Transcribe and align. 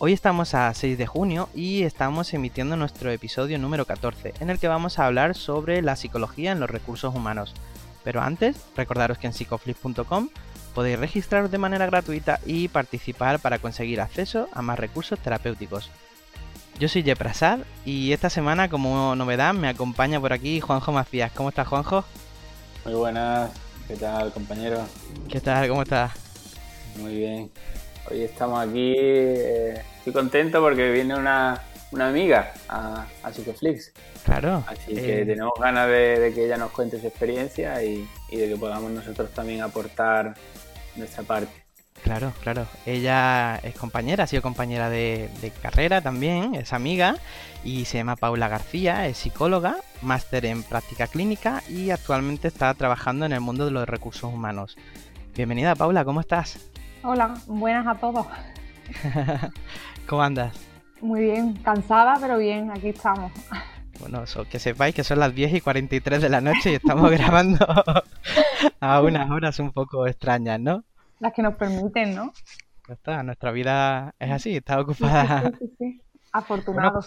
Hoy 0.00 0.12
estamos 0.12 0.54
a 0.54 0.72
6 0.72 0.96
de 0.96 1.08
junio 1.08 1.48
y 1.56 1.82
estamos 1.82 2.32
emitiendo 2.32 2.76
nuestro 2.76 3.10
episodio 3.10 3.58
número 3.58 3.84
14, 3.84 4.34
en 4.38 4.48
el 4.48 4.60
que 4.60 4.68
vamos 4.68 5.00
a 5.00 5.06
hablar 5.06 5.34
sobre 5.34 5.82
la 5.82 5.96
psicología 5.96 6.52
en 6.52 6.60
los 6.60 6.70
recursos 6.70 7.12
humanos. 7.12 7.52
Pero 8.04 8.20
antes, 8.22 8.56
recordaros 8.76 9.18
que 9.18 9.26
en 9.26 9.32
psicoflip.com 9.32 10.28
podéis 10.72 11.00
registraros 11.00 11.50
de 11.50 11.58
manera 11.58 11.86
gratuita 11.86 12.38
y 12.46 12.68
participar 12.68 13.40
para 13.40 13.58
conseguir 13.58 14.00
acceso 14.00 14.48
a 14.52 14.62
más 14.62 14.78
recursos 14.78 15.18
terapéuticos. 15.18 15.90
Yo 16.78 16.88
soy 16.88 17.02
Jeprasad 17.02 17.58
y 17.84 18.12
esta 18.12 18.30
semana 18.30 18.68
como 18.68 19.16
novedad 19.16 19.52
me 19.52 19.66
acompaña 19.66 20.20
por 20.20 20.32
aquí 20.32 20.60
Juanjo 20.60 20.92
Macías. 20.92 21.32
¿Cómo 21.32 21.48
estás 21.48 21.66
Juanjo? 21.66 22.04
Muy 22.84 22.94
buenas, 22.94 23.50
¿qué 23.88 23.96
tal 23.96 24.32
compañero? 24.32 24.80
¿Qué 25.28 25.40
tal? 25.40 25.68
¿Cómo 25.68 25.82
estás? 25.82 26.12
Muy 26.98 27.16
bien. 27.16 27.50
Hoy 28.10 28.22
estamos 28.22 28.66
aquí, 28.66 28.94
eh, 28.96 29.82
estoy 29.98 30.12
contento 30.12 30.60
porque 30.60 30.90
viene 30.90 31.14
una, 31.14 31.60
amiga 31.92 32.52
a, 32.68 33.06
a 33.22 33.32
Psicoflix. 33.32 33.92
Claro. 34.24 34.64
Así 34.66 34.94
que 34.94 35.22
eh, 35.22 35.26
tenemos 35.26 35.52
ganas 35.60 35.88
de, 35.88 36.32
que 36.34 36.46
ella 36.46 36.56
nos 36.56 36.70
cuente 36.70 36.98
su 37.00 37.06
experiencia 37.06 37.82
y, 37.82 38.08
de 38.30 38.48
que 38.48 38.56
podamos 38.56 38.90
nosotros 38.92 39.30
también 39.30 39.60
aportar 39.60 40.34
nuestra 40.96 41.22
parte. 41.22 41.52
Claro, 42.02 42.32
claro. 42.42 42.66
Ella 42.86 43.56
es 43.56 43.74
compañera, 43.74 44.24
ha 44.24 44.26
sido 44.26 44.40
compañera 44.40 44.88
de, 44.88 45.28
de, 45.42 45.50
carrera 45.50 46.00
también, 46.00 46.54
es 46.54 46.72
amiga 46.72 47.16
y 47.64 47.84
se 47.86 47.98
llama 47.98 48.16
Paula 48.16 48.48
García, 48.48 49.06
es 49.06 49.18
psicóloga, 49.18 49.76
máster 50.00 50.46
en 50.46 50.62
práctica 50.62 51.08
clínica 51.08 51.62
y 51.68 51.90
actualmente 51.90 52.48
está 52.48 52.72
trabajando 52.74 53.26
en 53.26 53.32
el 53.32 53.40
mundo 53.40 53.64
de 53.64 53.72
los 53.72 53.88
recursos 53.88 54.32
humanos. 54.32 54.76
Bienvenida 55.34 55.74
Paula, 55.74 56.04
¿cómo 56.04 56.20
estás? 56.20 56.58
Hola, 57.02 57.34
buenas 57.46 57.86
a 57.86 57.94
todos. 57.94 58.26
¿Cómo 60.08 60.22
andas? 60.22 60.68
Muy 61.00 61.22
bien, 61.22 61.54
cansada, 61.54 62.16
pero 62.20 62.38
bien, 62.38 62.72
aquí 62.72 62.88
estamos. 62.88 63.30
Bueno, 64.00 64.24
que 64.50 64.58
sepáis 64.58 64.94
que 64.94 65.04
son 65.04 65.20
las 65.20 65.32
10 65.32 65.54
y 65.54 65.60
43 65.60 66.22
de 66.22 66.28
la 66.28 66.40
noche 66.40 66.72
y 66.72 66.74
estamos 66.74 67.10
grabando 67.18 67.64
a 68.80 69.00
unas 69.00 69.30
horas 69.30 69.58
un 69.60 69.70
poco 69.70 70.06
extrañas, 70.08 70.58
¿no? 70.58 70.84
Las 71.20 71.32
que 71.32 71.42
nos 71.42 71.54
permiten, 71.54 72.16
¿no? 72.16 72.32
Ya 72.88 72.94
está, 72.94 73.22
nuestra 73.22 73.52
vida 73.52 74.14
es 74.18 74.32
así, 74.32 74.56
está 74.56 74.80
ocupada. 74.80 75.52
Sí, 75.52 75.56
sí, 75.58 75.74
sí, 75.78 76.00
Afortunados. 76.32 77.06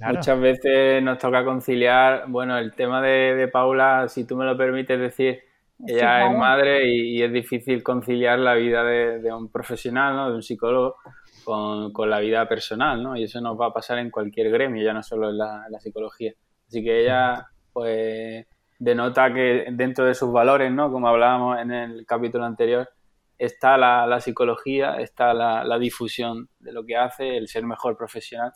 Muchas 0.00 0.40
veces 0.40 1.02
nos 1.02 1.18
toca 1.18 1.44
conciliar, 1.44 2.24
bueno, 2.28 2.58
el 2.58 2.72
tema 2.72 3.00
de, 3.00 3.34
de 3.36 3.48
Paula, 3.48 4.08
si 4.08 4.24
tú 4.24 4.36
me 4.36 4.44
lo 4.44 4.56
permites 4.56 4.98
decir, 4.98 5.40
ella 5.86 6.26
es 6.26 6.36
madre 6.36 6.88
y, 6.88 7.22
es 7.22 7.32
difícil 7.32 7.82
conciliar 7.82 8.38
la 8.38 8.54
vida 8.54 8.84
de, 8.84 9.32
un 9.32 9.50
profesional, 9.50 10.16
¿no? 10.16 10.30
de 10.30 10.36
un 10.36 10.42
psicólogo, 10.42 10.96
con, 11.44 12.10
la 12.10 12.20
vida 12.20 12.48
personal, 12.48 13.02
¿no? 13.02 13.16
Y 13.16 13.24
eso 13.24 13.40
nos 13.40 13.60
va 13.60 13.66
a 13.66 13.72
pasar 13.72 13.98
en 13.98 14.10
cualquier 14.10 14.50
gremio, 14.50 14.82
ya 14.82 14.92
no 14.92 15.02
solo 15.02 15.30
en 15.30 15.38
la, 15.38 15.80
psicología. 15.80 16.32
Así 16.66 16.82
que 16.82 17.02
ella, 17.02 17.46
pues, 17.72 18.46
denota 18.78 19.32
que 19.32 19.66
dentro 19.72 20.06
de 20.06 20.14
sus 20.14 20.32
valores, 20.32 20.72
¿no? 20.72 20.90
Como 20.90 21.06
hablábamos 21.08 21.60
en 21.60 21.70
el 21.70 22.06
capítulo 22.06 22.44
anterior, 22.44 22.88
está 23.36 23.76
la, 23.76 24.20
psicología, 24.20 24.96
está 24.96 25.34
la, 25.34 25.64
la, 25.64 25.78
difusión 25.78 26.48
de 26.58 26.72
lo 26.72 26.84
que 26.84 26.96
hace, 26.96 27.36
el 27.36 27.48
ser 27.48 27.64
mejor 27.64 27.96
profesional, 27.96 28.52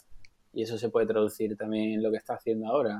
y 0.52 0.62
eso 0.62 0.78
se 0.78 0.88
puede 0.88 1.06
traducir 1.06 1.56
también 1.56 1.94
en 1.94 2.02
lo 2.02 2.10
que 2.10 2.16
está 2.16 2.34
haciendo 2.34 2.68
ahora, 2.68 2.96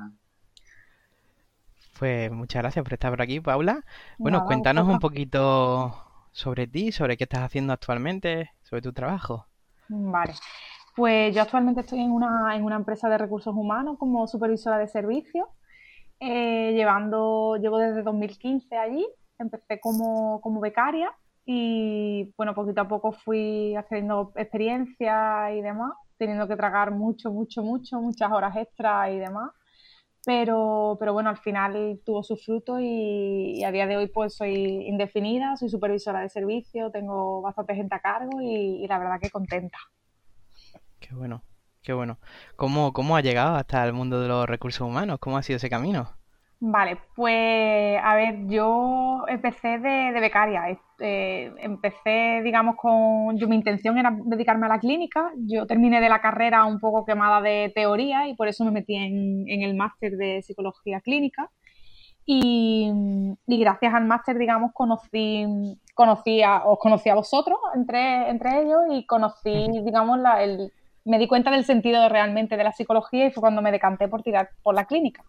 pues 1.99 2.31
muchas 2.31 2.61
gracias 2.61 2.81
por 2.81 2.93
estar 2.93 3.11
por 3.11 3.21
aquí, 3.21 3.41
Paula. 3.41 3.83
Bueno, 4.17 4.45
cuéntanos 4.45 4.87
un 4.87 4.99
poquito 4.99 5.93
sobre 6.31 6.65
ti, 6.65 6.93
sobre 6.93 7.17
qué 7.17 7.25
estás 7.25 7.41
haciendo 7.41 7.73
actualmente, 7.73 8.51
sobre 8.63 8.81
tu 8.81 8.93
trabajo. 8.93 9.47
Vale. 9.89 10.33
Pues 10.95 11.35
yo 11.35 11.41
actualmente 11.41 11.81
estoy 11.81 11.99
en 11.99 12.11
una, 12.11 12.55
en 12.55 12.63
una 12.63 12.77
empresa 12.77 13.09
de 13.09 13.17
recursos 13.17 13.53
humanos 13.53 13.97
como 13.99 14.25
supervisora 14.27 14.77
de 14.77 14.87
servicios, 14.87 15.45
eh, 16.21 16.71
llevando, 16.73 17.57
llevo 17.57 17.77
desde 17.77 18.01
2015 18.01 18.77
allí, 18.77 19.05
empecé 19.37 19.81
como, 19.81 20.39
como 20.39 20.61
becaria 20.61 21.11
y 21.45 22.33
bueno, 22.37 22.55
poquito 22.55 22.79
a 22.79 22.87
poco 22.87 23.11
fui 23.11 23.75
haciendo 23.75 24.31
experiencia 24.35 25.51
y 25.53 25.61
demás, 25.61 25.91
teniendo 26.17 26.47
que 26.47 26.55
tragar 26.55 26.91
mucho, 26.91 27.29
mucho, 27.29 27.61
mucho, 27.61 27.99
muchas 27.99 28.31
horas 28.31 28.55
extras 28.55 29.11
y 29.11 29.17
demás 29.17 29.51
pero, 30.25 30.97
pero 30.99 31.13
bueno, 31.13 31.29
al 31.29 31.37
final 31.37 32.01
tuvo 32.05 32.23
su 32.23 32.35
fruto 32.37 32.79
y, 32.79 33.63
a 33.63 33.71
día 33.71 33.87
de 33.87 33.97
hoy 33.97 34.07
pues 34.07 34.35
soy 34.35 34.53
indefinida, 34.87 35.55
soy 35.57 35.69
supervisora 35.69 36.21
de 36.21 36.29
servicio, 36.29 36.91
tengo 36.91 37.41
bastante 37.41 37.75
gente 37.75 37.95
a 37.95 37.99
cargo 37.99 38.41
y, 38.41 38.85
la 38.87 38.99
verdad 38.99 39.19
que 39.21 39.29
contenta. 39.29 39.77
Qué 40.99 41.15
bueno, 41.15 41.43
qué 41.81 41.93
bueno. 41.93 42.19
¿Cómo, 42.55 42.93
¿Cómo 42.93 43.15
ha 43.15 43.21
llegado 43.21 43.55
hasta 43.55 43.85
el 43.85 43.93
mundo 43.93 44.21
de 44.21 44.27
los 44.27 44.47
recursos 44.47 44.87
humanos? 44.87 45.19
¿Cómo 45.19 45.37
ha 45.37 45.43
sido 45.43 45.57
ese 45.57 45.69
camino? 45.69 46.18
Vale, 46.61 46.97
pues 47.15 47.97
a 48.03 48.15
ver, 48.15 48.45
yo 48.47 49.23
empecé 49.29 49.79
de, 49.79 50.11
becaria. 50.19 50.77
Eh, 50.99 51.53
empecé, 51.59 52.41
digamos, 52.43 52.75
con. 52.75 53.37
Yo, 53.37 53.47
mi 53.47 53.55
intención 53.55 53.97
era 53.97 54.11
dedicarme 54.25 54.65
a 54.65 54.69
la 54.69 54.79
clínica. 54.79 55.31
Yo 55.37 55.65
terminé 55.65 56.01
de 56.01 56.09
la 56.09 56.19
carrera 56.19 56.65
un 56.65 56.79
poco 56.81 57.05
quemada 57.05 57.41
de 57.41 57.71
teoría 57.73 58.27
y 58.27 58.35
por 58.35 58.49
eso 58.49 58.65
me 58.65 58.71
metí 58.71 58.95
en, 58.95 59.61
el 59.63 59.73
máster 59.75 60.17
de 60.17 60.41
psicología 60.41 60.99
clínica. 60.99 61.49
Y, 62.25 62.91
gracias 63.47 63.93
al 63.93 64.05
máster, 64.05 64.37
digamos, 64.37 64.71
conocí, 64.73 65.45
conocí 65.95 66.43
a, 66.43 66.65
os 66.65 66.77
conocí 66.79 67.09
a 67.09 67.15
vosotros 67.15 67.57
entre, 67.75 68.29
entre 68.29 68.61
ellos 68.63 68.81
y 68.91 69.05
conocí, 69.05 69.67
digamos, 69.85 70.19
la, 70.19 70.43
el, 70.43 70.71
me 71.05 71.19
di 71.19 71.27
cuenta 71.27 71.51
del 71.51 71.65
sentido 71.65 72.07
realmente 72.09 72.57
de 72.57 72.63
la 72.63 72.73
psicología 72.73 73.27
y 73.27 73.31
fue 73.31 73.41
cuando 73.41 73.61
me 73.61 73.71
decanté 73.71 74.07
por 74.07 74.21
tirar 74.23 74.49
por 74.61 74.75
la 74.75 74.85
clínica 74.85 75.23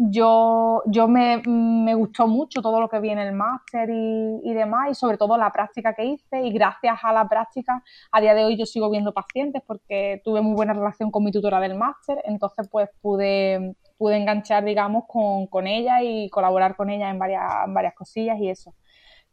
yo, 0.00 0.82
yo 0.86 1.08
me, 1.08 1.42
me, 1.44 1.92
gustó 1.94 2.28
mucho 2.28 2.62
todo 2.62 2.80
lo 2.80 2.88
que 2.88 3.00
vi 3.00 3.10
en 3.10 3.18
el 3.18 3.34
máster 3.34 3.90
y, 3.90 4.40
y, 4.44 4.54
demás, 4.54 4.92
y 4.92 4.94
sobre 4.94 5.18
todo 5.18 5.36
la 5.36 5.52
práctica 5.52 5.92
que 5.92 6.04
hice. 6.04 6.42
Y 6.44 6.52
gracias 6.52 7.00
a 7.02 7.12
la 7.12 7.28
práctica, 7.28 7.82
a 8.12 8.20
día 8.20 8.32
de 8.34 8.44
hoy 8.44 8.56
yo 8.56 8.64
sigo 8.64 8.90
viendo 8.90 9.12
pacientes 9.12 9.60
porque 9.66 10.22
tuve 10.24 10.40
muy 10.40 10.54
buena 10.54 10.72
relación 10.72 11.10
con 11.10 11.24
mi 11.24 11.32
tutora 11.32 11.58
del 11.58 11.74
máster, 11.74 12.22
entonces 12.24 12.68
pues 12.70 12.88
pude, 13.02 13.74
pude 13.96 14.16
enganchar, 14.16 14.64
digamos, 14.64 15.04
con, 15.08 15.48
con 15.48 15.66
ella 15.66 16.00
y 16.00 16.30
colaborar 16.30 16.76
con 16.76 16.90
ella 16.90 17.10
en 17.10 17.18
varias, 17.18 17.66
en 17.66 17.74
varias 17.74 17.94
cosillas 17.94 18.38
y 18.38 18.50
eso. 18.50 18.74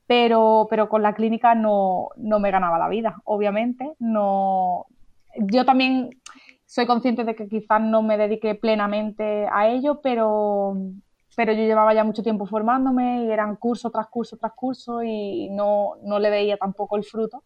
Pero, 0.08 0.66
pero 0.68 0.90
con 0.90 1.04
la 1.04 1.14
clínica 1.14 1.54
no, 1.54 2.10
no 2.18 2.40
me 2.40 2.50
ganaba 2.50 2.80
la 2.80 2.90
vida, 2.90 3.18
obviamente. 3.24 3.94
No, 4.00 4.88
yo 5.38 5.64
también 5.64 6.10
soy 6.76 6.86
consciente 6.88 7.24
de 7.24 7.36
que 7.36 7.48
quizás 7.48 7.80
no 7.80 8.02
me 8.02 8.18
dediqué 8.18 8.54
plenamente 8.54 9.48
a 9.50 9.70
ello, 9.70 10.02
pero, 10.02 10.76
pero 11.34 11.54
yo 11.54 11.64
llevaba 11.64 11.94
ya 11.94 12.04
mucho 12.04 12.22
tiempo 12.22 12.46
formándome 12.46 13.24
y 13.24 13.32
eran 13.32 13.56
curso 13.56 13.90
tras 13.92 14.08
curso 14.08 14.36
tras 14.36 14.52
curso 14.54 15.02
y 15.02 15.48
no, 15.52 15.94
no 16.04 16.20
le 16.20 16.30
veía 16.30 16.58
tampoco 16.58 16.98
el 16.98 17.06
fruto. 17.06 17.46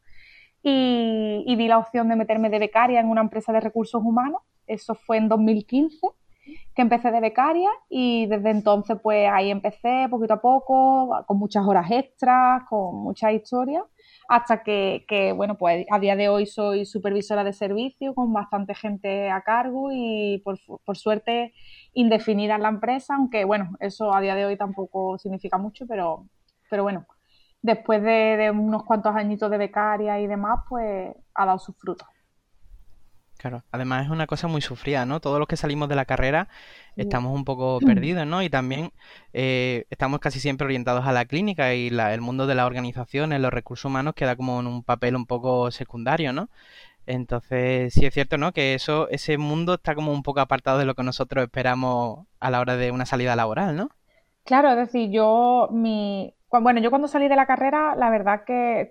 Y, 0.63 1.43
y, 1.45 1.55
vi 1.55 1.67
la 1.67 1.77
opción 1.77 2.09
de 2.09 2.15
meterme 2.15 2.49
de 2.49 2.57
becaria 2.57 2.99
en 2.99 3.07
una 3.07 3.21
empresa 3.21 3.53
de 3.53 3.59
recursos 3.59 4.01
humanos. 4.03 4.41
Eso 4.65 4.95
fue 4.95 5.17
en 5.17 5.29
2015 5.29 6.07
que 6.73 6.81
empecé 6.81 7.11
de 7.11 7.19
becaria 7.19 7.69
y 7.87 8.25
desde 8.25 8.49
entonces 8.49 8.97
pues 9.01 9.29
ahí 9.31 9.51
empecé 9.51 10.07
poquito 10.09 10.33
a 10.33 10.41
poco, 10.41 11.23
con 11.27 11.37
muchas 11.37 11.67
horas 11.67 11.85
extras, 11.91 12.63
con 12.67 12.95
muchas 12.95 13.33
historias 13.33 13.83
hasta 14.29 14.61
que, 14.61 15.33
bueno, 15.35 15.57
pues 15.57 15.87
a 15.89 15.99
día 15.99 16.15
de 16.15 16.29
hoy 16.29 16.45
soy 16.45 16.85
supervisora 16.85 17.43
de 17.43 17.51
servicio 17.51 18.13
con 18.13 18.31
bastante 18.31 18.75
gente 18.75 19.31
a 19.31 19.41
cargo 19.41 19.89
y 19.91 20.43
por, 20.45 20.59
suerte 20.95 21.53
indefinida 21.93 22.55
en 22.55 22.61
la 22.61 22.69
empresa, 22.69 23.15
aunque 23.15 23.43
bueno, 23.43 23.75
eso 23.79 24.13
a 24.13 24.21
día 24.21 24.35
de 24.35 24.45
hoy 24.45 24.55
tampoco 24.55 25.17
significa 25.17 25.57
mucho, 25.57 25.87
pero, 25.87 26.27
pero 26.69 26.83
bueno, 26.83 27.07
después 27.63 28.03
de, 28.03 28.37
de 28.37 28.51
unos 28.51 28.83
cuantos 28.83 29.15
añitos 29.15 29.49
de 29.49 29.57
becaria 29.57 30.19
y 30.19 30.27
demás, 30.27 30.59
pues 30.69 31.11
ha 31.33 31.45
dado 31.47 31.57
sus 31.57 31.75
frutos. 31.75 32.07
Claro, 33.39 33.63
además 33.71 34.03
es 34.03 34.11
una 34.11 34.27
cosa 34.27 34.49
muy 34.49 34.59
sufrida, 34.59 35.05
¿no? 35.05 35.21
Todos 35.21 35.39
los 35.39 35.47
que 35.47 35.55
salimos 35.55 35.87
de 35.87 35.95
la 35.95 36.03
carrera 36.03 36.49
estamos 36.97 37.33
un 37.33 37.45
poco 37.45 37.79
perdidos, 37.79 38.27
¿no? 38.27 38.43
Y 38.43 38.49
también 38.49 38.91
eh, 39.31 39.85
estamos 39.89 40.19
casi 40.19 40.41
siempre 40.41 40.65
orientados 40.65 41.07
a 41.07 41.13
la 41.13 41.23
clínica 41.23 41.73
y 41.73 41.87
el 41.87 42.19
mundo 42.19 42.47
de 42.47 42.55
la 42.55 42.65
organización, 42.65 43.31
en 43.31 43.41
los 43.41 43.53
recursos 43.53 43.85
humanos, 43.85 44.13
queda 44.13 44.35
como 44.35 44.59
en 44.59 44.67
un 44.67 44.83
papel 44.83 45.15
un 45.15 45.25
poco 45.25 45.71
secundario, 45.71 46.33
¿no? 46.33 46.49
Entonces, 47.05 47.93
sí 47.93 48.05
es 48.05 48.13
cierto, 48.13 48.37
¿no? 48.37 48.51
Que 48.51 48.73
eso, 48.73 49.07
ese 49.07 49.37
mundo 49.37 49.75
está 49.75 49.95
como 49.95 50.11
un 50.11 50.21
poco 50.21 50.41
apartado 50.41 50.77
de 50.77 50.83
lo 50.83 50.93
que 50.93 51.03
nosotros 51.03 51.45
esperamos 51.45 52.27
a 52.41 52.49
la 52.51 52.59
hora 52.59 52.75
de 52.75 52.91
una 52.91 53.05
salida 53.05 53.37
laboral, 53.37 53.73
¿no? 53.73 53.89
Claro, 54.43 54.69
es 54.71 54.75
decir, 54.75 55.11
yo 55.11 55.69
mi 55.71 56.35
bueno, 56.51 56.81
yo 56.81 56.89
cuando 56.89 57.07
salí 57.07 57.29
de 57.29 57.37
la 57.37 57.45
carrera, 57.45 57.95
la 57.95 58.09
verdad 58.09 58.43
que 58.45 58.89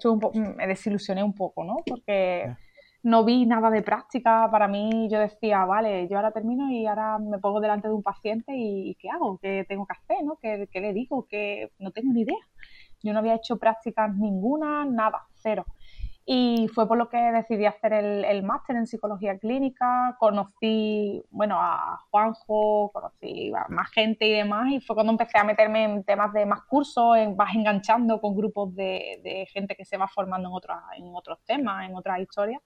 me 0.56 0.67
desilusioné 0.67 1.23
un 1.23 1.35
poco, 1.35 1.65
¿no? 1.65 1.77
Porque 1.85 2.55
no 3.03 3.25
vi 3.25 3.47
nada 3.47 3.71
de 3.71 3.83
práctica. 3.83 4.49
Para 4.50 4.69
mí, 4.69 5.09
yo 5.11 5.19
decía, 5.21 5.65
vale, 5.65 6.09
yo 6.09 6.17
ahora 6.17 6.33
termino 6.33 6.71
y 6.71 6.87
ahora 6.87 7.19
me 7.19 7.39
pongo 7.39 7.61
delante 7.61 7.89
de 7.89 7.95
un 7.95 8.03
paciente 8.03 8.53
y 8.56 8.97
¿qué 9.00 9.09
hago? 9.11 9.39
¿Qué 9.39 9.65
tengo 9.69 9.87
que 9.87 9.95
hacer? 9.95 10.25
¿no? 10.25 10.39
¿Qué, 10.41 10.69
qué 10.71 10.81
le 10.81 10.93
digo? 10.93 11.27
Que 11.29 11.73
no 11.79 11.91
tengo 11.93 12.12
ni 12.12 12.23
idea. 12.23 12.37
Yo 13.03 13.12
no 13.12 13.21
había 13.21 13.37
hecho 13.37 13.59
prácticas 13.59 14.15
ninguna, 14.17 14.85
nada, 14.85 15.23
cero. 15.35 15.65
Y 16.31 16.69
fue 16.75 16.87
por 16.87 16.99
lo 16.99 17.09
que 17.09 17.17
decidí 17.17 17.65
hacer 17.65 17.95
el, 17.95 18.43
máster 18.43 18.77
en 18.77 18.87
psicología 18.87 19.39
clínica. 19.39 20.15
Conocí, 20.19 21.25
bueno, 21.31 21.57
a 21.59 22.05
Juanjo, 22.11 22.91
conocí 22.93 23.51
a 23.57 23.65
más 23.71 23.91
gente 23.93 24.27
y 24.27 24.33
demás. 24.33 24.71
Y 24.71 24.81
fue 24.83 24.95
cuando 24.95 25.13
empecé 25.13 25.39
a 25.39 25.45
meterme 25.45 25.85
en 25.85 26.05
temas 26.05 26.35
de 26.35 26.45
más 26.45 26.65
cursos, 26.65 27.17
en, 27.17 27.35
vas 27.35 27.55
enganchando 27.55 28.21
con 28.21 28.37
grupos 28.37 28.75
de, 28.75 29.49
gente 29.55 29.75
que 29.75 29.87
se 29.87 29.97
va 29.97 30.07
formando 30.07 30.51
en, 30.51 30.55
otros 30.55 30.77
en 30.99 31.15
otros 31.15 31.39
temas, 31.47 31.89
en 31.89 31.97
otras 31.97 32.21
historias. 32.21 32.61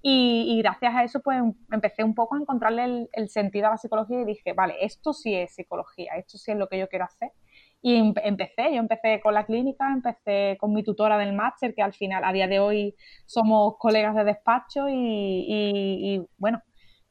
Y, 0.00 0.56
gracias 0.62 0.94
a 0.94 1.02
eso, 1.02 1.18
pues 1.20 1.42
empecé 1.72 2.04
un 2.04 2.14
poco 2.14 2.36
a 2.36 2.38
encontrarle 2.38 3.08
el 3.10 3.28
sentido 3.30 3.66
a 3.66 3.70
la 3.70 3.78
psicología 3.78 4.20
y 4.20 4.26
dije, 4.26 4.52
vale, 4.52 4.76
esto 4.80 5.12
sí 5.12 5.34
es 5.34 5.56
psicología, 5.56 6.12
esto 6.14 6.38
sí 6.38 6.52
es 6.52 6.56
lo 6.56 6.68
que 6.68 6.78
yo 6.78 6.88
quiero 6.88 7.06
hacer. 7.06 7.32
Y 7.80 7.96
em, 7.96 8.14
empecé, 8.24 8.74
yo 8.74 8.80
empecé 8.80 9.20
con 9.20 9.34
la 9.34 9.46
clínica, 9.46 9.92
empecé 9.92 10.56
con 10.58 10.72
mi 10.72 10.82
tutora 10.82 11.16
del 11.18 11.32
máster, 11.32 11.74
que 11.74 11.82
al 11.82 11.92
final, 11.92 12.24
a 12.24 12.32
día 12.32 12.48
de 12.48 12.60
hoy, 12.60 12.94
somos 13.26 13.76
colegas 13.78 14.14
de 14.16 14.24
despacho 14.24 14.86
y, 14.88 16.26
bueno, 16.38 16.62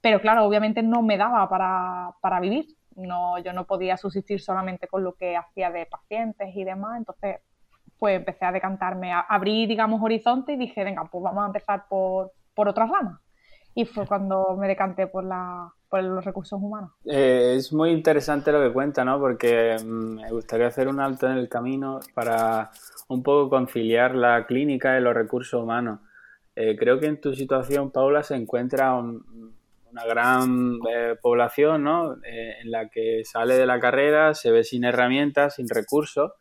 pero 0.02 0.22
claro, 0.22 0.46
obviamente 0.46 0.84
no 0.84 1.02
me 1.02 1.18
daba 1.18 1.50
para, 1.50 2.12
para, 2.22 2.40
vivir. 2.40 2.66
No, 2.96 3.38
yo 3.40 3.54
no 3.54 3.66
podía 3.66 3.98
subsistir 3.98 4.42
solamente 4.42 4.88
con 4.88 5.04
lo 5.04 5.14
que 5.16 5.38
hacía 5.38 5.72
de 5.72 5.86
pacientes 5.86 6.50
y 6.56 6.64
demás, 6.64 6.98
entonces 6.98 7.38
pues 8.00 8.16
empecé 8.18 8.46
a 8.46 8.52
decantarme, 8.52 9.12
a 9.14 9.22
abrí, 9.22 9.66
digamos, 9.68 10.02
horizonte 10.02 10.54
y 10.54 10.58
dije, 10.58 10.84
venga, 10.84 11.06
pues 11.12 11.24
vamos 11.24 11.44
a 11.44 11.48
empezar 11.48 11.86
por, 11.90 12.32
por 12.54 12.68
otras 12.68 12.90
ramas. 12.90 13.20
Y 13.76 13.86
fue 13.86 14.08
cuando 14.08 14.56
me 14.58 14.68
decanté 14.68 15.08
por 15.08 15.24
la, 15.24 15.72
por 15.90 16.04
los 16.04 16.24
recursos 16.24 16.60
humanos. 16.62 16.92
Eh, 17.06 17.56
es 17.58 17.72
muy 17.74 17.92
interesante 17.92 18.52
lo 18.52 18.62
que 18.62 18.74
cuenta, 18.74 19.06
¿no? 19.06 19.20
Porque 19.20 19.78
mm, 19.84 20.22
me 20.22 20.32
gustaría 20.32 20.68
hacer 20.68 20.88
un 20.88 21.00
alto 21.00 21.28
en 21.28 21.38
el 21.38 21.50
camino 21.50 22.00
para 22.14 22.72
un 23.08 23.24
poco 23.24 23.50
conciliar 23.50 24.16
la 24.16 24.46
clínica 24.46 24.98
y 24.98 25.02
los 25.02 25.14
recursos 25.14 25.62
humanos. 25.62 26.00
Eh, 26.56 26.76
creo 26.78 27.00
que 27.00 27.08
en 27.08 27.22
tu 27.22 27.34
situación, 27.34 27.92
Paula, 27.92 28.24
se 28.24 28.36
encuentra 28.36 28.94
una 28.96 30.06
gran 30.06 30.80
eh, 30.90 31.16
población, 31.22 31.84
¿no? 31.84 32.16
en 32.24 32.72
la 32.72 32.90
que 32.90 33.24
sale 33.24 33.56
de 33.56 33.66
la 33.66 33.80
carrera, 33.80 34.34
se 34.34 34.52
ve 34.52 34.64
sin 34.64 34.84
herramientas, 34.84 35.56
sin 35.56 35.70
recursos 35.70 36.32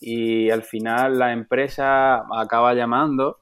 y 0.00 0.50
al 0.50 0.62
final 0.62 1.18
la 1.18 1.32
empresa 1.32 2.24
acaba 2.34 2.74
llamando 2.74 3.38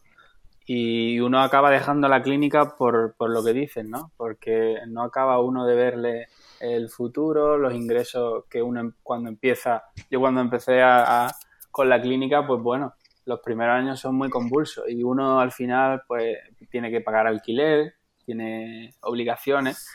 y 0.71 1.19
uno 1.21 1.41
acaba 1.41 1.71
dejando 1.71 2.09
la 2.09 2.21
clínica 2.21 2.77
por, 2.77 3.15
por 3.17 3.31
lo 3.31 3.43
que 3.43 3.55
dicen, 3.55 3.89
¿no? 3.89 4.13
Porque 4.19 4.77
no 4.87 5.03
acaba 5.03 5.41
uno 5.41 5.65
de 5.65 5.75
verle 5.75 6.29
el 6.61 6.91
futuro, 6.91 7.57
los 7.57 7.73
ingresos 7.73 8.45
que 8.51 8.61
uno 8.61 8.81
em, 8.81 8.93
cuando 9.03 9.31
empieza, 9.31 9.85
yo 10.11 10.21
cuando 10.21 10.43
empecé 10.43 10.83
a, 10.83 11.35
con 11.71 11.89
la 11.89 11.99
clínica, 12.03 12.47
pues 12.47 12.61
bueno, 12.61 12.93
los 13.25 13.41
primeros 13.41 13.77
años 13.77 13.99
son 13.99 14.17
muy 14.17 14.29
convulsos 14.29 14.85
y 14.87 15.03
uno 15.03 15.41
al 15.41 15.53
final 15.53 16.03
pues 16.07 16.37
tiene 16.71 16.91
que 16.91 17.01
pagar 17.01 17.27
alquiler, 17.27 17.95
tiene 18.27 18.95
obligaciones 19.01 19.89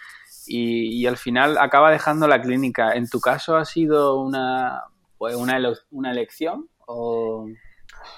y, 0.47 0.87
y 0.87 1.05
al 1.05 1.17
final 1.17 1.59
acaba 1.59 1.91
dejando 1.91 2.27
la 2.27 2.41
clínica. 2.41 2.93
¿En 2.93 3.07
tu 3.07 3.19
caso 3.19 3.57
ha 3.57 3.65
sido 3.65 4.19
una, 4.19 4.81
pues 5.19 5.35
una, 5.35 5.59
una 5.91 6.11
elección 6.11 6.67
o...? 6.87 7.45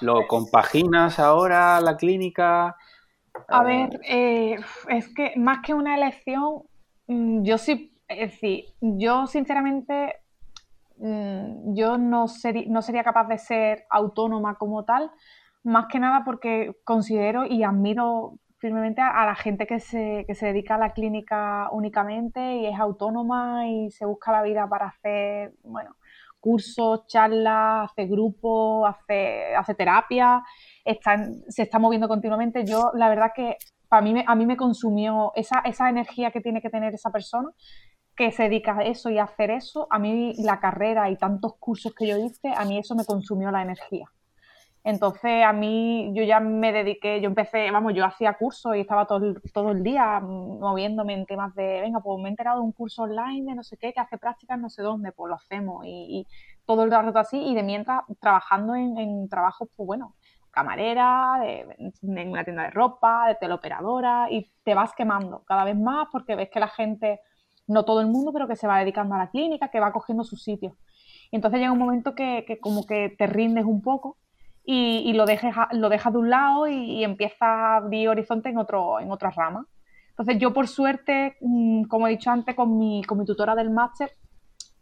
¿Lo 0.00 0.26
compaginas 0.26 1.18
ahora 1.18 1.80
la 1.80 1.96
clínica? 1.96 2.76
A 3.48 3.62
ver, 3.62 4.00
eh, 4.04 4.56
es 4.88 5.12
que 5.14 5.34
más 5.36 5.58
que 5.64 5.74
una 5.74 5.94
elección, 5.94 6.62
mm, 7.06 7.42
yo 7.42 7.58
sí, 7.58 7.92
es 8.08 8.32
decir, 8.32 8.64
yo 8.80 9.26
sinceramente, 9.26 10.14
mm, 10.98 11.74
yo 11.74 11.98
no, 11.98 12.26
no 12.68 12.82
sería 12.82 13.04
capaz 13.04 13.28
de 13.28 13.38
ser 13.38 13.86
autónoma 13.90 14.56
como 14.56 14.84
tal, 14.84 15.10
más 15.64 15.86
que 15.86 15.98
nada 15.98 16.22
porque 16.24 16.76
considero 16.84 17.44
y 17.44 17.62
admiro 17.62 18.38
firmemente 18.58 19.02
a, 19.02 19.26
la 19.26 19.34
gente 19.34 19.66
que 19.66 19.80
se, 19.80 20.24
que 20.26 20.34
se 20.34 20.46
dedica 20.46 20.76
a 20.76 20.78
la 20.78 20.92
clínica 20.92 21.68
únicamente 21.72 22.56
y 22.56 22.66
es 22.66 22.78
autónoma 22.78 23.68
y 23.68 23.90
se 23.90 24.06
busca 24.06 24.32
la 24.32 24.42
vida 24.42 24.68
para 24.68 24.86
hacer, 24.86 25.54
bueno, 25.62 25.96
cursos, 26.46 27.06
charlas, 27.08 27.90
hace 27.90 28.06
grupos, 28.06 28.88
hace, 28.88 29.56
hace 29.56 29.74
terapia, 29.74 30.44
se 31.48 31.62
está 31.62 31.78
moviendo 31.80 32.06
continuamente. 32.06 32.64
Yo, 32.64 32.92
la 32.94 33.08
verdad 33.08 33.32
que 33.34 33.56
para 33.88 34.02
mí, 34.02 34.22
a 34.24 34.34
mí 34.36 34.46
me 34.46 34.56
consumió 34.56 35.32
esa, 35.34 35.58
esa 35.64 35.88
energía 35.88 36.30
que 36.30 36.40
tiene 36.40 36.60
que 36.60 36.70
tener 36.70 36.94
esa 36.94 37.10
persona 37.10 37.48
que 38.16 38.30
se 38.30 38.44
dedica 38.44 38.78
a 38.78 38.84
eso 38.84 39.10
y 39.10 39.18
a 39.18 39.24
hacer 39.24 39.50
eso, 39.50 39.88
a 39.90 39.98
mí 39.98 40.34
la 40.38 40.60
carrera 40.60 41.10
y 41.10 41.16
tantos 41.16 41.54
cursos 41.58 41.92
que 41.94 42.06
yo 42.06 42.16
hice, 42.16 42.48
a 42.56 42.64
mí 42.64 42.78
eso 42.78 42.94
me 42.94 43.04
consumió 43.04 43.50
la 43.50 43.62
energía. 43.62 44.06
Entonces 44.86 45.42
a 45.44 45.52
mí 45.52 46.12
yo 46.14 46.22
ya 46.22 46.38
me 46.38 46.72
dediqué, 46.72 47.20
yo 47.20 47.26
empecé, 47.26 47.72
vamos, 47.72 47.92
yo 47.92 48.04
hacía 48.04 48.34
cursos 48.34 48.76
y 48.76 48.80
estaba 48.80 49.04
todo 49.04 49.34
todo 49.52 49.72
el 49.72 49.82
día 49.82 50.20
moviéndome 50.20 51.12
en 51.14 51.26
temas 51.26 51.52
de, 51.56 51.80
venga, 51.80 51.98
pues 51.98 52.22
me 52.22 52.28
he 52.28 52.30
enterado 52.30 52.60
de 52.60 52.66
un 52.66 52.70
curso 52.70 53.02
online 53.02 53.50
de 53.50 53.56
no 53.56 53.64
sé 53.64 53.76
qué, 53.78 53.92
que 53.92 53.98
hace 53.98 54.16
prácticas 54.16 54.60
no 54.60 54.70
sé 54.70 54.82
dónde, 54.82 55.10
pues 55.10 55.28
lo 55.28 55.34
hacemos 55.34 55.84
y, 55.84 56.24
todo 56.66 56.84
el 56.84 56.92
rato 56.92 57.18
así 57.18 57.36
y 57.36 57.56
de 57.56 57.64
mientras 57.64 58.02
trabajando 58.20 58.76
en, 58.76 59.28
trabajos, 59.28 59.68
pues 59.74 59.86
bueno, 59.88 60.14
camarera, 60.52 61.40
en 61.44 62.30
una 62.30 62.44
tienda 62.44 62.62
de 62.64 62.70
ropa, 62.70 63.26
de 63.26 63.34
teleoperadora 63.34 64.28
y 64.30 64.52
te 64.62 64.74
vas 64.74 64.92
quemando 64.94 65.42
cada 65.46 65.64
vez 65.64 65.76
más 65.76 66.06
porque 66.12 66.36
ves 66.36 66.48
que 66.48 66.60
la 66.60 66.68
gente, 66.68 67.20
no 67.66 67.84
todo 67.84 68.00
el 68.00 68.06
mundo, 68.06 68.32
pero 68.32 68.46
que 68.46 68.54
se 68.54 68.68
va 68.68 68.78
dedicando 68.78 69.16
a 69.16 69.18
la 69.18 69.30
clínica, 69.30 69.68
que 69.68 69.80
va 69.80 69.92
cogiendo 69.92 70.22
su 70.22 70.36
sitio. 70.36 70.76
Y 71.32 71.36
entonces 71.36 71.58
llega 71.58 71.72
un 71.72 71.78
momento 71.78 72.14
que, 72.14 72.44
que 72.46 72.60
como 72.60 72.86
que 72.86 73.14
te 73.18 73.26
rindes 73.26 73.64
un 73.64 73.82
poco 73.82 74.16
y, 74.68 75.12
lo, 75.12 75.26
dejes, 75.26 75.54
lo 75.72 75.88
dejas 75.88 76.12
de 76.12 76.18
un 76.18 76.28
lado 76.28 76.66
y, 76.66 77.04
empieza 77.04 77.46
a 77.46 77.76
abrir 77.76 78.08
horizonte 78.08 78.48
en, 78.48 78.58
otro, 78.58 78.98
en 78.98 79.12
otras 79.12 79.36
ramas. 79.36 79.66
Entonces 80.10 80.38
yo 80.38 80.52
por 80.52 80.66
suerte, 80.66 81.36
mm, 81.40 81.84
como 81.84 82.08
he 82.08 82.10
dicho 82.10 82.30
antes, 82.30 82.54
con 82.56 82.76
mi, 82.76 83.04
con 83.04 83.18
mi 83.18 83.24
tutora 83.24 83.54
del 83.54 83.70
máster, 83.70 84.10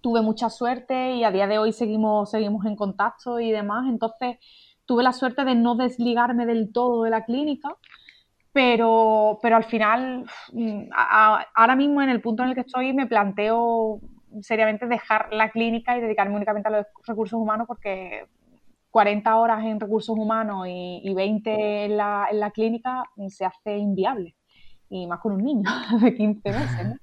tuve 0.00 0.22
mucha 0.22 0.48
suerte 0.48 1.12
y 1.12 1.24
a 1.24 1.30
día 1.30 1.46
de 1.46 1.58
hoy 1.58 1.72
seguimos, 1.72 2.30
seguimos 2.30 2.64
en 2.64 2.76
contacto 2.76 3.40
y 3.40 3.50
demás. 3.50 3.84
Entonces 3.88 4.38
tuve 4.86 5.02
la 5.02 5.12
suerte 5.12 5.44
de 5.44 5.54
no 5.54 5.74
desligarme 5.74 6.46
del 6.46 6.72
todo 6.72 7.02
de 7.02 7.10
la 7.10 7.24
clínica, 7.24 7.76
pero, 8.52 9.38
pero 9.42 9.56
al 9.56 9.64
final, 9.64 10.24
mm, 10.52 10.88
ahora 11.54 11.76
mismo 11.76 12.00
en 12.00 12.08
el 12.08 12.22
punto 12.22 12.42
en 12.42 12.50
el 12.50 12.54
que 12.54 12.62
estoy, 12.62 12.94
me 12.94 13.06
planteo 13.06 14.00
seriamente 14.40 14.86
dejar 14.86 15.32
la 15.32 15.50
clínica 15.50 15.96
y 15.96 16.00
dedicarme 16.00 16.36
únicamente 16.36 16.68
a 16.68 16.72
los 16.72 16.86
recursos 17.06 17.38
humanos 17.38 17.66
porque 17.66 18.26
40 18.94 19.36
horas 19.36 19.64
en 19.64 19.80
recursos 19.80 20.16
humanos 20.16 20.68
y, 20.68 21.12
20 21.12 21.86
en 21.86 21.96
la, 21.96 22.28
en 22.30 22.38
la, 22.38 22.52
clínica 22.52 23.02
se 23.26 23.44
hace 23.44 23.76
inviable. 23.76 24.36
Y 24.88 25.08
más 25.08 25.18
con 25.18 25.32
un 25.32 25.42
niño 25.42 25.68
de 26.00 26.14
15 26.14 26.48
meses. 26.48 27.00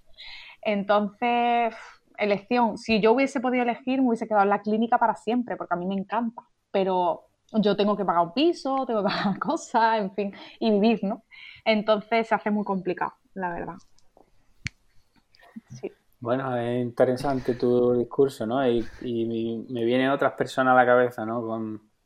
Entonces, 0.62 1.76
elección. 2.18 2.78
Si 2.78 3.02
yo 3.02 3.12
hubiese 3.12 3.42
podido 3.42 3.64
elegir, 3.64 4.00
me 4.00 4.08
hubiese 4.08 4.26
quedado 4.26 4.44
en 4.44 4.52
la 4.52 4.62
clínica 4.62 4.98
para 5.00 5.16
siempre, 5.16 5.58
porque 5.58 5.74
a 5.74 5.78
mí 5.78 5.86
me 5.86 5.96
encanta. 5.96 6.44
Pero 6.72 7.26
yo 7.52 7.76
tengo 7.76 7.98
que 7.98 8.06
pagar 8.06 8.24
un 8.24 8.34
piso, 8.34 8.86
tengo 8.86 9.04
que 9.04 9.10
pagar 9.10 9.38
cosas, 9.40 10.00
en 10.00 10.14
fin, 10.14 10.34
y 10.62 10.72
vivir, 10.72 11.04
¿no? 11.04 11.26
Entonces 11.66 12.26
se 12.26 12.34
hace 12.34 12.52
muy 12.52 12.64
complicado, 12.64 13.16
la 13.34 13.50
verdad. 13.50 13.76
Sí. 15.68 15.92
Bueno, 16.22 16.56
es 16.56 16.80
interesante 16.80 17.56
tu 17.56 17.94
discurso, 17.94 18.46
¿no? 18.46 18.66
Y, 18.70 18.86
me 19.70 19.84
vienen 19.84 20.12
otras 20.12 20.34
personas 20.34 20.74
a 20.74 20.76
la 20.76 20.86
cabeza, 20.86 21.26
¿no? 21.26 21.42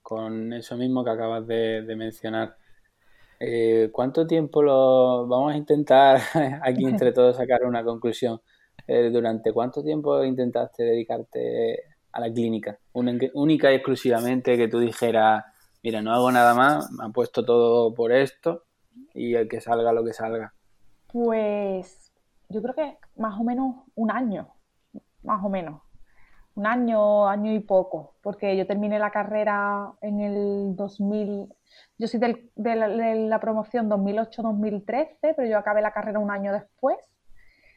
Con, 0.01 0.53
eso 0.53 0.77
mismo 0.77 1.03
que 1.03 1.09
acabas 1.09 1.45
de, 1.45 1.83
mencionar. 1.97 2.55
Eh, 3.41 3.89
¿Cuánto 3.91 4.25
tiempo 4.25 4.63
lo 4.63 5.27
vamos 5.27 5.53
a 5.53 5.57
intentar 5.57 6.21
aquí 6.63 6.85
entre 6.85 7.11
todos 7.11 7.35
sacar 7.35 7.65
una 7.65 7.83
conclusión? 7.83 8.39
Eh, 8.87 9.09
¿Durante 9.11 9.51
cuánto 9.51 9.83
tiempo 9.83 10.23
intentaste 10.23 10.83
dedicarte 10.83 11.81
a 12.13 12.21
la 12.21 12.31
clínica? 12.31 12.79
única 12.93 13.71
y 13.73 13.75
exclusivamente 13.75 14.55
que 14.55 14.69
tú 14.69 14.79
dijeras, 14.79 15.43
mira, 15.83 16.01
no 16.01 16.13
hago 16.13 16.31
nada 16.31 16.53
más, 16.53 16.89
me 16.91 17.03
han 17.03 17.11
puesto 17.11 17.43
todo 17.43 17.93
por 17.93 18.13
esto 18.13 18.63
y 19.13 19.35
el 19.35 19.49
que 19.49 19.59
salga 19.59 19.91
lo 19.91 20.05
que 20.05 20.13
salga. 20.13 20.53
Pues 21.11 22.04
yo 22.49 22.61
creo 22.61 22.75
que 22.75 22.97
más 23.17 23.39
o 23.39 23.43
menos 23.43 23.75
un 23.95 24.11
año, 24.11 24.47
más 25.23 25.43
o 25.43 25.49
menos. 25.49 25.81
un 26.55 26.65
año, 26.67 27.27
año 27.27 27.53
y 27.53 27.59
poco, 27.59 28.15
porque 28.21 28.55
yo 28.57 28.65
terminé 28.65 28.97
la 28.99 29.11
carrera 29.11 29.93
en 30.01 30.21
el 30.21 30.75
2000, 30.75 31.53
yo 31.97 32.07
soy 32.07 32.19
de, 32.19 32.75
la, 32.75 32.87
de 32.87 33.15
la 33.27 33.39
promoción 33.39 33.89
2008-2013, 33.89 35.17
pero 35.35 35.45
yo 35.45 35.57
acabé 35.57 35.81
la 35.81 35.91
carrera 35.91 36.19
un 36.19 36.31
año 36.31 36.53
después 36.53 36.97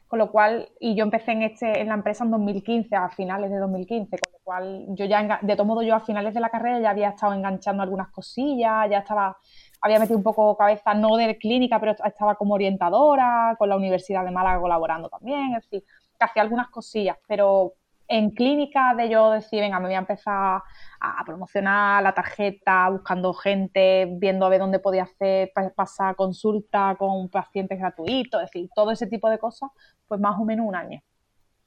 con 0.09 0.19
lo 0.19 0.33
cual, 0.33 0.71
y 0.81 0.97
yo 0.97 1.05
empecé 1.05 1.33
en, 1.33 1.43
este, 1.43 1.81
en 1.83 1.89
la 1.89 1.95
empresa 1.95 2.25
en 2.25 2.31
2015, 2.31 2.97
a 2.97 3.11
finales 3.11 3.51
de 3.51 3.59
2015, 3.59 4.17
con 4.19 4.33
lo 4.33 4.39
cual 4.43 4.87
yo 4.89 5.05
ya, 5.05 5.39
de 5.43 5.55
todo 5.55 5.67
modo, 5.67 5.83
yo 5.83 5.95
a 5.95 6.01
finales 6.01 6.33
de 6.33 6.41
la 6.41 6.49
carrera 6.49 6.81
ya 6.81 6.91
había 6.91 7.11
estado 7.11 7.35
enganchando 7.35 7.83
algunas 7.83 8.09
cosillas, 8.09 8.89
ya 8.91 8.99
estaba, 9.01 9.37
había 9.81 9.99
metido 9.99 10.17
un 10.17 10.25
poco 10.25 10.57
cabeza, 10.57 10.95
no 10.95 11.17
de 11.17 11.39
clínica, 11.39 11.79
pero 11.81 11.95
estaba 12.05 12.35
como 12.35 12.55
orientadora, 12.55 13.55
con 13.59 13.69
la 13.69 13.77
Universidad 13.77 14.25
de 14.25 14.31
Málaga 14.31 14.61
colaborando 14.61 15.09
también, 15.09 15.55
es 15.55 15.65
decir, 15.65 15.85
que 16.19 16.25
hacía 16.25 16.43
algunas 16.43 16.69
cosillas, 16.69 17.17
pero 17.27 17.75
en 18.09 18.31
clínica 18.31 18.95
de 18.95 19.11
yo 19.11 19.31
decir, 19.31 19.61
venga, 19.61 19.79
me 19.79 19.87
voy 19.87 19.95
a 19.95 19.99
empezar 19.99 20.63
a 21.01 21.25
promocionar 21.27 22.03
la 22.03 22.15
tarjeta, 22.15 22.89
buscando 22.89 23.35
gente, 23.35 24.09
viendo 24.19 24.47
a 24.47 24.49
ver 24.49 24.61
dónde 24.61 24.79
podía 24.79 25.03
hacer, 25.03 25.53
pasar 25.77 26.17
consulta 26.17 26.97
con 26.99 27.29
pacientes 27.29 27.79
gratuitos, 27.79 28.43
es 28.43 28.51
decir, 28.51 28.71
todo 28.75 28.91
ese 28.93 29.07
tipo 29.07 29.29
de 29.29 29.39
cosas, 29.39 29.71
pues 30.07 30.21
más 30.21 30.39
o 30.41 30.45
menos 30.45 30.67
un 30.67 30.75
año. 30.75 31.01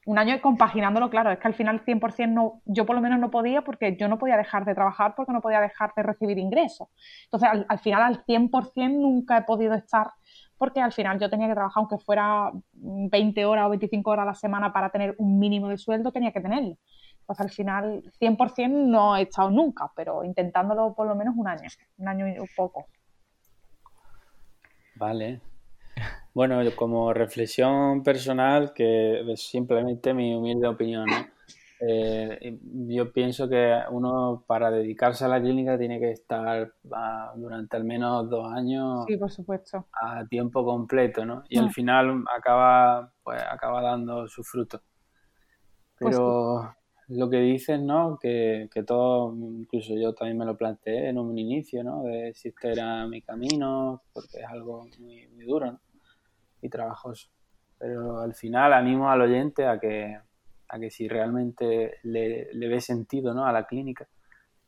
Un 0.07 0.17
año 0.17 0.41
compaginándolo, 0.41 1.11
claro, 1.11 1.31
es 1.31 1.37
que 1.37 1.47
al 1.47 1.53
final 1.53 1.85
100% 1.85 2.29
no, 2.29 2.61
yo 2.65 2.87
por 2.87 2.95
lo 2.95 3.01
menos 3.03 3.19
no 3.19 3.29
podía 3.29 3.61
porque 3.61 3.95
yo 3.97 4.07
no 4.07 4.17
podía 4.17 4.35
dejar 4.35 4.65
de 4.65 4.73
trabajar 4.73 5.13
porque 5.15 5.31
no 5.31 5.41
podía 5.41 5.61
dejar 5.61 5.93
de 5.95 6.01
recibir 6.01 6.39
ingresos. 6.39 6.87
Entonces, 7.25 7.49
al, 7.49 7.65
al 7.69 7.79
final 7.79 8.01
al 8.01 8.25
100% 8.25 8.99
nunca 8.99 9.37
he 9.37 9.43
podido 9.43 9.75
estar 9.75 10.07
porque 10.61 10.79
al 10.79 10.93
final 10.93 11.19
yo 11.19 11.27
tenía 11.27 11.47
que 11.47 11.55
trabajar, 11.55 11.81
aunque 11.81 11.97
fuera 11.97 12.51
20 12.73 13.45
horas 13.45 13.65
o 13.65 13.69
25 13.69 14.11
horas 14.11 14.21
a 14.21 14.25
la 14.27 14.35
semana 14.35 14.71
para 14.71 14.91
tener 14.91 15.15
un 15.17 15.39
mínimo 15.39 15.67
de 15.69 15.77
sueldo, 15.79 16.11
tenía 16.11 16.31
que 16.31 16.39
tenerlo. 16.39 16.77
Pues 17.25 17.39
al 17.39 17.49
final 17.49 18.03
100% 18.19 18.69
no 18.69 19.15
he 19.15 19.23
estado 19.23 19.49
nunca, 19.49 19.91
pero 19.95 20.23
intentándolo 20.23 20.93
por 20.93 21.07
lo 21.07 21.15
menos 21.15 21.33
un 21.35 21.47
año, 21.47 21.67
un 21.97 22.07
año 22.07 22.27
y 22.27 22.37
un 22.37 22.47
poco. 22.55 22.85
Vale. 24.97 25.41
Bueno, 26.33 26.59
como 26.75 27.13
reflexión 27.13 28.03
personal, 28.03 28.73
que 28.73 29.31
es 29.31 29.41
simplemente 29.41 30.13
mi 30.13 30.33
humilde 30.33 30.67
opinión, 30.67 31.05
¿no? 31.05 31.27
Eh, 31.83 32.59
yo 32.61 33.11
pienso 33.11 33.49
que 33.49 33.75
uno 33.89 34.43
para 34.45 34.69
dedicarse 34.69 35.25
a 35.25 35.27
la 35.27 35.41
clínica 35.41 35.79
tiene 35.79 35.99
que 35.99 36.11
estar 36.11 36.71
ah, 36.93 37.33
durante 37.35 37.75
al 37.75 37.85
menos 37.85 38.29
dos 38.29 38.53
años 38.53 39.03
sí, 39.07 39.17
por 39.17 39.31
supuesto. 39.31 39.87
a 39.99 40.23
tiempo 40.27 40.63
completo, 40.63 41.25
¿no? 41.25 41.43
Y 41.49 41.57
al 41.57 41.65
mm. 41.65 41.71
final 41.71 42.23
acaba, 42.37 43.11
pues, 43.23 43.41
acaba 43.41 43.81
dando 43.81 44.27
su 44.27 44.43
fruto. 44.43 44.79
Pues 45.97 46.15
Pero 46.15 46.71
lo 47.07 47.29
que 47.31 47.37
dices, 47.37 47.81
¿no? 47.81 48.19
Que, 48.21 48.69
que, 48.71 48.83
todo, 48.83 49.35
incluso 49.35 49.95
yo 49.95 50.13
también 50.13 50.37
me 50.37 50.45
lo 50.45 50.55
planteé 50.55 51.09
en 51.09 51.17
un 51.17 51.35
inicio, 51.35 51.83
¿no? 51.83 52.03
De 52.03 52.31
si 52.35 52.49
este 52.49 52.73
era 52.73 53.07
mi 53.07 53.23
camino, 53.23 54.03
porque 54.13 54.37
es 54.37 54.45
algo 54.47 54.85
muy, 54.99 55.27
muy 55.29 55.45
duro, 55.45 55.71
¿no? 55.71 55.79
Y 56.61 56.69
trabajoso. 56.69 57.29
Pero 57.77 58.19
al 58.19 58.35
final 58.35 58.73
animo 58.73 59.09
al 59.09 59.21
oyente 59.21 59.65
a 59.65 59.79
que 59.79 60.17
a 60.71 60.79
que 60.79 60.89
si 60.89 61.07
realmente 61.07 61.97
le, 62.03 62.47
ve 62.53 62.79
sentido 62.79 63.33
¿no? 63.33 63.45
a 63.45 63.51
la 63.51 63.67
clínica, 63.67 64.07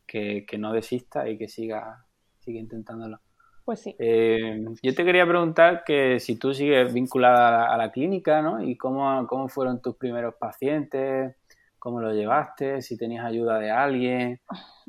que, 0.06 0.46
no 0.58 0.72
desista 0.72 1.28
y 1.28 1.38
que 1.38 1.48
siga, 1.48 2.04
siga 2.40 2.60
intentándolo. 2.60 3.20
Pues 3.64 3.80
sí. 3.80 3.96
Eh, 3.98 4.62
yo 4.82 4.94
te 4.94 5.04
quería 5.04 5.26
preguntar 5.26 5.82
que 5.82 6.20
si 6.20 6.36
tú 6.36 6.52
sigues 6.52 6.92
vinculada 6.92 7.72
a 7.72 7.78
la, 7.78 7.90
clínica, 7.90 8.42
¿no? 8.42 8.62
Y 8.62 8.76
cómo, 8.76 9.26
cómo 9.26 9.48
fueron 9.48 9.80
tus 9.80 9.96
primeros 9.96 10.34
pacientes, 10.34 11.34
cómo 11.78 12.02
lo 12.02 12.12
llevaste, 12.12 12.82
si 12.82 12.98
tenías 12.98 13.24
ayuda 13.24 13.58
de 13.58 13.70
alguien. 13.70 14.40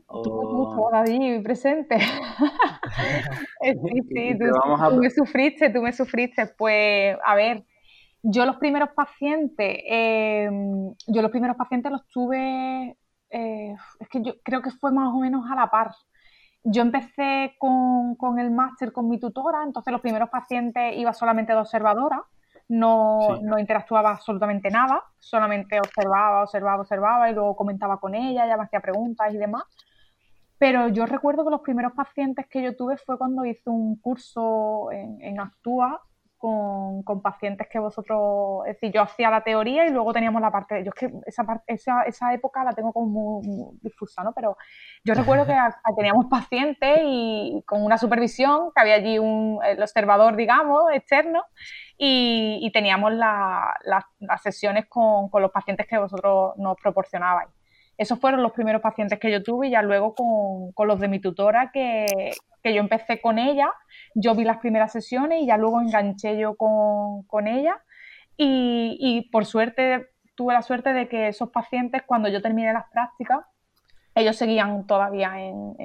O... 0.08 0.90
David, 0.92 1.44
presente. 1.44 2.00
sí, 2.00 3.74
sí, 4.08 4.38
tú, 4.38 4.46
tú, 4.90 4.96
me 5.02 5.10
sufriste, 5.10 5.70
tú 5.70 5.82
me 5.82 5.94
sufriste. 5.94 6.48
Pues, 6.58 7.18
a 7.26 7.36
ver, 7.36 7.66
yo 8.28 8.46
los 8.46 8.58
primeros 8.58 8.90
pacientes, 8.96 9.78
em, 9.86 10.94
yo 11.08 11.22
los 11.22 11.32
primeros 11.32 11.56
pacientes 11.58 11.92
los 11.92 12.08
tuve, 12.08 12.98
eh, 13.30 13.76
es 14.00 14.10
que 14.10 14.22
yo 14.24 14.34
creo 14.44 14.62
que 14.62 14.72
fue 14.72 14.92
más 14.92 15.14
o 15.14 15.20
menos 15.20 15.50
a 15.50 15.56
la 15.56 15.70
par. 15.70 15.92
Yo 16.64 16.82
empecé 16.82 17.56
con, 17.60 18.40
el 18.40 18.50
máster 18.50 18.92
con 18.92 19.08
mi 19.10 19.20
tutora, 19.20 19.64
entonces 19.64 19.92
los 19.92 20.02
primeros 20.02 20.30
pacientes 20.30 20.98
iba 20.98 21.14
solamente 21.14 21.54
de 21.54 21.60
observadora, 21.60 22.24
no, 22.68 23.38
no, 23.44 23.60
interactuaba 23.60 24.10
absolutamente 24.10 24.72
nada, 24.72 25.04
solamente 25.20 25.78
observaba, 25.80 26.42
observaba, 26.42 26.82
observaba 26.82 27.30
y 27.30 27.36
luego 27.36 27.56
comentaba 27.56 28.00
con 28.00 28.16
ella, 28.16 28.46
ella 28.46 28.58
me 28.58 28.64
hacía 28.64 28.80
preguntas 28.80 29.32
y 29.32 29.38
demás. 29.38 29.64
Pero 30.58 30.88
yo 30.90 31.06
recuerdo 31.06 31.44
que 31.44 31.52
los 31.52 31.62
primeros 31.62 31.94
pacientes 31.94 32.46
que 32.48 32.64
yo 32.64 32.76
tuve 32.76 32.98
fue 32.98 33.18
cuando 33.18 33.46
hice 33.46 33.70
un 33.70 33.98
curso 33.98 34.92
en, 34.92 35.22
en 35.22 35.40
Actúa 35.40 36.02
con, 37.04 37.22
pacientes 37.22 37.68
que 37.72 37.80
vosotros, 37.80 38.66
es 38.68 38.76
decir, 38.76 38.92
yo 38.92 39.02
hacía 39.02 39.30
la 39.30 39.44
teoría 39.44 39.86
y 39.86 39.90
luego 39.92 40.14
teníamos 40.14 40.42
la 40.42 40.52
parte, 40.52 40.84
yo 40.84 40.92
es 40.94 40.96
que 40.96 41.12
esa, 41.26 41.44
parte, 41.44 41.64
esa, 41.74 42.04
esa 42.04 42.34
época 42.34 42.64
la 42.64 42.74
tengo 42.74 42.94
como 42.94 43.42
muy, 43.42 43.78
difusa, 43.82 44.24
¿no? 44.24 44.34
Pero 44.34 44.58
yo 45.04 45.14
recuerdo 45.14 45.46
que 45.46 45.56
teníamos 45.96 46.28
pacientes 46.28 47.00
y 47.04 47.64
con 47.66 47.84
una 47.84 47.98
supervisión, 47.98 48.72
que 48.76 48.82
había 48.82 48.96
allí 48.96 49.18
un 49.18 49.60
el 49.64 49.82
observador, 49.82 50.36
digamos, 50.36 50.84
externo, 50.94 51.44
y, 51.98 52.70
teníamos 52.74 53.14
las 53.14 54.42
sesiones 54.44 54.86
con, 54.90 55.30
con 55.30 55.42
los 55.42 55.52
pacientes 55.52 55.88
que 55.88 55.98
vosotros 55.98 56.54
nos 56.58 56.76
proporcionabais. 56.82 57.50
Esos 57.98 58.20
fueron 58.20 58.44
los 58.44 58.52
primeros 58.52 58.82
pacientes 58.82 59.20
que 59.20 59.32
yo 59.32 59.42
tuve 59.44 59.68
y 59.68 59.72
ya 59.72 59.82
luego 59.82 60.16
con, 60.16 60.72
con 60.74 60.88
los 60.88 61.00
de 61.00 61.08
mi 61.08 61.20
tutora 61.20 61.72
que, 61.74 62.32
que 62.66 62.74
yo 62.74 62.82
empecé 62.82 63.22
con 63.22 63.38
ella, 63.38 63.72
yo 64.16 64.34
vi 64.34 64.44
las 64.44 64.58
primeras 64.58 64.92
sesiones 64.92 65.44
y 65.44 65.46
ya 65.46 65.56
luego 65.56 65.80
enganché 65.80 66.36
yo 66.36 66.56
con, 66.56 67.48
ella. 67.48 67.80
Y, 68.38 69.30
por 69.32 69.46
suerte 69.46 70.08
tuve 70.34 70.54
la 70.54 70.64
suerte 70.64 70.92
de 70.92 71.08
que 71.08 71.28
esos 71.28 71.52
pacientes 71.52 72.02
cuando 72.06 72.28
yo 72.28 72.42
terminé 72.42 72.74
las 72.74 72.90
prácticas, 72.92 73.40
ellos 74.16 74.38
seguían 74.38 74.88
todavía 74.88 75.34
en, 75.42 75.76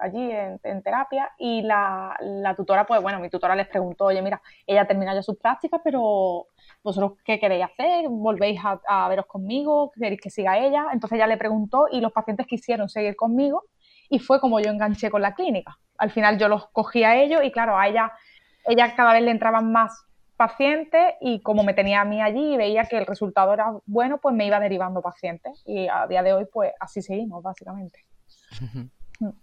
allí 0.00 0.30
en, 0.30 0.82
terapia 0.82 1.30
y 1.38 1.60
la, 1.60 2.16
tutora, 2.56 2.86
pues 2.86 3.02
bueno, 3.02 3.20
mi 3.20 3.28
tutora 3.28 3.54
les 3.54 3.68
preguntó, 3.68 4.06
oye, 4.06 4.22
mira, 4.22 4.40
ella 4.66 4.86
termina 4.86 5.14
ya 5.14 5.22
sus 5.22 5.36
prácticas, 5.36 5.82
pero 5.84 6.46
vosotros 6.82 7.18
qué 7.24 7.38
queréis 7.38 7.66
hacer, 7.66 8.08
volvéis 8.08 8.58
a, 8.64 8.80
a 8.88 9.08
veros 9.10 9.26
conmigo, 9.26 9.92
queréis 9.92 10.20
que 10.20 10.30
siga 10.30 10.58
ella. 10.58 10.86
Entonces 10.92 11.16
ella 11.16 11.26
le 11.26 11.36
preguntó 11.36 11.86
y 11.92 12.00
los 12.00 12.12
pacientes 12.12 12.46
quisieron 12.46 12.88
seguir 12.88 13.16
conmigo 13.16 13.64
y 14.08 14.18
fue 14.18 14.40
como 14.40 14.60
yo 14.60 14.70
enganché 14.70 15.10
con 15.10 15.20
la 15.20 15.34
clínica. 15.34 15.78
Al 15.98 16.10
final 16.10 16.38
yo 16.38 16.48
los 16.48 16.68
cogía 16.68 17.10
a 17.10 17.16
ellos 17.16 17.42
y 17.44 17.52
claro, 17.52 17.76
a 17.76 17.86
ella, 17.86 18.12
ella 18.64 18.94
cada 18.96 19.12
vez 19.12 19.22
le 19.22 19.30
entraban 19.30 19.70
más 19.70 20.07
pacientes 20.38 21.16
y 21.20 21.42
como 21.42 21.64
me 21.64 21.74
tenía 21.74 22.00
a 22.00 22.04
mí 22.04 22.22
allí 22.22 22.54
y 22.54 22.56
veía 22.56 22.84
que 22.84 22.96
el 22.96 23.06
resultado 23.06 23.52
era 23.52 23.74
bueno, 23.86 24.18
pues 24.18 24.34
me 24.34 24.46
iba 24.46 24.60
derivando 24.60 25.02
pacientes 25.02 25.62
y 25.66 25.88
a 25.88 26.06
día 26.06 26.22
de 26.22 26.32
hoy 26.32 26.46
pues 26.50 26.72
así 26.80 27.02
seguimos 27.02 27.42
básicamente. 27.42 28.06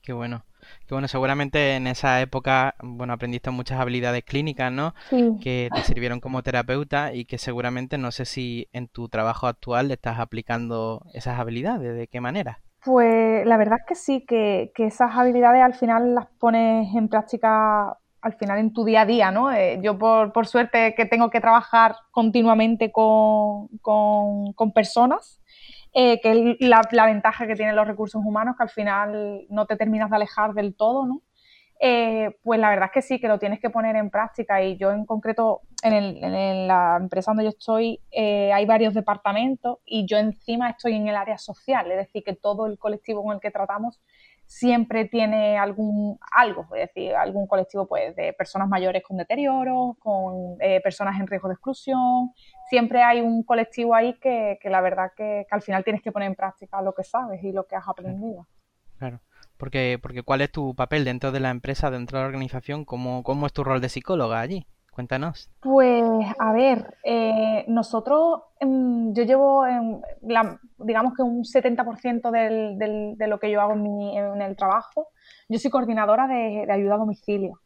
Qué 0.01 0.13
bueno. 0.13 0.45
Qué 0.87 0.95
bueno, 0.95 1.07
seguramente 1.07 1.75
en 1.75 1.85
esa 1.85 2.21
época, 2.21 2.73
bueno, 2.81 3.13
aprendiste 3.13 3.51
muchas 3.51 3.79
habilidades 3.79 4.23
clínicas, 4.23 4.71
¿no? 4.71 4.95
Que 5.39 5.69
te 5.71 5.81
sirvieron 5.83 6.19
como 6.19 6.41
terapeuta 6.41 7.13
y 7.13 7.25
que 7.25 7.37
seguramente 7.37 7.99
no 7.99 8.11
sé 8.11 8.25
si 8.25 8.67
en 8.73 8.87
tu 8.87 9.07
trabajo 9.07 9.45
actual 9.45 9.89
le 9.89 9.93
estás 9.93 10.17
aplicando 10.17 11.05
esas 11.13 11.39
habilidades, 11.39 11.95
¿de 11.95 12.07
qué 12.07 12.19
manera? 12.19 12.61
Pues 12.83 13.45
la 13.45 13.57
verdad 13.57 13.79
es 13.81 13.85
que 13.87 13.95
sí, 13.95 14.25
que, 14.25 14.71
esas 14.77 15.15
habilidades 15.15 15.61
al 15.61 15.73
final 15.73 16.15
las 16.15 16.27
pones 16.39 16.95
en 16.95 17.09
práctica 17.09 17.97
al 18.25 18.33
final 18.33 18.57
en 18.57 18.73
tu 18.73 18.83
día 18.83 19.01
a 19.01 19.05
día, 19.05 19.29
¿no? 19.29 19.51
Eh, 19.51 19.79
yo 19.83 19.99
por, 19.99 20.47
suerte 20.47 20.95
que 20.95 21.05
tengo 21.05 21.29
que 21.29 21.39
trabajar 21.39 21.95
continuamente 22.09 22.91
con, 22.91 23.69
personas, 24.73 25.43
eh, 25.93 26.19
que 26.21 26.57
es 26.59 26.67
la, 26.67 27.05
ventaja 27.05 27.45
que 27.45 27.53
tienen 27.53 27.75
los 27.75 27.85
recursos 27.85 28.23
humanos, 28.25 28.55
que 28.57 28.63
al 28.63 28.69
final 28.69 29.45
no 29.49 29.67
te 29.67 29.75
terminas 29.75 30.09
de 30.09 30.15
alejar 30.15 30.55
del 30.55 30.75
todo, 30.75 31.05
¿no? 31.05 31.21
Eh, 31.79 32.35
pues 32.41 32.59
la 32.59 32.69
verdad 32.69 32.85
es 32.85 32.93
que 32.93 33.01
sí, 33.03 33.19
que 33.19 33.27
lo 33.27 33.37
tienes 33.37 33.59
que 33.59 33.69
poner 33.69 33.95
en 33.95 34.09
práctica 34.09 34.63
y 34.63 34.75
yo 34.75 34.91
en 34.91 35.05
concreto 35.05 35.61
en, 35.83 36.67
la 36.67 36.97
empresa 36.99 37.29
donde 37.29 37.43
yo 37.43 37.49
estoy 37.49 37.99
hay 38.11 38.65
varios 38.65 38.95
departamentos 38.95 39.79
y 39.85 40.07
yo 40.07 40.17
encima 40.17 40.71
estoy 40.71 40.95
en 40.95 41.07
el 41.09 41.15
área 41.15 41.37
social, 41.37 41.91
es 41.91 41.97
decir, 41.97 42.23
que 42.23 42.33
todo 42.33 42.65
el 42.65 42.79
colectivo 42.79 43.23
con 43.23 43.35
el 43.35 43.39
que 43.39 43.51
tratamos 43.51 44.01
siempre 44.45 45.05
tiene 45.05 45.57
algún 45.57 46.17
algo, 46.31 46.67
es 46.75 46.87
decir, 46.87 47.15
algún 47.15 47.47
colectivo 47.47 47.87
pues 47.87 48.15
de 48.15 48.33
personas 48.33 48.67
mayores 48.67 49.03
con 49.03 49.17
deterioro, 49.17 49.97
con 49.99 50.57
eh, 50.59 50.81
personas 50.81 51.19
en 51.19 51.27
riesgo 51.27 51.47
de 51.47 51.55
exclusión, 51.55 52.31
siempre 52.69 53.03
hay 53.03 53.21
un 53.21 53.43
colectivo 53.43 53.95
ahí 53.95 54.17
que, 54.19 54.57
la 54.63 54.81
verdad 54.81 55.11
que, 55.15 55.45
que, 55.49 55.55
al 55.55 55.61
final 55.61 55.83
tienes 55.83 56.01
que 56.01 56.11
poner 56.11 56.27
en 56.27 56.35
práctica 56.35 56.81
lo 56.81 56.93
que 56.93 57.03
sabes 57.03 57.43
y 57.43 57.51
lo 57.51 57.65
que 57.65 57.75
has 57.75 57.87
aprendido. 57.87 58.47
Claro. 58.97 59.19
Porque, 59.57 59.99
porque 60.01 60.23
¿cuál 60.23 60.41
es 60.41 60.51
tu 60.51 60.75
papel 60.75 61.05
dentro 61.05 61.31
de 61.31 61.39
la 61.39 61.49
empresa, 61.49 61.89
dentro 61.89 62.17
de 62.17 62.23
la 62.23 62.27
organización? 62.27 62.83
¿Cómo, 62.83 63.23
cómo 63.23 63.45
es 63.45 63.53
tu 63.53 63.63
rol 63.63 63.81
de 63.81 63.89
psicóloga 63.89 64.41
allí? 64.41 64.67
Cuéntanos. 64.95 65.51
Pues, 65.59 66.05
a 66.39 66.53
ver, 66.53 66.95
eh, 67.03 67.65
nosotros, 67.67 68.43
em, 68.61 69.13
yo 69.13 69.23
llevo, 69.23 69.67
en 69.67 70.01
digamos 70.77 71.13
que 71.13 71.21
un 71.21 71.43
70% 71.43 72.31
del, 72.31 72.77
de 73.17 73.27
lo 73.27 73.37
que 73.37 73.51
yo 73.51 73.59
hago 73.59 73.73
en, 73.73 74.41
el 74.41 74.55
trabajo, 74.55 75.09
yo 75.49 75.59
soy 75.59 75.69
coordinadora 75.69 76.27
de, 76.27 76.65
ayuda 76.71 76.95
a 76.95 76.99
domicilio. 76.99 77.59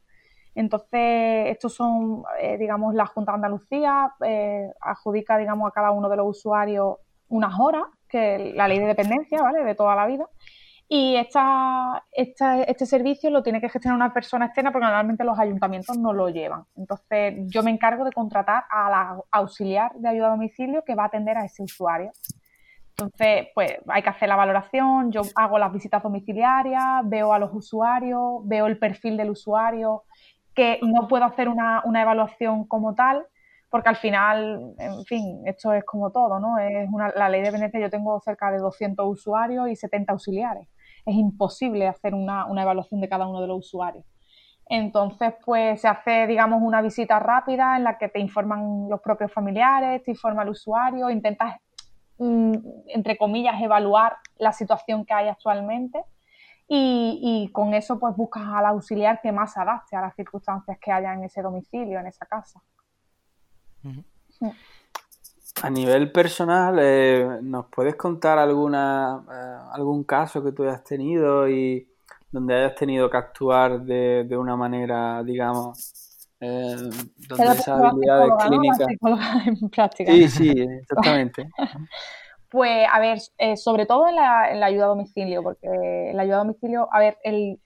Entonces, 0.55 1.51
estos 1.51 1.75
son, 1.75 2.24
eh, 2.41 2.57
digamos, 2.57 2.95
la 2.95 3.05
Junta 3.05 3.33
de 3.33 3.36
Andalucía 3.36 4.12
eh, 4.25 4.71
adjudica, 4.81 5.38
digamos, 5.38 5.69
a 5.69 5.71
cada 5.71 5.91
uno 5.91 6.09
de 6.09 6.17
los 6.17 6.29
usuarios 6.29 6.98
unas 7.27 7.53
horas, 7.59 7.83
que 8.07 8.53
la 8.55 8.67
ley 8.67 8.79
de 8.79 8.88
dependencia, 8.88 9.39
¿vale? 9.43 9.63
De 9.63 9.75
toda 9.75 9.95
la 9.95 10.07
vida. 10.07 10.25
Y 10.91 11.17
esta, 11.17 12.03
este 12.13 12.88
servicio 12.88 13.29
lo 13.29 13.43
tiene 13.43 13.62
que 13.62 13.69
gestionar 13.69 13.96
una 13.96 14.12
persona 14.12 14.48
externa 14.48 14.72
porque 14.72 14.88
normalmente 14.88 15.24
los 15.24 15.38
ayuntamientos 15.38 15.96
no 16.00 16.13
lo 16.13 16.29
llevan. 16.29 16.63
Entonces, 16.75 17.36
yo 17.46 17.62
me 17.62 17.69
encargo 17.69 18.03
de 18.03 18.12
contratar 18.12 18.63
a 18.72 18.89
la 18.89 19.22
auxiliar 19.29 19.93
de 19.93 20.10
ayuda 20.10 20.27
a 20.27 20.31
domicilio 20.31 20.84
que 20.84 20.96
va 20.96 21.03
a 21.03 21.05
atender 21.05 21.38
a 21.38 21.46
ese 21.46 21.62
usuario. 21.62 22.12
Entonces, 22.89 23.50
pues 23.53 23.77
hay 23.88 24.01
que 24.01 24.10
hacer 24.10 24.29
la 24.29 24.36
valoración, 24.36 25.12
yo 25.12 25.22
hago 25.36 25.60
las 25.60 25.72
visitas 25.72 26.01
domiciliarias, 26.01 27.01
veo 27.03 27.34
a 27.34 27.39
los 27.39 27.51
usuarios, 27.53 28.41
veo 28.46 28.65
el 28.65 28.79
perfil 28.79 29.15
del 29.15 29.29
usuario, 29.29 30.05
que 30.55 30.79
no 30.81 31.08
puedo 31.08 31.24
hacer 31.24 31.50
una, 31.50 31.84
una 31.86 32.01
evaluación 32.01 32.65
como 32.65 32.96
tal, 32.96 33.27
porque 33.69 33.89
al 33.89 33.96
final, 33.96 34.74
en 34.79 35.05
fin, 35.05 35.43
esto 35.46 35.72
es 35.72 35.84
como 35.86 36.12
todo, 36.12 36.39
¿no? 36.39 36.58
Es 36.58 36.89
una, 36.91 37.10
la 37.10 37.29
ley 37.29 37.43
de 37.43 37.51
Venecia, 37.51 37.79
yo 37.79 37.91
tengo 37.91 38.19
cerca 38.22 38.50
de 38.50 38.58
200 38.58 39.05
usuarios 39.08 39.69
y 39.69 39.75
70 39.75 40.13
auxiliares 40.13 40.67
es 41.06 41.15
imposible 41.15 41.88
hacer 41.88 42.13
una, 42.13 42.46
evaluación 42.62 43.01
de 43.01 43.10
cada 43.10 43.27
uno 43.27 43.41
de 43.41 43.48
los 43.48 43.60
usuarios. 43.60 44.06
Entonces, 44.68 45.34
pues 45.44 45.82
se 45.82 45.88
hace, 45.88 46.27
digamos, 46.27 46.62
una 46.62 46.82
visita 46.82 47.20
rápida 47.20 47.75
en 47.75 47.84
la 47.84 47.98
que 47.98 48.08
te 48.08 48.20
informan 48.20 48.88
los 48.88 49.01
propios 49.01 49.32
familiares, 49.34 50.03
te 50.03 50.12
informa 50.12 50.44
el 50.44 50.50
usuario, 50.50 51.10
intentas, 51.10 51.56
mm, 52.20 52.53
entre 52.88 53.18
comillas, 53.18 53.60
evaluar 53.62 54.18
la 54.38 54.53
situación 54.53 55.06
que 55.06 55.13
hay 55.13 55.27
actualmente 55.27 56.03
y, 56.72 57.50
con 57.51 57.74
eso 57.74 58.00
pues 58.00 58.15
buscas 58.15 58.44
al 58.46 58.68
auxiliar 58.68 59.20
que 59.22 59.32
más 59.32 59.58
adapte 59.58 59.96
a 59.96 60.01
las 60.01 60.15
circunstancias 60.15 60.77
que 60.79 60.91
haya 60.91 61.13
en 61.13 61.24
ese 61.24 61.41
domicilio, 61.41 62.00
en 62.00 62.06
esa 62.06 62.27
casa. 62.27 62.62
A 65.62 65.70
nivel 65.70 66.12
personal, 66.12 66.78
eh, 66.80 67.39
¿nos 67.42 67.66
puedes 67.68 67.96
contar 67.96 68.39
alguna, 68.39 69.24
eh, 69.30 69.72
algún 69.74 70.04
caso 70.04 70.44
que 70.44 70.54
tú 70.54 70.63
hayas 70.63 70.84
tenido 70.84 71.50
y 71.50 71.88
donde 72.32 72.56
hayas 72.56 72.75
tenido 72.75 73.10
que 73.10 73.18
actuar 73.18 73.82
de, 73.82 74.38
una 74.38 74.56
manera, 74.56 75.22
digamos, 75.24 76.28
eh, 76.39 76.75
donde 77.28 77.44
esa 77.44 77.75
habilidad 77.75 78.24
de 78.24 78.48
clínica... 78.48 78.86
En 79.46 79.70
práctica. 79.70 80.12
Sí, 80.12 80.30
sí, 80.30 80.50
exactamente. 80.50 81.50
pues, 82.50 82.88
a 82.89 83.00
ver, 83.00 83.20
sobre 83.58 83.86
todo 83.86 84.08
en 84.08 84.16
la, 84.16 84.66
ayuda 84.66 84.86
a 84.86 84.89
domicilio, 84.89 85.44
porque 85.44 86.12
la 86.13 86.22
ayuda 86.22 86.36
a 86.36 86.44
domicilio, 86.46 86.88
a 86.92 87.00
ver, 87.00 87.18
el, 87.24 87.60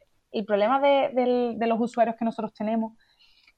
problema 0.47 0.79
de 0.79 1.67
los 1.67 1.79
usuarios 1.79 2.15
que 2.17 2.25
nosotros 2.25 2.53
tenemos 2.53 2.93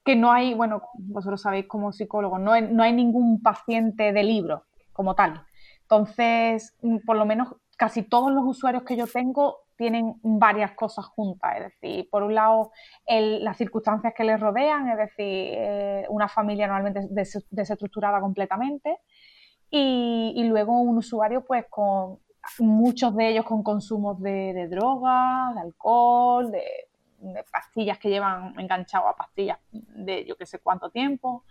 que 0.06 0.16
no 0.16 0.32
hay, 0.32 0.54
bueno, 0.54 0.84
vosotros 0.94 1.42
sabéis 1.42 1.68
como 1.68 1.92
psicólogo, 1.92 2.38
no 2.38 2.54
hay, 2.54 2.62
no 2.72 2.84
hay 2.84 2.94
ningún 2.94 3.42
paciente 3.42 4.14
de 4.14 4.24
libro 4.24 4.66
como 4.94 5.16
tal. 5.16 5.44
Entonces, 5.82 6.76
mm, 6.84 7.00
por 7.06 7.18
lo 7.18 7.26
menos 7.26 7.56
casi 7.76 8.04
todos 8.04 8.32
los 8.32 8.46
usuarios 8.46 8.84
que 8.84 8.96
yo 8.96 9.08
tengo 9.08 9.58
tienen 9.76 10.16
varias 10.22 10.72
cosas 10.72 11.06
juntas, 11.08 11.58
es 11.58 11.64
decir, 11.64 12.08
por 12.10 12.24
un 12.24 12.36
lado 12.36 12.72
las 13.08 13.58
circunstancias 13.58 14.14
que 14.16 14.24
les 14.24 14.40
rodean, 14.40 14.88
es 14.90 14.98
decir, 14.98 15.54
eh, 15.58 16.06
una 16.10 16.30
familia 16.30 16.68
normalmente 16.68 17.10
desestructurada 17.50 18.22
completamente 18.22 19.00
y, 19.70 20.44
luego 20.48 20.80
un 20.80 20.98
usuario 20.98 21.44
pues 21.44 21.66
con 21.70 22.20
muchos 22.60 23.16
de 23.16 23.30
ellos 23.32 23.44
con 23.44 23.64
consumos 23.64 24.22
de, 24.22 24.54
de 24.54 24.68
drogas, 24.70 25.56
de 25.56 25.62
alcohol, 25.62 26.52
de 26.52 26.64
de 27.20 27.44
pastillas 27.52 27.98
que 27.98 28.10
llevan 28.10 28.58
enganchado 28.60 29.08
a 29.08 29.16
pastillas 29.16 29.60
de 29.72 30.26
yo 30.26 30.36
que 30.36 30.46
sé 30.46 30.60
cuánto 30.60 30.90
tiempo. 30.90 31.44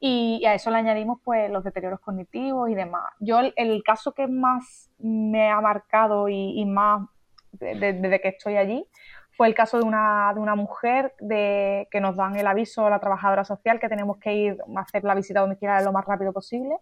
Y, 0.00 0.44
a 0.44 0.54
eso 0.54 0.70
le 0.70 0.78
añadimos 0.78 1.20
pues 1.24 1.50
los 1.50 1.64
deterioros 1.64 2.00
cognitivos 2.00 2.68
y 2.68 2.74
demás. 2.74 3.12
Yo 3.20 3.40
el, 3.56 3.82
caso 3.82 4.12
que 4.12 4.26
más 4.26 4.90
me 4.98 5.50
ha 5.50 5.60
marcado 5.60 6.28
y, 6.28 6.64
más 6.66 7.08
desde 7.52 8.20
que 8.20 8.28
estoy 8.28 8.56
allí 8.56 8.86
fue 9.36 9.48
el 9.48 9.54
caso 9.54 9.78
de 9.78 9.84
una, 9.84 10.32
de 10.34 10.40
una 10.40 10.54
mujer 10.54 11.14
de, 11.18 11.88
que 11.90 12.00
nos 12.00 12.16
dan 12.16 12.36
el 12.36 12.46
aviso 12.46 12.86
a 12.86 12.90
la 12.90 13.00
trabajadora 13.00 13.44
social 13.44 13.80
que 13.80 13.88
tenemos 13.88 14.18
que 14.18 14.34
ir 14.34 14.58
a 14.76 14.80
hacer 14.80 15.04
la 15.04 15.14
visita 15.14 15.40
domiciliaria 15.40 15.84
lo 15.84 15.92
más 15.92 16.04
rápido 16.04 16.32
posible. 16.32 16.76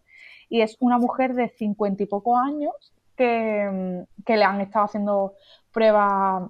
Y 0.48 0.60
es 0.60 0.76
una 0.80 0.98
mujer 0.98 1.34
de 1.34 1.48
cincuenta 1.48 2.02
y 2.02 2.06
pocos 2.06 2.38
años 2.38 2.92
que, 3.16 4.04
que, 4.26 4.36
le 4.36 4.44
han 4.44 4.60
estado 4.60 4.84
haciendo 4.84 5.34
pruebas 5.72 6.42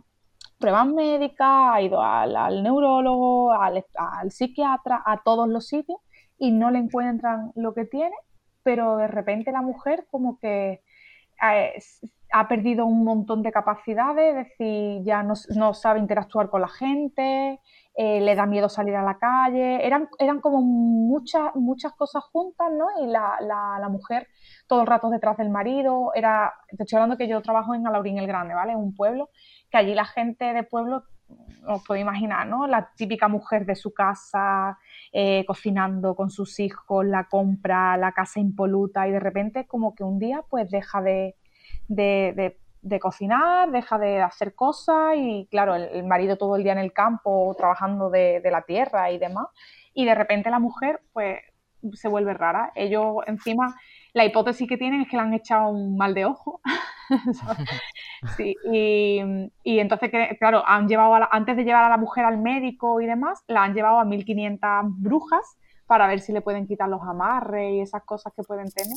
pruebas 0.63 0.87
médicas, 0.87 1.75
ha 1.75 1.83
ido 1.83 2.01
al, 2.01 2.63
neurólogo, 2.63 3.53
al, 3.53 3.85
psiquiatra, 4.31 5.03
a 5.05 5.21
todos 5.25 5.49
los 5.49 5.67
sitios 5.67 5.99
y 6.39 6.53
no 6.53 6.71
le 6.71 6.79
encuentran 6.79 7.51
lo 7.57 7.75
que 7.75 7.85
tiene, 7.85 8.15
pero 8.63 8.97
de 8.97 9.09
repente 9.09 9.51
la 9.51 9.61
mujer 9.61 10.07
como 10.09 10.39
que 10.39 10.81
eh, 11.43 11.79
ha 12.33 12.47
perdido 12.47 12.87
un 12.87 13.03
montón 13.03 13.43
de 13.43 13.51
capacidades, 13.51 14.37
es 14.37 14.49
decir, 14.49 15.03
ya 15.05 15.25
no, 15.25 15.75
sabe 15.75 15.99
interactuar 15.99 16.49
con 16.49 16.61
la 16.61 16.69
gente, 16.69 17.59
eh, 17.97 18.21
le 18.21 18.35
da 18.37 18.47
miedo 18.47 18.69
salir 18.69 18.95
a 18.95 19.03
la 19.03 19.19
calle, 19.19 19.85
eran, 19.85 20.09
eran 20.21 20.41
como 20.41 20.63
muchas, 20.63 21.55
muchas 21.57 21.93
cosas 21.95 22.23
juntas, 22.33 22.71
¿no? 22.73 22.87
Y 23.05 23.09
la, 23.09 23.37
la, 23.41 23.89
mujer 23.89 24.29
todo 24.69 24.83
el 24.83 24.87
rato 24.87 25.11
detrás 25.11 25.37
del 25.37 25.51
marido, 25.51 26.13
era, 26.15 26.55
te 26.69 26.85
estoy 26.85 26.99
hablando 26.99 27.19
que 27.19 27.29
yo 27.29 27.43
trabajo 27.43 27.75
en 27.75 27.85
Alaurín 27.85 28.19
el 28.19 28.29
Grande, 28.29 28.55
¿vale? 28.55 28.77
Un 28.77 28.95
pueblo 28.95 29.29
que 29.73 29.79
allí 29.79 29.95
la 29.95 30.05
gente 30.05 30.53
de 30.53 30.63
pueblo, 30.63 31.05
os 31.67 31.83
puedo 31.87 32.01
imaginar, 32.01 32.47
¿no? 32.47 32.67
La 32.67 32.91
típica 32.95 33.27
mujer 33.27 33.65
de 33.65 33.75
su 33.75 33.95
casa, 33.95 34.79
eh, 35.13 35.45
cocinando 35.47 36.15
con 36.15 36.31
sus 36.31 36.61
hijos, 36.61 37.07
la 37.07 37.25
compra, 37.25 37.97
la 37.97 38.13
casa 38.13 38.39
impoluta 38.39 39.09
y 39.09 39.13
de 39.13 39.21
repente 39.21 39.67
como 39.67 39.95
que 39.95 40.05
un 40.05 40.19
día 40.19 40.43
pues 40.49 40.71
deja 40.71 41.01
de, 41.01 41.35
cocinar, 43.01 43.71
deja 43.71 43.99
de 43.99 44.21
hacer 44.21 44.55
cosas 44.55 45.15
y 45.17 45.49
claro, 45.51 45.75
el, 45.75 46.05
marido 46.05 46.37
todo 46.37 46.57
el 46.57 46.65
día 46.65 46.73
en 46.73 46.79
el 46.79 46.93
campo 46.93 47.55
trabajando 47.57 48.11
de, 48.11 48.41
de 48.41 48.51
la 48.51 48.63
tierra 48.63 49.11
y 49.11 49.19
demás 49.19 49.47
y 49.95 50.05
de 50.05 50.15
repente 50.15 50.51
la 50.51 50.59
mujer 50.59 51.01
pues 51.15 51.41
se 51.95 52.09
vuelve 52.09 52.35
rara. 52.35 52.73
Ellos 52.75 53.17
encima 53.27 53.75
la 54.13 54.25
hipótesis 54.25 54.69
que 54.69 54.77
tienen 54.77 55.03
es 55.03 55.09
que 55.09 55.17
le 55.17 55.23
han 55.23 55.35
echado 55.35 55.71
un 55.71 55.97
mal 55.97 56.15
de 56.15 56.27
ojo. 56.27 56.61
sí, 58.37 58.55
y, 58.65 59.79
entonces, 59.79 60.11
claro, 60.39 60.63
han 60.67 60.89
llevado 60.89 61.29
antes 61.31 61.57
de 61.57 61.65
llevar 61.65 61.85
a 61.85 61.89
la 61.89 61.97
mujer 61.97 62.25
al 62.25 62.39
médico 62.39 63.01
y 63.01 63.07
demás, 63.07 63.43
la 63.49 63.65
han 63.65 63.75
llevado 63.75 63.99
a 63.99 64.05
1500 64.05 64.85
brujas 64.99 65.57
para 65.87 66.07
ver 66.07 66.21
si 66.21 66.33
le 66.33 66.41
pueden 66.41 66.67
quitar 66.67 66.89
los 66.89 67.03
amarres 67.03 67.73
y 67.73 67.81
esas 67.81 68.03
cosas 68.05 68.33
que 68.35 68.43
pueden 68.43 68.71
tener. 68.71 68.97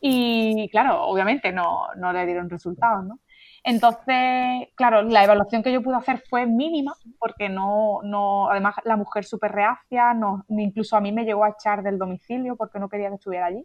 Y 0.00 0.68
claro, 0.70 1.04
obviamente 1.04 1.52
no, 1.52 1.86
no 1.96 2.12
le 2.12 2.26
dieron 2.26 2.50
resultados, 2.50 3.04
¿no? 3.04 3.20
Entonces, 3.64 4.68
claro, 4.74 5.02
la 5.02 5.22
evaluación 5.22 5.62
que 5.62 5.72
yo 5.72 5.82
pude 5.82 5.96
hacer 5.96 6.22
fue 6.28 6.46
mínima, 6.46 6.94
porque 7.18 7.48
no, 7.48 8.00
no 8.02 8.50
además 8.50 8.74
la 8.84 8.96
mujer 8.96 9.24
súper 9.24 9.52
reacia, 9.52 10.14
no, 10.14 10.44
incluso 10.48 10.96
a 10.96 11.00
mí 11.00 11.12
me 11.12 11.24
llegó 11.24 11.44
a 11.44 11.50
echar 11.50 11.82
del 11.82 11.98
domicilio 11.98 12.56
porque 12.56 12.80
no 12.80 12.88
quería 12.88 13.08
que 13.08 13.14
estuviera 13.14 13.46
allí. 13.46 13.64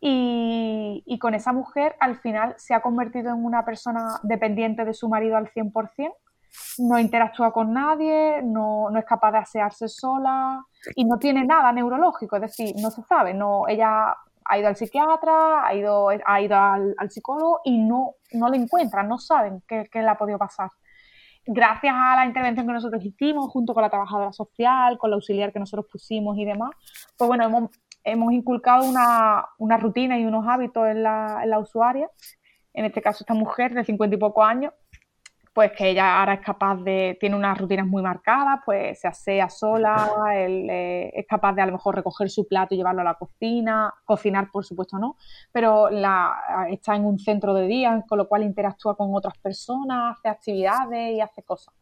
Y, 0.00 1.18
con 1.20 1.34
esa 1.34 1.52
mujer 1.52 1.96
al 1.98 2.16
final 2.20 2.54
se 2.58 2.74
ha 2.74 2.80
convertido 2.80 3.30
en 3.30 3.44
una 3.44 3.64
persona 3.64 4.20
dependiente 4.22 4.84
de 4.84 4.94
su 4.94 5.08
marido 5.08 5.36
al 5.36 5.50
100%, 5.50 6.12
no 6.78 6.98
interactúa 6.98 7.52
con 7.52 7.72
nadie, 7.72 8.40
no, 8.42 8.88
es 8.96 9.04
capaz 9.04 9.32
de 9.32 9.38
asearse 9.38 9.88
sola 9.88 10.64
y 10.94 11.04
no 11.04 11.18
tiene 11.18 11.44
nada 11.44 11.72
neurológico, 11.72 12.36
es 12.36 12.42
decir, 12.42 12.74
no 12.80 12.90
se 12.90 13.02
sabe, 13.02 13.34
no, 13.34 13.66
ella 13.66 14.16
ha 14.44 14.58
ido 14.58 14.68
al 14.68 14.76
psiquiatra, 14.76 15.66
ha 15.66 15.74
ido, 15.74 16.08
ha 16.24 16.40
ido 16.40 16.56
al, 16.56 17.10
psicólogo 17.10 17.60
y 17.64 17.78
no, 17.78 18.14
no 18.32 18.48
le 18.48 18.58
encuentran, 18.58 19.08
no 19.08 19.18
saben 19.18 19.62
qué, 19.66 19.88
qué 19.90 20.00
le 20.00 20.08
ha 20.08 20.16
podido 20.16 20.38
pasar. 20.38 20.70
Gracias 21.44 21.94
a 21.96 22.16
la 22.16 22.26
intervención 22.26 22.66
que 22.66 22.72
nosotros 22.74 23.02
hicimos 23.04 23.50
junto 23.50 23.74
con 23.74 23.82
la 23.82 23.90
trabajadora 23.90 24.32
social, 24.32 24.98
con 24.98 25.10
la 25.10 25.16
auxiliar 25.16 25.52
que 25.52 25.58
nosotros 25.58 25.86
pusimos 25.90 26.36
y 26.38 26.44
demás, 26.44 26.70
pues 27.16 27.26
bueno, 27.26 27.44
hemos 27.44 27.70
hemos 28.10 28.32
inculcado 28.32 28.88
una, 28.88 29.76
rutina 29.78 30.18
y 30.18 30.24
unos 30.24 30.46
hábitos 30.46 30.88
en 30.88 31.02
la, 31.02 31.40
en 31.42 31.50
la 31.50 31.58
usuaria, 31.58 32.10
en 32.74 32.84
este 32.84 33.02
caso 33.02 33.24
esta 33.24 33.34
mujer 33.34 33.74
de 33.74 33.84
50 33.84 34.16
y 34.16 34.18
pocos 34.18 34.46
años, 34.46 34.72
pues 35.58 35.72
que 35.72 35.90
ella 35.90 36.20
ahora 36.20 36.34
es 36.34 36.40
capaz 36.40 36.76
de, 36.76 37.16
tiene 37.18 37.34
unas 37.34 37.58
rutinas 37.58 37.84
muy 37.84 38.00
marcadas, 38.00 38.60
pues 38.64 39.00
se 39.00 39.08
asea 39.08 39.50
sola, 39.50 40.08
eh, 40.32 41.10
es 41.12 41.26
capaz 41.26 41.52
de 41.54 41.62
a 41.62 41.66
lo 41.66 41.72
mejor 41.72 41.96
recoger 41.96 42.30
su 42.30 42.46
plato 42.46 42.74
y 42.74 42.78
llevarlo 42.78 43.00
a 43.00 43.04
la 43.04 43.14
cocina, 43.14 43.92
cocinar 44.04 44.52
por 44.52 44.64
supuesto 44.64 45.00
no, 45.00 45.16
pero 45.50 45.90
la, 45.90 46.66
está 46.70 46.94
en 46.94 47.04
un 47.04 47.18
centro 47.18 47.54
de 47.54 47.66
día, 47.66 48.04
con 48.08 48.18
lo 48.18 48.28
cual 48.28 48.44
interactúa 48.44 48.96
con 48.96 49.12
otras 49.12 49.36
personas, 49.38 50.16
hace 50.16 50.28
actividades 50.28 51.16
y 51.16 51.20
hace 51.20 51.42
cosas. 51.42 51.74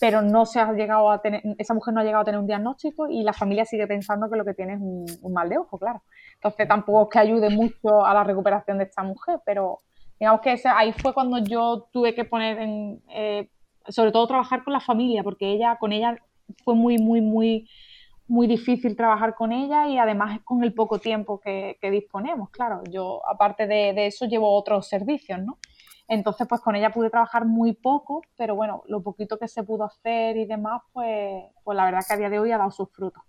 Pero 0.00 0.22
no 0.22 0.46
se 0.46 0.60
ha 0.60 0.72
llegado 0.72 1.10
a 1.10 1.20
tener, 1.20 1.42
esa 1.58 1.74
mujer 1.74 1.94
no 1.94 2.00
ha 2.00 2.04
llegado 2.04 2.22
a 2.22 2.24
tener 2.24 2.40
un 2.40 2.46
diagnóstico 2.46 3.08
y 3.08 3.22
la 3.22 3.32
familia 3.32 3.64
sigue 3.64 3.86
pensando 3.86 4.30
que 4.30 4.36
lo 4.36 4.44
que 4.44 4.54
tiene 4.54 4.74
es 4.74 4.80
un, 4.80 5.32
mal 5.32 5.48
de 5.48 5.58
ojo, 5.58 5.78
claro. 5.78 6.02
Entonces 6.34 6.68
tampoco 6.68 7.02
es 7.04 7.08
que 7.10 7.18
ayude 7.18 7.50
mucho 7.50 8.04
a 8.04 8.14
la 8.14 8.24
recuperación 8.24 8.78
de 8.78 8.84
esta 8.84 9.02
mujer, 9.02 9.40
pero 9.44 9.80
digamos 10.18 10.40
que 10.40 10.60
ahí 10.74 10.92
fue 10.92 11.12
cuando 11.14 11.38
yo 11.38 11.88
tuve 11.92 12.14
que 12.14 12.24
poner 12.24 12.58
en, 12.58 13.02
eh, 13.10 13.48
sobre 13.88 14.12
todo 14.12 14.26
trabajar 14.26 14.64
con 14.64 14.72
la 14.72 14.80
familia, 14.80 15.22
porque 15.22 15.50
ella, 15.50 15.76
con 15.76 15.92
ella 15.92 16.16
fue 16.64 16.74
muy, 16.74 16.98
muy, 16.98 17.20
muy, 17.20 17.68
muy 18.26 18.46
difícil 18.46 18.94
trabajar 18.94 19.34
con 19.34 19.52
ella 19.52 19.88
y 19.88 19.98
además 19.98 20.40
con 20.44 20.62
el 20.62 20.74
poco 20.74 20.98
tiempo 20.98 21.40
que, 21.40 21.78
disponemos, 21.90 22.50
claro. 22.50 22.82
Yo, 22.90 23.22
aparte 23.26 23.66
de, 23.66 24.06
eso, 24.06 24.26
llevo 24.26 24.54
otros 24.54 24.86
servicios, 24.86 25.40
¿no? 25.40 25.58
Entonces, 26.08 26.46
pues 26.48 26.60
con 26.62 26.74
ella 26.74 26.90
pude 26.90 27.10
trabajar 27.10 27.44
muy 27.44 27.74
poco, 27.74 28.22
pero 28.36 28.54
bueno, 28.54 28.82
lo 28.86 29.02
poquito 29.02 29.38
que 29.38 29.46
se 29.46 29.62
pudo 29.62 29.84
hacer 29.84 30.38
y 30.38 30.46
demás, 30.46 30.82
pues, 30.92 31.44
pues 31.62 31.76
la 31.76 31.84
verdad 31.84 32.00
que 32.06 32.14
a 32.14 32.16
día 32.16 32.30
de 32.30 32.40
hoy 32.40 32.50
ha 32.50 32.58
dado 32.58 32.70
sus 32.70 32.90
frutos. 32.90 33.22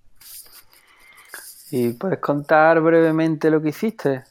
¿Y 1.71 1.93
puedes 1.93 2.19
contar 2.19 2.79
brevemente 2.79 3.51
lo 3.51 3.61
que 3.61 3.69
hiciste? 3.69 4.23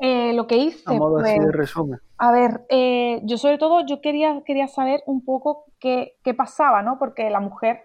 Eh, 0.00 0.32
lo 0.32 0.46
que 0.46 0.56
hice. 0.56 0.82
A 0.86 0.94
modo 0.94 1.18
así 1.18 1.32
de 1.32 1.40
pues, 1.40 1.54
resumen. 1.54 2.00
A 2.18 2.32
ver, 2.32 2.64
eh, 2.68 3.20
yo 3.24 3.36
sobre 3.36 3.58
todo 3.58 3.84
yo 3.86 4.00
quería, 4.00 4.42
quería 4.44 4.66
saber 4.66 5.02
un 5.06 5.24
poco 5.24 5.66
qué, 5.78 6.16
qué 6.24 6.34
pasaba, 6.34 6.82
¿no? 6.82 6.98
Porque 6.98 7.30
la 7.30 7.40
mujer 7.40 7.84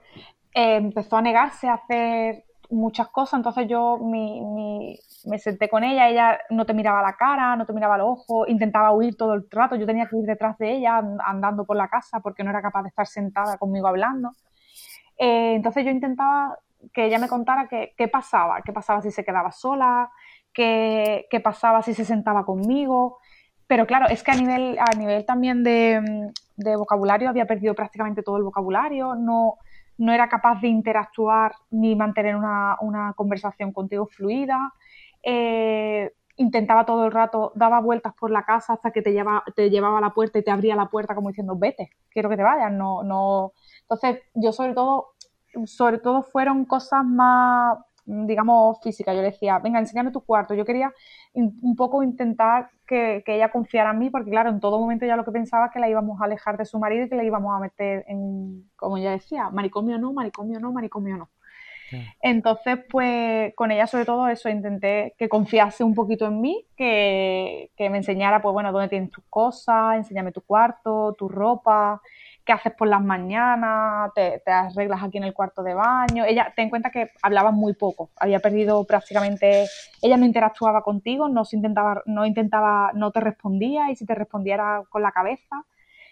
eh, 0.53 0.77
empezó 0.77 1.17
a 1.17 1.21
negarse 1.21 1.67
a 1.67 1.73
hacer 1.73 2.45
muchas 2.69 3.07
cosas, 3.09 3.39
entonces 3.39 3.67
yo 3.67 3.97
me 3.99 5.37
senté 5.39 5.69
con 5.69 5.83
ella, 5.83 6.09
ella 6.09 6.39
no 6.49 6.65
te 6.65 6.73
miraba 6.73 7.01
la 7.01 7.13
cara, 7.13 7.55
no 7.55 7.65
te 7.65 7.73
miraba 7.73 7.97
los 7.97 8.07
ojos, 8.09 8.47
intentaba 8.47 8.91
huir 8.91 9.17
todo 9.17 9.33
el 9.33 9.45
rato, 9.49 9.75
yo 9.75 9.85
tenía 9.85 10.07
que 10.07 10.17
ir 10.17 10.25
detrás 10.25 10.57
de 10.57 10.73
ella 10.73 11.01
andando 11.25 11.65
por 11.65 11.77
la 11.77 11.87
casa 11.87 12.19
porque 12.19 12.43
no 12.43 12.51
era 12.51 12.61
capaz 12.61 12.83
de 12.83 12.89
estar 12.89 13.07
sentada 13.07 13.57
conmigo 13.57 13.87
hablando. 13.87 14.31
Eh, 15.17 15.55
entonces 15.55 15.83
yo 15.83 15.91
intentaba 15.91 16.57
que 16.93 17.05
ella 17.05 17.19
me 17.19 17.27
contara 17.27 17.67
qué, 17.67 18.07
pasaba, 18.07 18.61
qué 18.61 18.71
pasaba 18.71 19.01
si 19.01 19.11
se 19.11 19.25
quedaba 19.25 19.51
sola, 19.51 20.11
qué, 20.53 21.27
pasaba 21.43 21.81
si 21.81 21.93
se 21.93 22.05
sentaba 22.05 22.45
conmigo. 22.45 23.17
Pero 23.67 23.85
claro, 23.85 24.07
es 24.07 24.23
que 24.23 24.31
a 24.31 24.35
nivel, 24.35 24.77
a 24.79 24.95
nivel 24.97 25.25
también 25.25 25.63
de, 25.63 26.31
de 26.55 26.75
vocabulario 26.75 27.29
había 27.29 27.45
perdido 27.45 27.75
prácticamente 27.75 28.23
todo 28.23 28.37
el 28.37 28.43
vocabulario, 28.43 29.15
no, 29.15 29.57
no 29.99 30.13
era 30.13 30.29
capaz 30.29 30.61
de 30.61 30.69
interactuar 30.69 31.53
ni 31.69 31.95
mantener 31.95 32.35
una, 32.35 33.13
conversación 33.15 33.73
contigo 33.73 34.07
fluida. 34.07 34.73
Eh, 35.21 36.11
intentaba 36.37 36.85
todo 36.85 37.05
el 37.05 37.11
rato, 37.11 37.51
daba 37.53 37.81
vueltas 37.81 38.13
por 38.17 38.31
la 38.31 38.43
casa 38.43 38.73
hasta 38.73 38.91
que 38.91 39.01
te, 39.01 39.11
lleva, 39.11 39.43
te 39.57 39.69
llevaba 39.69 39.97
a 39.97 40.01
la 40.01 40.13
puerta 40.13 40.39
y 40.39 40.43
te 40.43 40.51
abría 40.51 40.77
la 40.77 40.89
puerta 40.89 41.13
como 41.13 41.27
diciendo, 41.27 41.57
vete, 41.57 41.91
quiero 42.09 42.29
que 42.29 42.37
te 42.37 42.43
vayas. 42.43 42.71
No, 42.71 43.03
no. 43.03 43.51
Entonces, 43.81 44.21
yo 44.33 44.53
sobre 44.53 44.73
todo, 44.73 45.15
sobre 45.65 45.97
todo 45.97 46.23
fueron 46.23 46.63
cosas 46.63 47.03
más, 47.03 47.77
digamos, 48.09 48.79
físicas. 48.81 49.15
Yo 49.15 49.21
le 49.21 49.31
decía, 49.31 49.59
venga, 49.59 49.79
enséñame 49.79 50.11
tu 50.11 50.21
cuarto. 50.21 50.53
Yo 50.55 50.65
quería 50.65 50.91
un 51.33 51.75
poco 51.75 52.01
intentar 52.03 52.69
que, 52.87 53.23
ella 53.27 53.49
confiara 53.51 53.91
en 53.91 53.99
mí, 53.99 54.09
porque 54.09 54.31
claro, 54.31 54.49
en 54.49 54.59
todo 54.59 54.79
momento 54.79 55.05
ya 55.05 55.15
lo 55.15 55.23
que 55.23 55.31
pensaba 55.31 55.67
es 55.67 55.71
que 55.71 55.79
la 55.79 55.89
íbamos 55.89 56.19
a 56.19 56.25
alejar 56.25 56.57
de 56.57 56.65
su 56.65 56.79
marido 56.79 57.05
y 57.05 57.09
que 57.09 57.15
la 57.15 57.23
íbamos 57.23 57.55
a 57.55 57.59
meter 57.59 58.03
en, 58.07 58.69
como 58.75 58.97
ella 58.97 59.11
decía, 59.11 59.49
manicomio 59.49 59.97
no, 59.99 60.11
manicomio 60.11 60.59
no, 60.59 60.71
manicomio 60.71 61.17
no. 61.17 61.29
Entonces, 62.21 62.79
pues 62.89 63.53
con 63.55 63.71
ella 63.71 63.87
sobre 63.87 64.05
todo 64.05 64.27
eso, 64.27 64.47
intenté 64.49 65.15
que 65.17 65.27
confiase 65.27 65.83
un 65.83 65.95
poquito 65.95 66.27
en 66.27 66.39
mí, 66.39 66.65
que, 66.75 67.71
que, 67.75 67.89
me 67.89 67.97
enseñara, 67.97 68.41
pues 68.41 68.53
bueno, 68.53 68.71
dónde 68.71 68.89
tienes 68.89 69.09
tus 69.09 69.23
cosas, 69.29 69.97
enséñame 69.97 70.31
tu 70.31 70.41
cuarto, 70.41 71.15
tu 71.17 71.27
ropa, 71.27 71.99
qué 72.45 72.53
haces 72.53 72.73
por 72.73 72.87
las 72.87 73.01
mañanas, 73.01 74.11
te, 74.15 74.41
arreglas 74.45 75.03
aquí 75.03 75.17
en 75.17 75.23
el 75.23 75.33
cuarto 75.33 75.63
de 75.63 75.73
baño. 75.73 76.25
Ella, 76.25 76.51
ten 76.55 76.65
en 76.65 76.69
cuenta 76.69 76.89
que 76.89 77.11
hablaba 77.21 77.51
muy 77.51 77.73
poco, 77.73 78.09
había 78.17 78.39
perdido 78.39 78.83
prácticamente, 78.85 79.65
ella 80.01 80.17
no 80.17 80.25
interactuaba 80.25 80.81
contigo, 80.81 81.29
no 81.29 81.45
se 81.45 81.57
intentaba, 81.57 82.01
no 82.05 82.25
intentaba, 82.25 82.91
no 82.93 83.11
te 83.11 83.19
respondía 83.19 83.91
y 83.91 83.95
si 83.95 84.05
te 84.05 84.15
respondiera 84.15 84.83
con 84.89 85.01
la 85.01 85.11
cabeza. 85.11 85.63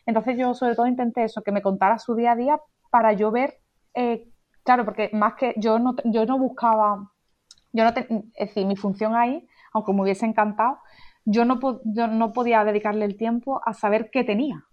Entonces 0.05 0.37
yo 0.37 0.53
sobre 0.53 0.75
todo 0.75 0.87
intenté 0.87 1.23
eso, 1.23 1.41
que 1.41 1.51
me 1.51 1.61
contara 1.61 1.97
su 1.97 2.15
día 2.15 2.33
a 2.33 2.35
día 2.35 2.61
para 2.89 3.13
yo 3.13 3.31
ver, 3.31 3.59
eh, 3.93 4.29
claro, 4.63 4.85
porque 4.85 5.09
más 5.13 5.33
que 5.35 5.53
yo 5.57 5.79
no, 5.79 5.95
yo 6.05 6.25
no 6.25 6.37
buscaba, 6.37 7.11
yo 7.73 7.83
no, 7.83 7.89
es 7.89 8.47
decir, 8.47 8.65
mi 8.65 8.75
función 8.75 9.15
ahí, 9.15 9.47
aunque 9.73 9.91
me 9.91 10.01
hubiese 10.03 10.25
encantado, 10.25 10.79
yo 11.25 11.45
no, 11.45 11.59
yo 11.83 12.07
no 12.07 12.31
podía 12.31 12.63
dedicarle 12.63 13.05
el 13.05 13.17
tiempo 13.17 13.59
a 13.65 13.73
saber 13.73 14.09
qué 14.11 14.23
tenía 14.23 14.67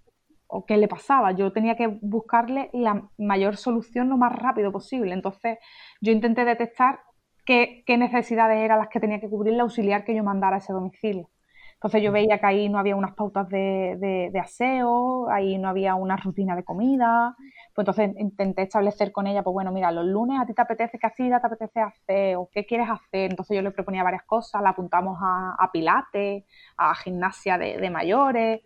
o 0.47 0.65
qué 0.67 0.77
le 0.77 0.89
pasaba. 0.89 1.33
Yo 1.33 1.53
tenía 1.53 1.77
que 1.77 1.89
buscarle 2.01 2.71
la 2.73 3.09
mayor 3.19 3.57
solución 3.57 4.09
lo 4.09 4.17
más 4.17 4.33
rápido 4.35 4.73
posible. 4.73 5.15
Entonces 5.15 5.59
yo 6.01 6.13
intenté 6.13 6.45
detectar 6.45 7.01
qué, 7.45 7.85
necesidades 7.89 8.59
eran 8.59 8.79
las 8.79 8.89
que 8.89 9.01
tenía 9.01 9.21
que 9.21 9.29
cubrir 9.29 9.55
el 9.55 9.61
auxiliar 9.61 10.05
que 10.05 10.15
yo 10.15 10.25
mandara 10.25 10.57
a 10.57 10.59
ese 10.59 10.73
domicilio. 10.73 11.31
Entonces 11.75 12.03
yo 12.03 12.13
veía 12.13 12.39
que 12.39 12.47
ahí 12.47 12.69
no 12.71 12.79
había 12.79 12.97
unas 12.97 13.15
pautas 13.15 13.47
de, 13.49 14.33
aseo, 14.43 15.29
ahí 15.29 15.59
no 15.59 15.69
había 15.69 15.95
una 15.97 16.17
rutina 16.17 16.57
de 16.57 16.65
comida. 16.65 17.37
Pues 17.75 17.87
entonces 17.87 18.11
intenté 18.19 18.63
establecer 18.63 19.13
con 19.13 19.27
ella, 19.27 19.43
pues 19.43 19.53
bueno, 19.53 19.71
mira, 19.71 19.93
los 19.93 20.07
lunes 20.07 20.41
a 20.41 20.47
ti 20.47 20.55
te 20.55 20.63
apetece 20.63 20.99
que 20.99 21.07
así, 21.07 21.29
te 21.29 21.35
apetece 21.35 21.81
hacer, 21.81 22.37
o 22.37 22.49
qué 22.51 22.65
quieres 22.65 22.89
hacer. 22.89 23.31
Entonces 23.31 23.57
yo 23.57 23.63
le 23.63 23.71
proponía 23.71 24.03
varias 24.03 24.23
cosas, 24.25 24.63
la 24.63 24.71
apuntamos 24.71 25.19
a, 25.21 25.71
pilates, 25.73 26.45
a 26.79 26.95
gimnasia 26.95 27.59
de, 27.59 27.77
de 27.77 27.91
mayores. 27.91 28.63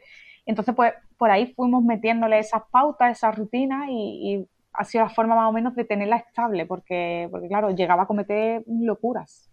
Entonces, 0.48 0.74
pues 0.74 0.94
por 1.18 1.30
ahí 1.30 1.52
fuimos 1.54 1.84
metiéndole 1.84 2.38
esas 2.38 2.62
pautas, 2.70 3.12
esas 3.12 3.36
rutinas 3.36 3.86
y, 3.90 4.48
ha 4.72 4.84
sido 4.84 5.04
la 5.04 5.10
forma 5.10 5.34
más 5.34 5.48
o 5.48 5.52
menos 5.52 5.74
de 5.74 5.84
tenerla 5.84 6.16
estable, 6.16 6.64
porque, 6.64 7.26
porque 7.32 7.48
claro, 7.48 7.70
llegaba 7.70 8.04
a 8.04 8.06
cometer 8.06 8.62
locuras. 8.66 9.50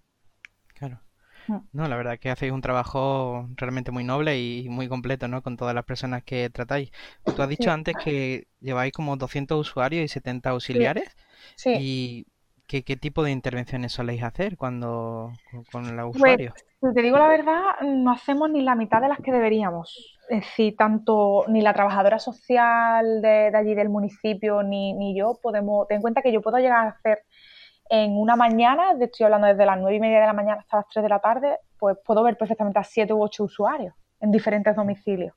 Claro. 0.75 0.99
Mm. 1.47 1.57
No, 1.73 1.87
la 1.87 1.95
verdad 1.95 2.19
que 2.19 2.29
hacéis 2.29 2.51
un 2.51 2.61
trabajo 2.61 3.49
realmente 3.55 3.91
muy 3.91 4.03
noble 4.03 4.39
y 4.39 4.69
muy 4.69 4.87
completo, 4.87 5.27
¿no? 5.27 5.41
Con 5.41 5.57
todas 5.57 5.73
las 5.73 5.83
personas 5.83 6.23
que 6.23 6.49
tratáis. 6.51 6.91
Tú 7.23 7.41
has 7.41 7.49
dicho 7.49 7.71
antes 7.71 7.95
que 8.01 8.47
lleváis 8.61 8.93
como 8.93 9.17
200 9.17 9.59
usuarios 9.59 10.05
y 10.05 10.07
70 10.07 10.51
auxiliares. 10.51 11.15
Sí. 11.55 11.73
¿Y 11.79 12.27
qué, 12.67 12.81
tipo 12.81 13.23
de 13.23 13.31
intervenciones 13.31 13.93
soléis 13.93 14.23
hacer 14.23 14.57
cuando 14.57 15.31
con, 15.71 15.95
los 15.95 16.11
pues, 16.11 16.15
usuarios? 16.15 16.53
si 16.81 16.93
te 16.93 17.01
digo 17.01 17.17
la 17.17 17.27
verdad, 17.27 17.61
no 17.81 18.11
hacemos 18.11 18.49
ni 18.49 18.61
la 18.61 18.75
mitad 18.75 19.01
de 19.01 19.09
las 19.09 19.19
que 19.19 19.31
deberíamos 19.31 20.15
es 20.29 20.41
decir, 20.41 20.75
tanto 20.75 21.45
ni 21.47 21.61
la 21.61 21.73
trabajadora 21.73 22.19
social 22.19 23.21
de, 23.21 23.51
allí 23.55 23.75
del 23.75 23.89
municipio 23.89 24.63
ni, 24.63 24.93
ni, 24.93 25.15
yo 25.15 25.39
podemos, 25.41 25.87
ten 25.87 25.97
en 25.97 26.01
cuenta 26.01 26.21
que 26.21 26.31
yo 26.31 26.41
puedo 26.41 26.57
llegar 26.57 26.85
a 26.85 26.89
hacer 26.89 27.19
en 27.89 28.17
una 28.17 28.35
mañana, 28.35 28.93
estoy 28.99 29.25
hablando 29.25 29.47
desde 29.47 29.65
las 29.65 29.77
nueve 29.77 29.97
y 29.97 29.99
media 29.99 30.19
de 30.19 30.25
la 30.25 30.33
mañana 30.33 30.61
hasta 30.61 30.77
las 30.77 30.87
3 30.89 31.03
de 31.03 31.09
la 31.09 31.19
tarde, 31.19 31.57
pues 31.77 31.97
puedo 32.03 32.23
ver 32.23 32.35
perfectamente 32.35 32.79
a 32.79 32.83
siete 32.83 33.13
u 33.13 33.21
ocho 33.21 33.43
usuarios 33.43 33.93
en 34.19 34.31
diferentes 34.31 34.75
domicilios. 34.75 35.35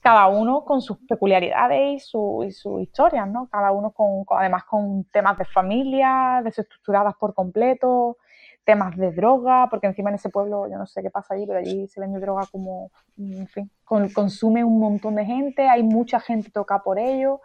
Cada 0.00 0.28
uno 0.28 0.64
con 0.64 0.80
sus 0.80 0.98
peculiaridades 1.06 1.94
y, 1.94 1.98
su, 1.98 2.44
y 2.46 2.52
sus 2.52 2.80
historias, 2.80 3.28
¿no? 3.28 3.48
Cada 3.48 3.72
uno 3.72 3.90
con, 3.90 4.24
además 4.38 4.64
con 4.64 5.04
temas 5.04 5.36
de 5.38 5.44
familia, 5.44 6.40
desestructuradas 6.44 7.14
por 7.16 7.34
completo, 7.34 8.16
temas 8.64 8.96
de 8.96 9.12
droga, 9.12 9.68
porque 9.70 9.86
encima 9.86 10.10
en 10.10 10.16
ese 10.16 10.28
pueblo, 10.28 10.68
yo 10.68 10.76
no 10.76 10.86
sé 10.86 11.02
qué 11.02 11.10
pasa 11.10 11.32
allí, 11.32 11.46
pero 11.46 11.58
allí 11.58 11.88
se 11.88 12.00
vende 12.00 12.20
droga 12.20 12.42
como, 12.52 12.90
en 13.16 13.48
fin, 13.48 13.70
consume 13.84 14.62
un 14.62 14.78
montón 14.78 15.14
de 15.14 15.24
gente, 15.24 15.66
hay 15.66 15.82
mucha 15.82 16.20
gente 16.20 16.50
toca 16.50 16.82
por 16.82 16.98
ello. 16.98 17.40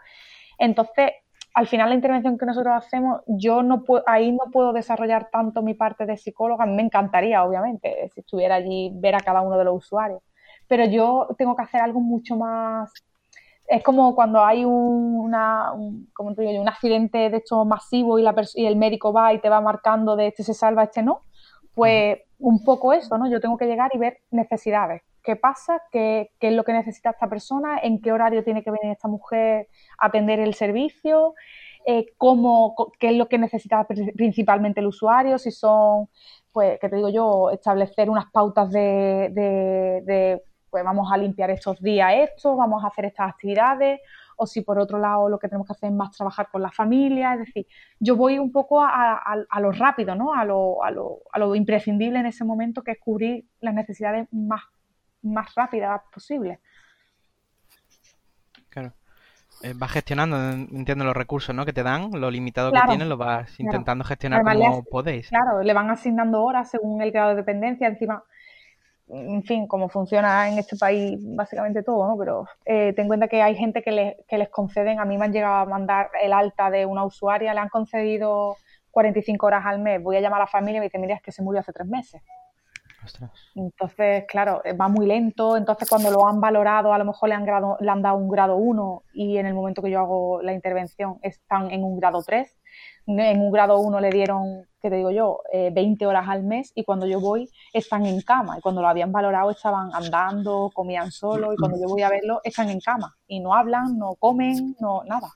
Entonces, 0.57 1.11
al 1.53 1.67
final 1.67 1.89
la 1.89 1.95
intervención 1.95 2.37
que 2.37 2.45
nosotros 2.45 2.73
hacemos, 2.75 3.21
yo 3.25 3.63
no 3.63 3.83
puedo, 3.83 4.03
ahí 4.07 4.31
no 4.31 4.51
puedo 4.51 4.73
desarrollar 4.73 5.29
tanto 5.31 5.61
mi 5.61 5.75
parte 5.75 6.05
de 6.05 6.17
psicóloga, 6.17 6.65
me 6.65 6.81
encantaría, 6.81 7.43
obviamente, 7.43 8.09
si 8.13 8.19
estuviera 8.19 8.55
allí, 8.55 8.91
ver 8.95 9.15
a 9.15 9.19
cada 9.19 9.41
uno 9.41 9.57
de 9.57 9.63
los 9.63 9.77
usuarios, 9.77 10.21
pero 10.67 10.85
yo 10.85 11.27
tengo 11.37 11.55
que 11.55 11.63
hacer 11.63 11.81
algo 11.81 11.99
mucho 11.99 12.35
más 12.35 12.91
es 13.67 13.83
como 13.83 14.13
cuando 14.15 14.43
hay 14.43 14.65
un, 14.65 15.15
una, 15.15 15.71
un, 15.73 16.07
un 16.17 16.67
accidente 16.67 17.29
de 17.29 17.37
hecho 17.37 17.65
masivo 17.65 18.19
y, 18.19 18.23
la 18.23 18.35
y 18.55 18.65
el 18.65 18.75
médico 18.75 19.13
va 19.13 19.33
y 19.33 19.39
te 19.39 19.49
va 19.49 19.61
marcando 19.61 20.15
de 20.15 20.27
este 20.27 20.43
se 20.43 20.53
salva, 20.53 20.83
este 20.83 21.01
no. 21.01 21.21
Pues 21.73 22.19
un 22.39 22.63
poco 22.63 22.93
eso, 22.93 23.17
¿no? 23.17 23.29
Yo 23.29 23.39
tengo 23.39 23.57
que 23.57 23.65
llegar 23.65 23.89
y 23.93 23.97
ver 23.97 24.19
necesidades. 24.31 25.01
¿Qué 25.23 25.35
pasa? 25.35 25.81
¿Qué, 25.91 26.31
qué 26.39 26.49
es 26.49 26.53
lo 26.53 26.63
que 26.63 26.73
necesita 26.73 27.11
esta 27.11 27.29
persona? 27.29 27.79
¿En 27.81 28.01
qué 28.01 28.11
horario 28.11 28.43
tiene 28.43 28.63
que 28.63 28.71
venir 28.71 28.91
esta 28.91 29.07
mujer 29.07 29.69
a 29.97 30.07
atender 30.07 30.39
el 30.39 30.53
servicio? 30.53 31.33
Eh, 31.85 32.07
cómo, 32.17 32.75
qué 32.99 33.09
es 33.09 33.15
lo 33.15 33.27
que 33.27 33.37
necesita 33.37 33.85
principalmente 33.85 34.81
el 34.81 34.87
usuario, 34.87 35.37
si 35.37 35.51
son, 35.51 36.09
pues, 36.51 36.79
que 36.79 36.89
te 36.89 36.95
digo 36.97 37.09
yo, 37.09 37.49
establecer 37.51 38.09
unas 38.09 38.29
pautas 38.31 38.69
de, 38.69 39.31
de 39.33 40.41
pues 40.73 40.83
vamos 40.83 41.11
a 41.13 41.17
limpiar 41.17 41.51
estos 41.51 41.79
días 41.79 42.11
esto, 42.15 42.55
vamos 42.55 42.83
a 42.83 42.87
hacer 42.87 43.05
estas 43.05 43.29
actividades, 43.29 43.99
o 44.37 44.47
si 44.47 44.61
por 44.61 44.79
otro 44.79 44.97
lado 44.97 45.29
lo 45.29 45.37
que 45.37 45.47
tenemos 45.47 45.67
que 45.67 45.73
hacer 45.73 45.89
es 45.89 45.95
más 45.95 46.17
trabajar 46.17 46.47
con 46.51 46.63
la 46.63 46.71
familia, 46.71 47.33
es 47.33 47.41
decir, 47.41 47.67
yo 47.99 48.15
voy 48.15 48.39
un 48.39 48.51
poco 48.51 48.81
a, 48.81 49.35
lo 49.59 49.71
rápido, 49.71 50.15
¿no? 50.15 50.33
A 50.33 50.43
lo, 50.45 50.83
a, 50.83 50.89
lo, 50.89 51.19
a 51.31 51.37
lo, 51.37 51.53
imprescindible 51.53 52.17
en 52.17 52.25
ese 52.25 52.43
momento, 52.43 52.81
que 52.81 52.93
es 52.93 52.99
cubrir 52.99 53.45
las 53.61 53.75
necesidades 53.75 54.27
más, 54.31 54.63
más 55.21 55.53
rápidas 55.53 56.01
posibles. 56.11 56.57
Claro. 58.69 58.93
eh, 59.61 59.73
vas 59.75 59.91
gestionando, 59.91 60.35
entiendo 60.75 61.05
los 61.05 61.15
recursos 61.15 61.53
¿no? 61.53 61.67
que 61.67 61.73
te 61.73 61.83
dan, 61.83 62.09
lo 62.19 62.31
limitado 62.31 62.71
que 62.71 62.81
tienes, 62.87 63.07
lo 63.07 63.17
vas 63.17 63.59
intentando 63.59 64.03
gestionar 64.03 64.41
como 64.41 64.83
podéis. 64.85 65.29
Claro, 65.29 65.61
le 65.61 65.71
van 65.71 65.91
asignando 65.91 66.41
horas 66.41 66.71
según 66.71 66.99
el 67.03 67.11
grado 67.11 67.29
de 67.29 67.35
dependencia, 67.35 67.87
encima, 67.87 68.23
en 69.09 69.43
fin, 69.43 69.67
como 69.67 69.89
funciona 69.89 70.49
en 70.49 70.57
este 70.57 70.77
país 70.77 71.19
básicamente 71.21 71.83
todo, 71.83 72.07
¿no? 72.07 72.17
Pero 72.17 72.45
eh, 72.65 72.93
ten 72.93 73.03
en 73.03 73.07
cuenta 73.07 73.27
que 73.27 73.41
hay 73.41 73.55
gente 73.55 73.81
que, 73.81 74.17
que 74.27 74.37
les 74.37 74.49
conceden, 74.49 74.99
a 74.99 75.05
mí 75.05 75.17
me 75.17 75.25
han 75.25 75.33
llegado 75.33 75.55
a 75.55 75.65
mandar 75.65 76.09
el 76.21 76.33
alta 76.33 76.69
de 76.69 76.85
una 76.85 77.03
usuaria, 77.05 77.53
le 77.53 77.59
han 77.59 77.69
concedido 77.69 78.57
45 78.91 79.45
horas 79.45 79.65
al 79.65 79.79
mes, 79.79 80.01
voy 80.01 80.15
a 80.15 80.21
llamar 80.21 80.41
a 80.41 80.43
la 80.43 80.47
familia 80.47 80.77
y 80.77 80.79
me 80.79 80.85
dice, 80.85 80.99
mira, 80.99 81.15
es 81.15 81.21
que 81.21 81.31
se 81.31 81.41
murió 81.41 81.61
hace 81.61 81.73
tres 81.73 81.87
meses. 81.87 82.21
Entonces, 83.55 84.25
claro, 84.27 84.61
eh, 84.63 84.73
va 84.73 84.87
muy 84.87 85.05
lento. 85.05 85.57
Entonces, 85.57 85.89
cuando 85.89 86.11
lo 86.11 86.27
han 86.27 86.39
valorado, 86.39 86.93
a 86.93 86.97
lo 86.97 87.05
mejor 87.05 87.29
le 87.29 87.35
han, 87.35 87.45
le 87.79 87.91
han 87.91 88.01
dado 88.01 88.17
un 88.17 88.29
grado 88.29 88.55
1 88.55 89.03
y 89.13 89.37
en 89.37 89.45
el 89.45 89.53
momento 89.53 89.81
que 89.81 89.91
yo 89.91 89.99
hago 89.99 90.41
la 90.41 90.53
intervención 90.53 91.19
están 91.21 91.71
en 91.71 91.83
un 91.83 91.99
grado 91.99 92.23
3. 92.23 92.55
En 93.07 93.41
un 93.41 93.51
grado 93.51 93.79
1 93.79 93.99
le 93.99 94.09
dieron, 94.09 94.65
¿qué 94.83 94.89
te 94.89 94.97
digo 94.97 95.11
yo?, 95.11 95.41
20 95.53 96.03
eh, 96.03 96.07
horas 96.07 96.27
al 96.27 96.43
mes 96.43 96.73
y 96.75 96.83
cuando 96.83 97.07
yo 97.07 97.21
voy 97.21 97.49
están 97.71 98.05
en 98.05 98.21
cama. 98.21 98.57
Y 98.57 98.61
cuando 98.61 98.81
lo 98.81 98.89
habían 98.89 99.13
valorado 99.13 99.49
estaban 99.49 99.89
andando, 99.93 100.69
comían 100.73 101.09
solo 101.09 101.53
y 101.53 101.55
cuando 101.55 101.79
yo 101.79 101.87
voy 101.87 102.01
a 102.01 102.09
verlo 102.09 102.41
están 102.43 102.69
en 102.69 102.81
cama 102.81 103.15
y 103.25 103.39
no 103.39 103.55
hablan, 103.55 103.97
no 103.97 104.15
comen, 104.15 104.75
no 104.81 105.03
nada. 105.05 105.29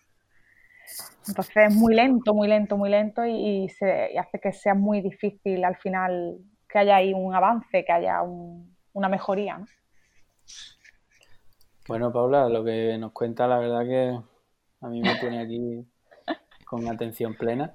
Entonces 1.29 1.55
es 1.55 1.75
muy 1.75 1.95
lento, 1.95 2.33
muy 2.33 2.49
lento, 2.49 2.77
muy 2.77 2.89
lento 2.89 3.25
y, 3.25 3.69
se, 3.69 4.11
y 4.13 4.17
hace 4.17 4.37
que 4.39 4.51
sea 4.51 4.73
muy 4.73 4.99
difícil 4.99 5.63
al 5.63 5.77
final 5.77 6.39
que 6.67 6.79
haya 6.79 6.97
ahí 6.97 7.13
un 7.13 7.33
avance, 7.33 7.85
que 7.85 7.91
haya 7.91 8.21
una 8.93 9.07
mejoría. 9.07 9.61
Bueno, 11.87 12.11
Paula, 12.11 12.49
lo 12.49 12.65
que 12.65 12.97
nos 12.97 13.13
cuenta, 13.13 13.47
la 13.47 13.59
verdad 13.59 13.85
que 13.85 14.19
a 14.81 14.89
mí 14.89 15.01
me 15.01 15.15
tiene 15.15 15.39
aquí 15.39 15.85
con 16.65 16.85
atención 16.89 17.33
plena 17.35 17.73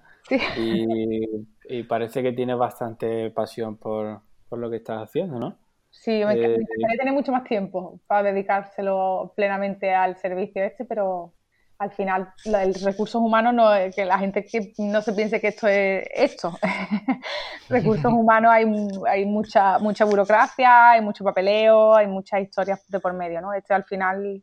y, 0.59 1.47
parece 1.89 2.23
que 2.23 2.33
tienes 2.33 2.57
bastante 2.57 3.31
pasión 3.31 3.77
por, 3.77 4.21
lo 4.51 4.71
que 4.71 4.77
estás 4.77 5.03
haciendo, 5.03 5.39
¿no? 5.39 5.59
Sí, 5.91 6.25
me, 6.25 6.35
eh, 6.35 6.59
gustaría 6.59 6.99
tener 6.99 7.15
mucho 7.15 7.33
más 7.33 7.45
tiempo 7.45 8.01
para 8.07 8.33
dedicárselo 8.33 9.33
plenamente 9.37 9.95
al 9.95 10.17
servicio 10.17 10.63
este, 10.65 10.85
pero 10.85 11.35
al 11.79 11.91
final 11.91 12.33
el 12.45 12.75
recursos 12.75 13.21
humanos 13.21 13.53
no 13.55 13.75
es 13.75 13.95
que 13.95 14.05
la 14.05 14.19
gente 14.19 14.45
que 14.45 14.73
no 14.79 15.03
se 15.03 15.13
piense 15.13 15.41
que 15.41 15.49
esto 15.49 15.67
es 15.69 16.07
esto. 16.15 16.57
recursos 17.69 18.13
humanos 18.13 18.53
hay, 18.53 18.65
hay 19.09 19.27
mucha 19.27 19.79
mucha 19.81 20.05
burocracia, 20.05 20.93
hay 20.93 21.01
mucho 21.01 21.25
papeleo, 21.25 21.95
hay 21.95 22.07
muchas 22.07 22.41
historias 22.41 22.89
de 22.89 23.01
por 23.01 23.13
medio, 23.15 23.41
¿no? 23.41 23.53
Este 23.53 23.75
al 23.75 23.85
final 23.85 24.43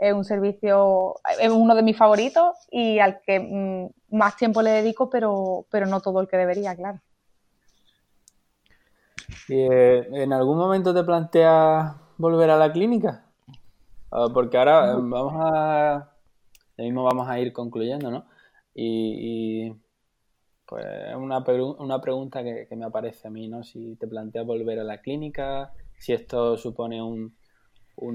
es 0.00 0.14
un 0.14 0.24
servicio, 0.24 1.16
es 1.38 1.50
uno 1.50 1.74
de 1.74 1.82
mis 1.82 1.96
favoritos 1.96 2.56
y 2.70 2.98
al 2.98 3.20
que 3.20 3.38
mm, 3.38 4.16
más 4.16 4.36
tiempo 4.36 4.62
le 4.62 4.70
dedico, 4.70 5.10
pero, 5.10 5.66
pero 5.70 5.86
no 5.86 6.00
todo 6.00 6.20
el 6.20 6.28
que 6.28 6.38
debería, 6.38 6.74
claro. 6.74 7.00
¿Y, 9.46 9.60
eh, 9.60 10.08
¿En 10.22 10.32
algún 10.32 10.56
momento 10.56 10.94
te 10.94 11.04
planteas 11.04 11.94
volver 12.16 12.50
a 12.50 12.56
la 12.56 12.72
clínica? 12.72 13.26
Ah, 14.10 14.28
porque 14.32 14.56
ahora 14.56 14.96
vamos 14.96 15.34
a 15.36 16.10
mismo 16.78 17.04
vamos 17.04 17.28
a 17.28 17.38
ir 17.38 17.52
concluyendo, 17.52 18.10
¿no? 18.10 18.24
Y, 18.74 19.70
pues 20.64 20.86
una, 21.16 21.44
una 21.78 22.00
pregunta 22.00 22.42
que, 22.42 22.68
me 22.74 22.86
aparece 22.86 23.28
a 23.28 23.30
mí, 23.30 23.48
¿no? 23.48 23.62
Si 23.62 23.96
te 23.96 24.06
planteas 24.06 24.46
volver 24.46 24.78
a 24.78 24.84
la 24.84 25.02
clínica, 25.02 25.72
si 25.98 26.14
esto 26.14 26.56
supone 26.56 27.02
un, 27.02 27.34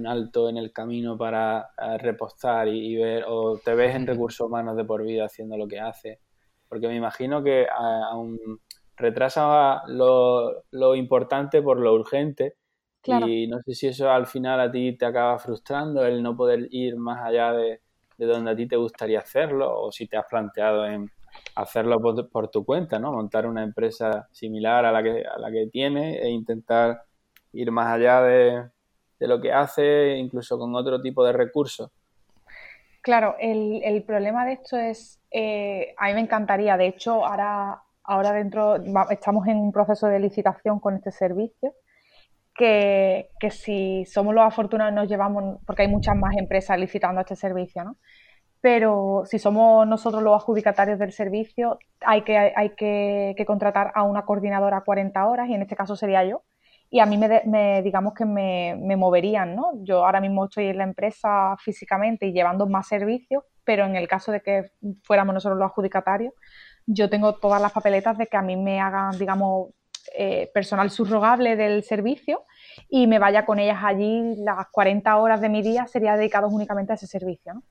alto 0.08 0.50
en 0.50 0.58
el 0.58 0.72
camino 0.72 1.18
para 1.18 1.70
eh, 1.78 1.98
repostar 1.98 2.68
y, 2.68 2.96
ver, 2.96 3.26
o 3.28 3.60
te 3.64 3.76
ves 3.76 3.96
en 3.96 4.08
recursos 4.08 4.48
humanos 4.48 4.76
de 4.78 4.86
por 4.86 5.04
vida 5.04 5.26
haciendo 5.26 5.58
lo 5.58 5.68
que 5.68 5.80
hace. 5.80 6.20
Porque 6.68 6.88
me 6.88 6.96
imagino 6.96 7.44
que 7.44 7.68
aún 8.10 8.40
retrasa 8.98 9.84
lo, 9.88 10.64
lo, 10.72 10.96
importante 10.96 11.62
por 11.62 11.80
lo 11.80 11.94
urgente. 11.94 12.56
Y 13.08 13.48
no 13.48 13.60
sé 13.62 13.76
si 13.76 13.88
eso 13.88 14.10
al 14.10 14.26
final 14.26 14.60
a 14.60 14.72
ti 14.72 14.98
te 14.98 15.06
acaba 15.06 15.38
frustrando, 15.38 16.04
el 16.06 16.24
no 16.24 16.36
poder 16.36 16.68
ir 16.72 16.96
más 16.98 17.24
allá 17.24 17.54
de, 17.54 17.82
de 18.18 18.26
donde 18.26 18.52
a 18.52 18.56
ti 18.56 18.68
te 18.68 18.78
gustaría 18.78 19.20
hacerlo 19.20 19.80
o 19.80 19.92
si 19.92 20.08
te 20.08 20.18
has 20.18 20.26
planteado 20.26 20.88
en 20.88 21.12
hacerlo 21.56 22.00
por, 22.32 22.50
tu 22.50 22.66
cuenta, 22.66 23.00
¿no? 23.00 23.12
Montar 23.12 23.46
una 23.46 23.64
empresa 23.64 24.28
similar 24.32 24.86
a 24.86 24.92
la 24.92 25.04
que, 25.04 25.24
a 25.26 25.38
la 25.38 25.52
que 25.52 25.68
tienes 25.68 26.22
e 26.22 26.30
intentar 26.30 27.04
ir 27.54 27.72
más 27.72 27.88
allá 27.88 28.22
de, 28.22 28.64
lo 29.20 29.42
que 29.42 29.52
hace, 29.52 30.16
incluso 30.18 30.58
con 30.58 30.76
otro 30.76 31.02
tipo 31.02 31.26
de 31.26 31.34
recursos. 31.34 31.92
Claro, 33.02 33.36
el, 33.40 34.04
problema 34.04 34.46
de 34.46 34.54
esto 34.54 34.78
es, 34.78 35.20
eh, 35.32 35.94
a 35.98 36.08
mí 36.08 36.16
me 36.16 36.22
encantaría, 36.22 36.76
de 36.76 36.88
hecho, 36.88 37.26
ahora, 37.26 37.82
ahora 38.04 38.34
dentro, 38.34 38.78
estamos 39.10 39.48
en 39.48 39.58
un 39.58 39.72
proceso 39.72 40.08
de 40.08 40.20
licitación 40.20 40.80
con 40.80 40.96
este 40.96 41.12
servicio 41.12 41.74
que, 42.56 43.30
si 43.52 44.06
somos 44.06 44.34
los 44.34 44.46
afortunados 44.46 44.94
nos 44.94 45.10
llevamos, 45.10 45.60
porque 45.66 45.84
hay 45.84 45.88
muchas 45.88 46.16
más 46.16 46.36
empresas 46.38 46.80
licitando 46.80 47.22
este 47.22 47.36
servicio, 47.36 47.84
¿no? 47.84 47.98
Pero 48.62 49.24
si 49.26 49.38
somos 49.38 49.86
nosotros 49.86 50.24
los 50.24 50.42
adjudicatarios 50.42 50.98
del 50.98 51.12
servicio, 51.12 51.78
hay 52.02 52.24
que, 52.24 52.38
hay 52.38 52.70
que, 52.72 53.44
contratar 53.46 53.92
a 53.94 54.04
una 54.04 54.26
coordinadora 54.26 54.82
40 54.82 55.28
horas 55.28 55.50
y 55.50 55.54
en 55.54 55.62
este 55.62 55.76
caso 55.76 55.96
sería 55.96 56.24
yo. 56.24 56.42
Y 56.96 57.02
a 57.02 57.06
mí 57.06 57.18
me, 57.18 57.82
digamos 57.82 58.14
que 58.14 58.24
me, 58.24 58.74
me, 58.82 58.96
moverían, 58.96 59.54
¿no? 59.54 59.72
Yo 59.84 60.06
ahora 60.06 60.22
mismo 60.22 60.46
estoy 60.46 60.68
en 60.68 60.78
la 60.78 60.86
empresa 60.86 61.58
físicamente 61.60 62.26
y 62.26 62.32
llevando 62.32 62.68
más 62.68 62.88
servicios, 62.88 63.44
pero 63.66 63.84
en 63.84 63.98
el 63.98 64.08
caso 64.08 64.32
de 64.32 64.40
que 64.40 64.72
fuéramos 65.04 65.34
nosotros 65.34 65.60
los 65.60 65.72
adjudicatarios, 65.72 66.34
yo 66.86 67.10
tengo 67.10 67.36
todas 67.36 67.62
las 67.62 67.74
papeletas 67.74 68.18
de 68.18 68.28
que 68.28 68.38
a 68.38 68.42
mí 68.42 68.56
me 68.56 68.80
hagan, 68.80 69.18
digamos, 69.18 69.72
eh, 70.18 70.50
personal 70.54 70.90
subrogable 70.90 71.58
del 71.58 71.84
servicio 71.84 72.46
y 72.88 73.08
me 73.08 73.20
vaya 73.20 73.46
con 73.46 73.60
ellas 73.60 73.80
allí 73.84 74.36
las 74.38 74.68
40 74.72 75.18
horas 75.18 75.42
de 75.42 75.50
mi 75.50 75.62
día 75.62 75.88
sería 75.88 76.16
dedicados 76.16 76.54
únicamente 76.54 76.94
a 76.94 76.96
ese 76.96 77.08
servicio. 77.08 77.62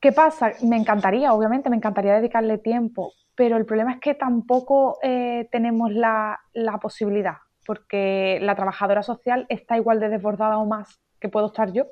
¿Qué 0.00 0.12
pasa? 0.12 0.52
Me 0.62 0.78
encantaría, 0.78 1.34
obviamente, 1.34 1.68
me 1.68 1.76
encantaría 1.76 2.14
dedicarle 2.14 2.56
tiempo, 2.56 3.12
pero 3.34 3.58
el 3.58 3.66
problema 3.66 3.92
es 3.92 4.00
que 4.00 4.14
tampoco 4.14 4.96
eh, 5.02 5.50
tenemos 5.52 5.92
la, 5.92 6.40
la, 6.54 6.78
posibilidad, 6.78 7.36
porque 7.64 8.38
la 8.42 8.54
trabajadora 8.54 9.02
social 9.02 9.46
está 9.48 9.76
igual 9.76 10.00
de 10.00 10.08
desbordada 10.08 10.58
o 10.58 10.66
más 10.66 11.00
que 11.20 11.28
puedo 11.28 11.46
estar 11.46 11.72
yo, 11.72 11.86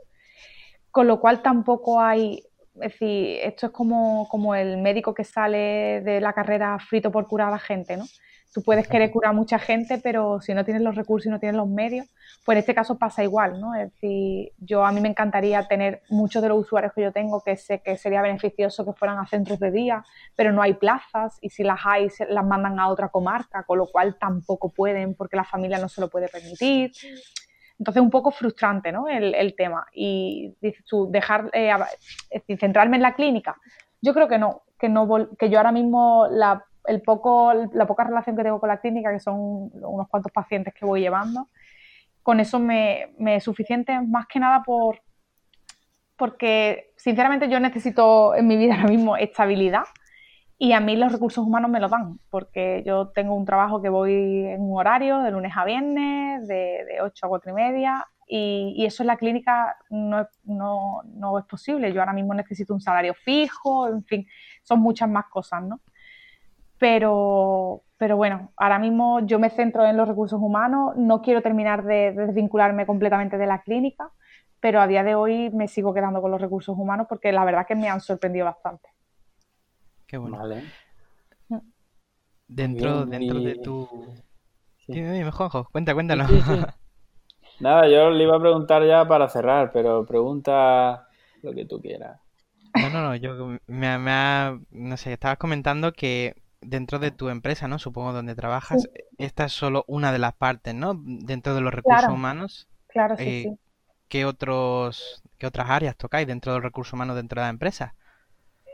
con 0.90 1.06
lo 1.06 1.20
cual 1.20 1.42
tampoco 1.42 2.00
hay, 2.00 2.42
es 2.74 2.92
decir, 2.92 3.38
esto 3.42 3.66
es 3.66 3.72
como, 3.72 4.28
como 4.28 4.54
el 4.54 4.78
médico 4.78 5.14
que 5.14 5.24
sale 5.24 6.00
de 6.00 6.20
la 6.20 6.32
carrera 6.32 6.78
frito 6.78 7.10
por 7.10 7.28
curar 7.28 7.52
a 7.52 7.58
gente, 7.58 7.96
¿no? 7.96 8.04
Tú 8.52 8.62
puedes 8.62 8.88
querer 8.88 9.10
curar 9.12 9.30
a 9.30 9.32
mucha 9.32 9.58
gente, 9.58 9.98
pero 9.98 10.40
si 10.40 10.54
no 10.54 10.64
tienes 10.64 10.82
los 10.82 10.96
recursos 10.96 11.26
y 11.26 11.30
no 11.30 11.38
tienes 11.38 11.56
los 11.56 11.68
medios, 11.68 12.06
pues 12.44 12.56
en 12.56 12.60
este 12.60 12.74
caso 12.74 12.98
pasa 12.98 13.22
igual, 13.22 13.60
¿no? 13.60 13.74
Es 13.74 13.92
decir, 13.92 14.52
yo 14.58 14.84
a 14.84 14.90
mí 14.90 15.00
me 15.00 15.08
encantaría 15.08 15.68
tener 15.68 16.02
muchos 16.08 16.42
de 16.42 16.48
los 16.48 16.58
usuarios 16.58 16.92
que 16.92 17.02
yo 17.02 17.12
tengo 17.12 17.42
que 17.42 17.56
sé 17.56 17.80
que 17.80 17.96
sería 17.96 18.22
beneficioso 18.22 18.84
que 18.84 18.92
fueran 18.92 19.18
a 19.18 19.26
centros 19.26 19.60
de 19.60 19.70
día, 19.70 20.04
pero 20.34 20.52
no 20.52 20.62
hay 20.62 20.74
plazas 20.74 21.38
y 21.40 21.50
si 21.50 21.62
las 21.62 21.80
hay 21.84 22.08
las 22.28 22.44
mandan 22.44 22.80
a 22.80 22.88
otra 22.88 23.08
comarca, 23.08 23.62
con 23.62 23.78
lo 23.78 23.86
cual 23.86 24.16
tampoco 24.18 24.70
pueden 24.70 25.14
porque 25.14 25.36
la 25.36 25.44
familia 25.44 25.78
no 25.78 25.88
se 25.88 26.00
lo 26.00 26.08
puede 26.08 26.28
permitir. 26.28 26.90
Entonces, 27.78 28.02
un 28.02 28.10
poco 28.10 28.30
frustrante, 28.30 28.92
¿no? 28.92 29.08
El, 29.08 29.54
tema. 29.56 29.86
Y 29.94 30.54
tú, 30.86 31.08
dejar, 31.10 31.50
eh, 31.54 31.72
centrarme 32.58 32.96
en 32.96 33.02
la 33.02 33.14
clínica. 33.14 33.56
Yo 34.02 34.12
creo 34.12 34.28
que 34.28 34.36
no, 34.36 34.64
que 34.78 34.90
no, 34.90 35.08
que 35.38 35.48
yo 35.48 35.58
ahora 35.58 35.72
mismo 35.72 36.26
la 36.30 36.62
el 36.86 37.02
poco, 37.02 37.52
la 37.72 37.86
poca 37.86 38.04
relación 38.04 38.36
que 38.36 38.42
tengo 38.42 38.60
con 38.60 38.68
la 38.68 38.80
clínica, 38.80 39.12
que 39.12 39.20
son 39.20 39.70
unos 39.72 40.08
cuantos 40.08 40.32
pacientes 40.32 40.74
que 40.74 40.84
voy 40.84 41.00
llevando, 41.00 41.48
con 42.22 42.40
eso 42.40 42.58
me, 42.58 43.14
es 43.18 43.44
suficiente 43.44 44.00
más 44.00 44.26
que 44.26 44.38
nada 44.38 44.62
por 44.62 45.00
porque 46.16 46.92
sinceramente 46.96 47.48
yo 47.48 47.58
necesito 47.60 48.34
en 48.34 48.46
mi 48.46 48.58
vida 48.58 48.74
ahora 48.74 48.88
mismo 48.88 49.16
estabilidad 49.16 49.84
y 50.58 50.72
a 50.74 50.80
mí 50.80 50.94
los 50.94 51.10
recursos 51.12 51.42
humanos 51.46 51.70
me 51.70 51.80
lo 51.80 51.88
dan, 51.88 52.18
porque 52.28 52.82
yo 52.84 53.08
tengo 53.08 53.34
un 53.34 53.46
trabajo 53.46 53.80
que 53.80 53.88
voy 53.88 54.44
en 54.44 54.60
un 54.60 54.78
horario 54.78 55.20
de 55.20 55.30
lunes 55.30 55.52
a 55.56 55.64
viernes, 55.64 56.46
de, 56.46 56.84
de 56.84 57.00
8 57.00 57.24
a 57.24 57.28
4 57.30 57.50
y 57.50 57.54
media, 57.54 58.06
y, 58.26 58.74
y, 58.76 58.84
eso 58.84 59.02
en 59.02 59.06
la 59.06 59.16
clínica 59.16 59.76
no, 59.88 60.28
no, 60.44 61.00
no 61.04 61.38
es 61.38 61.46
posible. 61.46 61.92
Yo 61.94 62.00
ahora 62.00 62.12
mismo 62.12 62.34
necesito 62.34 62.74
un 62.74 62.80
salario 62.82 63.14
fijo, 63.14 63.88
en 63.88 64.04
fin, 64.04 64.26
son 64.62 64.80
muchas 64.80 65.08
más 65.08 65.24
cosas, 65.30 65.62
¿no? 65.62 65.80
Pero, 66.80 67.82
pero 67.98 68.16
bueno, 68.16 68.52
ahora 68.56 68.78
mismo 68.78 69.20
yo 69.26 69.38
me 69.38 69.50
centro 69.50 69.84
en 69.84 69.98
los 69.98 70.08
recursos 70.08 70.40
humanos, 70.40 70.96
no 70.96 71.20
quiero 71.20 71.42
terminar 71.42 71.84
de, 71.84 72.12
desvincularme 72.12 72.86
completamente 72.86 73.36
de 73.36 73.46
la 73.46 73.60
clínica, 73.60 74.10
pero 74.60 74.80
a 74.80 74.86
día 74.86 75.04
de 75.04 75.14
hoy 75.14 75.50
me 75.50 75.68
sigo 75.68 75.92
quedando 75.92 76.22
con 76.22 76.30
los 76.30 76.40
recursos 76.40 76.76
humanos 76.78 77.06
porque 77.06 77.32
la 77.32 77.44
verdad 77.44 77.66
que 77.68 77.74
me 77.74 77.90
han 77.90 78.00
sorprendido 78.00 78.46
bastante. 78.46 78.88
Qué 80.06 80.16
bueno. 80.16 80.38
Mm. 81.48 81.58
Dentro, 82.48 83.04
dentro 83.04 83.40
de 83.40 83.56
tu... 83.56 83.86
Dime, 84.88 85.12
dime, 85.12 85.30
Juanjo, 85.30 85.68
cuenta, 85.70 85.92
cuéntanos. 85.92 86.30
Nada, 87.60 87.88
yo 87.88 88.08
le 88.08 88.24
iba 88.24 88.36
a 88.36 88.40
preguntar 88.40 88.86
ya 88.86 89.06
para 89.06 89.28
cerrar, 89.28 89.70
pero 89.70 90.06
pregunta 90.06 91.06
lo 91.42 91.52
que 91.52 91.66
tú 91.66 91.78
quieras. 91.78 92.18
No, 92.74 92.88
no, 92.88 93.02
no, 93.02 93.16
yo 93.16 93.58
me, 93.66 93.98
me 93.98 94.10
ha, 94.10 94.58
no 94.70 94.96
sé, 94.96 95.12
estabas 95.12 95.36
comentando 95.36 95.92
que 95.92 96.39
dentro 96.60 96.98
de 96.98 97.10
tu 97.10 97.28
empresa, 97.28 97.68
¿no? 97.68 97.78
Supongo 97.78 98.12
donde 98.12 98.34
trabajas, 98.34 98.88
esta 99.18 99.44
es 99.44 99.52
solo 99.52 99.84
una 99.86 100.12
de 100.12 100.18
las 100.18 100.34
partes, 100.34 100.74
¿no? 100.74 100.94
Dentro 100.96 101.54
de 101.54 101.60
los 101.60 101.72
recursos 101.72 102.08
humanos. 102.08 102.68
Claro, 102.88 103.16
sí, 103.16 103.24
eh, 103.24 103.42
sí. 103.42 103.58
¿Qué 104.08 104.24
otros, 104.24 105.22
qué 105.38 105.46
otras 105.46 105.70
áreas 105.70 105.96
tocáis 105.96 106.26
dentro 106.26 106.52
del 106.52 106.62
recurso 106.62 106.96
humano 106.96 107.14
dentro 107.14 107.40
de 107.40 107.46
la 107.46 107.50
empresa? 107.50 107.94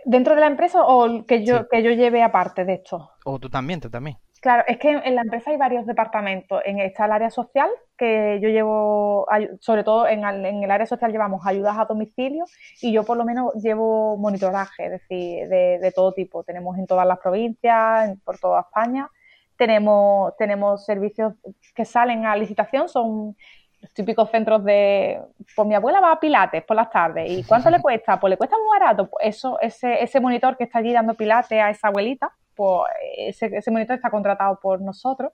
¿Dentro 0.05 0.35
de 0.35 0.41
la 0.41 0.47
empresa 0.47 0.85
o 0.85 1.27
que 1.27 1.45
yo, 1.45 1.69
que 1.69 1.83
yo 1.83 1.91
lleve 1.91 2.23
aparte 2.23 2.65
de 2.65 2.75
esto? 2.75 3.11
O 3.25 3.39
tú 3.39 3.51
también, 3.51 3.81
tú 3.81 3.91
también. 3.91 4.17
Claro, 4.41 4.65
es 4.67 4.79
que 4.79 4.91
en 4.91 5.15
la 5.15 5.23
empresa 5.23 5.51
hay 5.51 5.57
varios 5.57 5.87
departamentos. 5.87 6.61
En 6.65 6.79
está 6.79 7.07
el 7.07 7.13
área 7.13 7.31
social, 7.31 7.71
que 7.97 8.39
yo 8.43 8.49
llevo, 8.49 9.27
sobre 9.61 9.83
todo 9.83 10.07
en, 10.07 10.25
el 10.25 10.71
área 10.71 10.87
social 10.87 11.11
llevamos 11.11 11.47
ayudas 11.47 11.77
a 11.79 11.87
domicilio 11.87 12.45
y 12.83 12.93
yo 12.93 13.05
por 13.05 13.17
lo 13.17 13.25
menos 13.25 13.55
llevo 13.55 14.17
monitoraje, 14.19 14.87
es 14.87 14.91
decir, 14.93 15.49
de, 15.49 15.93
todo 15.95 16.13
tipo. 16.13 16.45
Tenemos 16.45 16.79
en 16.79 16.87
todas 16.87 17.07
las 17.07 17.19
provincias, 17.19 18.17
por 18.25 18.39
toda 18.39 18.61
España. 18.61 19.11
Tenemos, 19.57 20.37
tenemos 20.37 20.85
servicios 20.85 21.33
que 21.75 21.85
salen 21.87 22.27
a 22.27 22.37
licitación, 22.37 22.89
son 22.91 23.37
los 23.81 23.93
típicos 23.95 24.31
centros 24.31 24.63
de, 24.65 25.19
pues 25.55 25.67
mi 25.67 25.75
abuela 25.75 26.01
va 26.01 26.13
a 26.13 26.21
Pilates 26.21 26.63
por 26.65 26.77
las 26.77 26.91
tardes, 26.91 27.31
¿y 27.31 27.43
cuánto 27.45 27.71
le 27.71 27.81
cuesta? 27.83 28.21
Pues 28.21 28.31
le 28.31 28.37
cuesta 28.37 28.57
muy 28.59 28.79
barato. 28.79 29.09
Pues 29.09 29.37
eso, 29.37 29.59
ese, 29.61 30.03
ese 30.03 30.21
monitor 30.21 30.59
que 30.59 30.65
está 30.65 30.81
allí 30.81 30.93
dando 30.93 31.15
Pilates 31.15 31.59
a 31.59 31.71
esa 31.71 31.89
abuelita, 31.89 32.33
pues 32.57 32.83
ese, 33.19 33.71
monitor 33.71 33.97
está 33.97 34.11
contratado 34.11 34.59
por 34.61 34.81
nosotros 34.81 35.33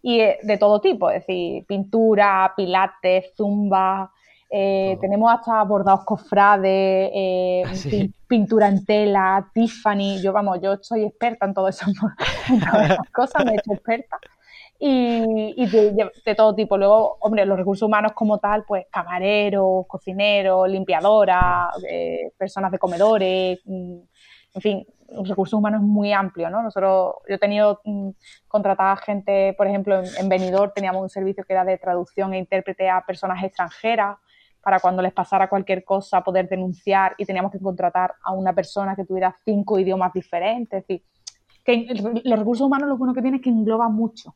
y 0.00 0.18
de 0.18 0.56
todo 0.58 0.80
tipo, 0.80 1.10
es 1.10 1.26
decir, 1.26 1.66
pintura, 1.66 2.52
pilates, 2.56 3.32
zumba, 3.36 4.10
eh, 4.54 4.98
tenemos 5.00 5.32
hasta 5.32 5.62
bordados 5.64 6.04
cofrades, 6.04 7.10
eh, 7.14 8.10
pintura 8.26 8.68
en 8.68 8.84
tela, 8.84 9.48
Tiffany, 9.54 10.20
yo 10.22 10.32
vamos, 10.32 10.60
yo 10.60 10.76
soy 10.82 11.04
experta 11.04 11.46
en 11.46 11.54
todo 11.54 11.68
eso, 11.68 11.86
en 12.50 12.60
todas 12.60 12.90
esas 12.90 13.10
cosas, 13.10 13.44
me 13.44 13.52
he 13.52 13.54
hecho 13.54 13.72
experta. 13.72 14.18
Y, 14.84 15.64
de, 15.64 16.34
todo 16.34 16.56
tipo. 16.56 16.76
Luego, 16.76 17.16
hombre, 17.20 17.46
los 17.46 17.56
recursos 17.56 17.86
humanos 17.86 18.12
como 18.14 18.38
tal, 18.38 18.64
pues 18.64 18.86
camareros, 18.90 19.86
cocineros, 19.86 20.68
limpiadoras, 20.68 21.68
eh, 21.88 22.32
personas 22.36 22.72
de 22.72 22.78
comedores, 22.78 23.60
mm, 23.64 23.98
en 24.54 24.60
fin, 24.60 24.86
los 25.14 25.28
recursos 25.28 25.58
humanos 25.58 25.80
es 25.80 25.86
muy 25.86 26.12
amplio, 26.12 26.50
¿no? 26.50 26.62
Nosotros, 26.62 27.16
yo 27.28 27.34
he 27.34 27.38
tenido 27.38 27.80
mm, 27.84 28.10
contratada 28.48 28.96
gente, 28.96 29.54
por 29.56 29.66
ejemplo, 29.66 29.98
en, 29.98 30.06
en 30.18 30.28
Benidorm 30.28 30.72
teníamos 30.74 31.02
un 31.02 31.10
servicio 31.10 31.44
que 31.44 31.52
era 31.52 31.64
de 31.64 31.78
traducción 31.78 32.34
e 32.34 32.38
intérprete 32.38 32.88
a 32.88 33.04
personas 33.04 33.42
extranjeras 33.42 34.18
para 34.62 34.78
cuando 34.78 35.02
les 35.02 35.12
pasara 35.12 35.48
cualquier 35.48 35.84
cosa 35.84 36.22
poder 36.22 36.48
denunciar 36.48 37.14
y 37.18 37.24
teníamos 37.24 37.50
que 37.50 37.58
contratar 37.58 38.14
a 38.22 38.32
una 38.32 38.54
persona 38.54 38.94
que 38.94 39.04
tuviera 39.04 39.34
cinco 39.44 39.78
idiomas 39.78 40.12
diferentes. 40.12 40.80
Es 40.80 40.86
decir, 40.86 41.02
que 41.64 42.22
los 42.24 42.38
recursos 42.38 42.66
humanos 42.66 42.88
lo 42.88 42.96
bueno 42.96 43.12
que 43.12 43.22
tiene 43.22 43.38
es 43.38 43.42
que 43.42 43.50
engloba 43.50 43.88
mucho. 43.88 44.34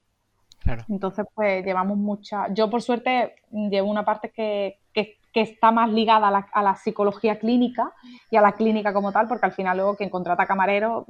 Entonces, 0.88 1.24
pues 1.32 1.64
llevamos 1.64 1.96
mucha. 1.96 2.52
Yo, 2.52 2.68
por 2.68 2.82
suerte, 2.82 3.36
llevo 3.52 3.88
una 3.88 4.04
parte 4.04 4.30
que, 4.30 4.80
que, 4.92 5.18
está 5.40 5.70
más 5.70 5.90
ligada 5.90 6.28
a 6.28 6.30
la, 6.30 6.48
a 6.52 6.62
la, 6.62 6.76
psicología 6.76 7.38
clínica 7.38 7.92
y 8.30 8.36
a 8.36 8.40
la 8.40 8.52
clínica 8.52 8.92
como 8.92 9.12
tal, 9.12 9.28
porque 9.28 9.46
al 9.46 9.52
final, 9.52 9.76
luego 9.76 9.96
quien 9.96 10.10
contrata 10.10 10.46
camarero, 10.46 11.06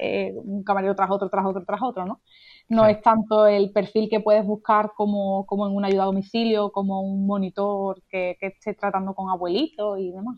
eh, 0.00 0.32
un 0.36 0.62
camarero 0.64 0.94
tras 0.94 1.10
otro, 1.10 1.28
tras 1.28 1.44
otro, 1.46 1.64
tras 1.64 1.82
otro, 1.82 2.04
¿no? 2.04 2.20
No 2.68 2.86
es 2.86 3.00
tanto 3.00 3.46
el 3.46 3.70
perfil 3.72 4.08
que 4.10 4.20
puedes 4.20 4.44
buscar 4.44 4.92
como, 4.94 5.46
como 5.46 5.66
en 5.66 5.74
una 5.74 5.88
ayuda 5.88 6.02
a 6.02 6.06
domicilio, 6.06 6.70
como 6.70 7.00
un 7.00 7.26
monitor 7.26 8.02
que, 8.08 8.36
que 8.38 8.48
esté 8.48 8.74
tratando 8.74 9.14
con 9.14 9.30
abuelitos 9.30 9.98
y 9.98 10.10
demás. 10.10 10.36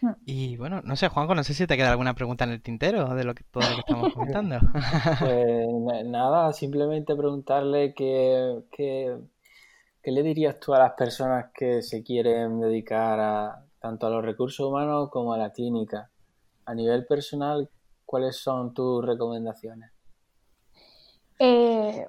Hmm. 0.00 0.12
Y 0.26 0.56
bueno, 0.56 0.82
no 0.84 0.94
sé, 0.96 1.08
Juanjo, 1.08 1.34
no 1.34 1.42
sé 1.42 1.54
si 1.54 1.66
te 1.66 1.76
queda 1.76 1.90
alguna 1.90 2.14
pregunta 2.14 2.44
en 2.44 2.50
el 2.50 2.62
tintero 2.62 3.14
de 3.14 3.24
lo 3.24 3.34
que, 3.34 3.44
todo 3.44 3.62
lo 3.68 3.76
que 3.76 3.80
estamos 3.80 4.12
comentando. 4.12 4.58
pues 5.20 6.06
nada, 6.06 6.52
simplemente 6.52 7.16
preguntarle 7.16 7.94
qué, 7.94 9.16
qué, 10.06 10.12
le 10.12 10.22
dirías 10.22 10.60
tú 10.60 10.72
a 10.72 10.78
las 10.78 10.92
personas 10.92 11.46
que 11.52 11.82
se 11.82 12.04
quieren 12.04 12.60
dedicar 12.60 13.18
a, 13.18 13.64
tanto 13.80 14.06
a 14.06 14.10
los 14.10 14.24
recursos 14.24 14.64
humanos 14.64 15.10
como 15.10 15.32
a 15.32 15.38
la 15.38 15.50
clínica. 15.50 16.08
A 16.64 16.74
nivel 16.74 17.06
personal, 17.06 17.68
¿cuáles 18.04 18.36
son 18.36 18.72
tus 18.72 19.04
recomendaciones? 19.04 19.90
Eh, 21.40 22.06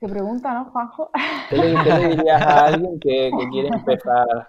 qué 0.00 0.08
pregunta, 0.08 0.54
¿no, 0.54 0.70
Juanjo? 0.70 1.10
¿Qué 1.50 1.56
le, 1.56 2.08
dirías 2.08 2.42
a 2.42 2.64
alguien 2.66 2.98
que, 2.98 3.30
que 3.38 3.48
quiere 3.50 3.68
empezar 3.68 4.48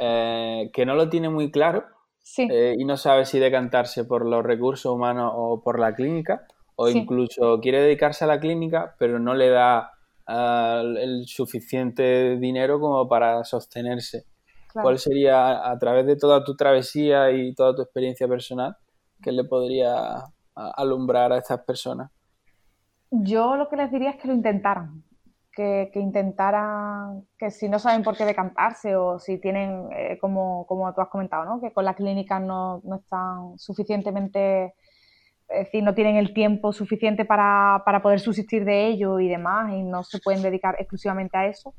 eh, 0.00 0.70
que 0.72 0.84
no 0.84 0.94
lo 0.94 1.08
tiene 1.08 1.28
muy 1.28 1.50
claro 1.52 1.84
eh, 2.38 2.74
y 2.76 2.84
no 2.84 2.96
sabe 2.96 3.24
si 3.24 3.38
decantarse 3.38 4.04
por 4.04 4.26
los 4.26 4.44
recursos 4.44 4.92
humanos 4.92 5.32
o 5.34 5.62
por 5.62 5.78
la 5.78 5.94
clínica, 5.94 6.46
o 6.74 6.88
incluso 6.88 7.60
quiere 7.60 7.80
dedicarse 7.80 8.24
a 8.24 8.28
la 8.28 8.40
clínica, 8.40 8.96
pero 8.98 9.18
no 9.18 9.34
le 9.34 9.48
da 9.48 9.95
ah, 10.26 10.82
el 10.84 11.26
suficiente 11.26 12.36
dinero 12.38 12.80
como 12.80 13.08
para 13.08 13.44
sostenerse. 13.44 14.24
¿Cuál 14.72 14.98
sería, 14.98 15.70
a 15.70 15.78
través 15.78 16.06
de 16.06 16.16
toda 16.16 16.44
tu 16.44 16.54
travesía 16.54 17.30
y 17.30 17.54
toda 17.54 17.74
tu 17.74 17.82
experiencia 17.82 18.28
personal, 18.28 18.76
que 19.22 19.32
le 19.32 19.44
podría 19.44 20.24
alumbrar 20.54 21.32
a 21.32 21.38
estas 21.38 21.60
personas? 21.60 22.10
Yo 23.10 23.56
lo 23.56 23.68
que 23.68 23.76
les 23.76 23.90
diría 23.90 24.10
es 24.10 24.16
que 24.16 24.28
lo 24.28 24.34
intentaran, 24.34 25.02
que, 25.54 25.90
intentaran, 25.94 27.26
que 27.38 27.50
si 27.50 27.68
no 27.68 27.78
saben 27.78 28.02
por 28.02 28.16
qué 28.16 28.24
decantarse 28.24 28.96
o 28.96 29.18
si 29.18 29.38
tienen, 29.38 29.88
eh, 29.92 30.18
como, 30.20 30.66
como 30.66 30.92
tú 30.92 31.00
has 31.00 31.08
comentado, 31.08 31.44
¿no? 31.44 31.60
que 31.60 31.72
con 31.72 31.84
la 31.84 31.94
clínica 31.94 32.38
no, 32.38 32.82
no 32.84 32.96
están 32.96 33.58
suficientemente, 33.58 34.74
es 35.48 35.66
decir, 35.66 35.82
no 35.82 35.94
tienen 35.94 36.16
el 36.16 36.34
tiempo 36.34 36.72
suficiente 36.72 37.24
para, 37.24 37.82
para, 37.84 38.02
poder 38.02 38.20
subsistir 38.20 38.64
de 38.64 38.86
ello 38.86 39.20
y 39.20 39.28
demás 39.28 39.72
y 39.72 39.82
no 39.82 40.02
se 40.02 40.18
pueden 40.18 40.42
dedicar 40.42 40.76
exclusivamente 40.78 41.36
a 41.36 41.46
eso, 41.46 41.74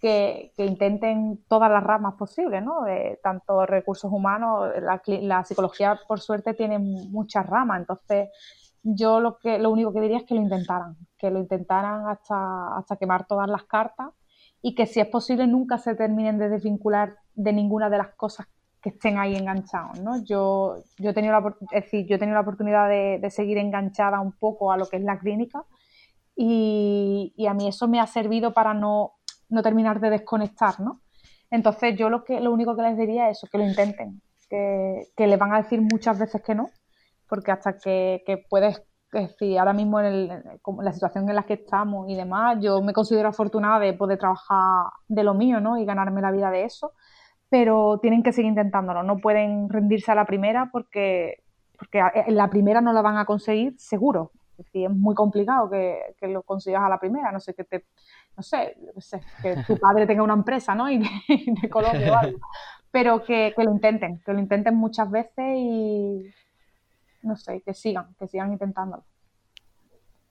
que, 0.00 0.52
que 0.56 0.64
intenten 0.64 1.44
todas 1.48 1.70
las 1.70 1.82
ramas 1.82 2.14
posibles, 2.14 2.62
¿no? 2.62 2.82
De, 2.82 3.18
tanto 3.22 3.66
recursos 3.66 4.10
humanos, 4.12 4.70
la, 4.80 5.02
la 5.06 5.44
psicología 5.44 5.98
por 6.06 6.20
suerte 6.20 6.54
tiene 6.54 6.78
muchas 6.78 7.46
ramas, 7.46 7.80
entonces 7.80 8.28
yo 8.82 9.20
lo 9.20 9.38
que 9.38 9.58
lo 9.58 9.70
único 9.70 9.92
que 9.92 10.00
diría 10.00 10.18
es 10.18 10.24
que 10.24 10.34
lo 10.34 10.40
intentaran, 10.40 10.96
que 11.18 11.30
lo 11.30 11.38
intentaran 11.38 12.08
hasta, 12.08 12.76
hasta 12.78 12.96
quemar 12.96 13.26
todas 13.26 13.48
las 13.48 13.64
cartas 13.64 14.08
y 14.62 14.74
que 14.74 14.86
si 14.86 15.00
es 15.00 15.06
posible 15.08 15.46
nunca 15.46 15.78
se 15.78 15.94
terminen 15.94 16.38
de 16.38 16.48
desvincular 16.48 17.16
de 17.34 17.52
ninguna 17.52 17.90
de 17.90 17.98
las 17.98 18.14
cosas 18.14 18.46
que 18.82 18.90
estén 18.90 19.18
ahí 19.18 19.36
enganchados, 19.36 20.00
¿no? 20.00 20.22
Yo, 20.24 20.82
yo 20.98 21.10
he 21.10 21.14
tenido 21.14 21.38
la, 21.38 21.54
es 21.72 21.84
decir, 21.84 22.06
yo 22.06 22.16
he 22.16 22.18
tenido 22.18 22.34
la 22.34 22.42
oportunidad 22.42 22.88
de, 22.88 23.30
seguir 23.30 23.58
enganchada 23.58 24.20
un 24.20 24.32
poco 24.32 24.72
a 24.72 24.76
lo 24.76 24.86
que 24.86 24.96
es 24.96 25.02
la 25.02 25.18
clínica 25.18 25.64
y, 26.34 27.34
a 27.48 27.54
mí 27.54 27.68
eso 27.68 27.88
me 27.88 28.00
ha 28.00 28.06
servido 28.06 28.54
para 28.54 28.74
no, 28.74 29.12
no 29.48 29.62
terminar 29.62 30.00
de 30.00 30.10
desconectar, 30.10 30.80
¿no? 30.80 31.00
Entonces 31.50 31.96
yo 31.98 32.08
lo 32.10 32.24
que 32.24 32.40
lo 32.40 32.52
único 32.52 32.76
que 32.76 32.82
les 32.82 32.96
diría 32.96 33.28
es 33.28 33.38
eso, 33.38 33.48
que 33.50 33.58
lo 33.58 33.64
intenten, 33.64 34.22
que, 34.48 35.08
que 35.16 35.26
le 35.26 35.36
van 35.36 35.52
a 35.52 35.62
decir 35.62 35.80
muchas 35.80 36.18
veces 36.18 36.42
que 36.42 36.54
no, 36.54 36.68
porque 37.30 37.52
hasta 37.52 37.78
que, 37.78 38.44
puedes, 38.50 38.82
es 39.12 39.28
decir, 39.28 39.58
ahora 39.58 39.72
mismo 39.72 40.00
en, 40.00 40.28
la 40.82 40.92
situación 40.92 41.28
en 41.28 41.36
la 41.36 41.44
que 41.44 41.54
estamos 41.54 42.10
y 42.10 42.16
demás, 42.16 42.58
yo 42.60 42.82
me 42.82 42.92
considero 42.92 43.28
afortunada 43.28 43.78
de 43.78 43.94
poder 43.94 44.18
trabajar 44.18 44.86
de 45.06 45.22
lo 45.22 45.32
mío, 45.32 45.60
¿no? 45.60 45.78
Y 45.78 45.84
ganarme 45.84 46.20
la 46.20 46.32
vida 46.32 46.50
de 46.50 46.64
eso, 46.64 46.92
pero 47.50 47.98
tienen 48.00 48.22
que 48.22 48.32
seguir 48.32 48.48
intentándolo, 48.48 49.02
no 49.02 49.18
pueden 49.18 49.68
rendirse 49.68 50.12
a 50.12 50.14
la 50.14 50.24
primera 50.24 50.70
porque, 50.72 51.42
porque 51.76 52.00
en 52.26 52.36
la 52.36 52.48
primera 52.48 52.80
no 52.80 52.92
la 52.92 53.02
van 53.02 53.18
a 53.18 53.26
conseguir 53.26 53.74
seguro. 53.76 54.30
Es 54.52 54.66
decir, 54.66 54.86
es 54.86 54.94
muy 54.94 55.14
complicado 55.14 55.68
que, 55.70 56.28
lo 56.28 56.42
consigas 56.42 56.82
a 56.82 56.88
la 56.88 57.00
primera, 57.00 57.32
no 57.32 57.40
sé, 57.40 57.54
que 57.54 57.64
te, 57.64 57.84
no 58.36 58.42
sé, 58.42 58.76
que 59.42 59.56
tu 59.66 59.76
padre 59.80 60.06
tenga 60.06 60.22
una 60.22 60.34
empresa, 60.34 60.74
¿no? 60.74 60.90
Y, 60.90 60.98
de 61.28 61.68
Colombia 61.68 62.12
o 62.12 62.16
algo. 62.16 62.38
Pero 62.92 63.22
que, 63.24 63.52
que 63.56 63.64
lo 63.64 63.72
intenten, 63.72 64.20
que 64.24 64.32
lo 64.32 64.38
intenten 64.38 64.76
muchas 64.76 65.10
veces 65.10 65.56
y, 65.56 66.30
no 67.22 67.36
sé, 67.36 67.62
que 67.62 67.74
sigan, 67.74 68.14
que 68.18 68.28
sigan 68.28 68.52
intentándolo. 68.52 69.02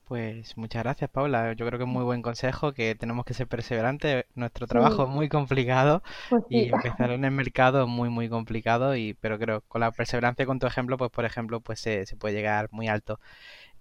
Pues 0.09 0.57
muchas 0.57 0.81
gracias, 0.81 1.07
Paula. 1.11 1.53
Yo 1.53 1.67
creo 1.67 1.77
que 1.77 1.83
es 1.85 1.89
muy 1.89 2.03
buen 2.03 2.23
consejo, 2.23 2.73
que 2.73 2.95
tenemos 2.95 3.25
que 3.25 3.35
ser 3.35 3.45
perseverantes. 3.45 4.25
Nuestro 4.33 4.65
trabajo 4.65 5.03
es 5.03 5.09
muy 5.09 5.29
complicado 5.29 6.01
pues 6.31 6.43
y 6.49 6.69
empezar 6.69 7.11
en 7.11 7.25
el 7.25 7.31
mercado 7.31 7.83
es 7.83 7.87
muy, 7.87 8.09
muy 8.09 8.27
complicado. 8.27 8.95
Y, 8.95 9.13
pero 9.13 9.37
creo 9.37 9.61
con 9.67 9.81
la 9.81 9.91
perseverancia 9.91 10.47
con 10.47 10.57
tu 10.57 10.65
ejemplo, 10.65 10.97
pues 10.97 11.11
por 11.11 11.25
ejemplo, 11.25 11.61
pues 11.61 11.79
se, 11.81 12.07
puede 12.17 12.33
llegar 12.33 12.69
muy 12.71 12.87
alto. 12.87 13.19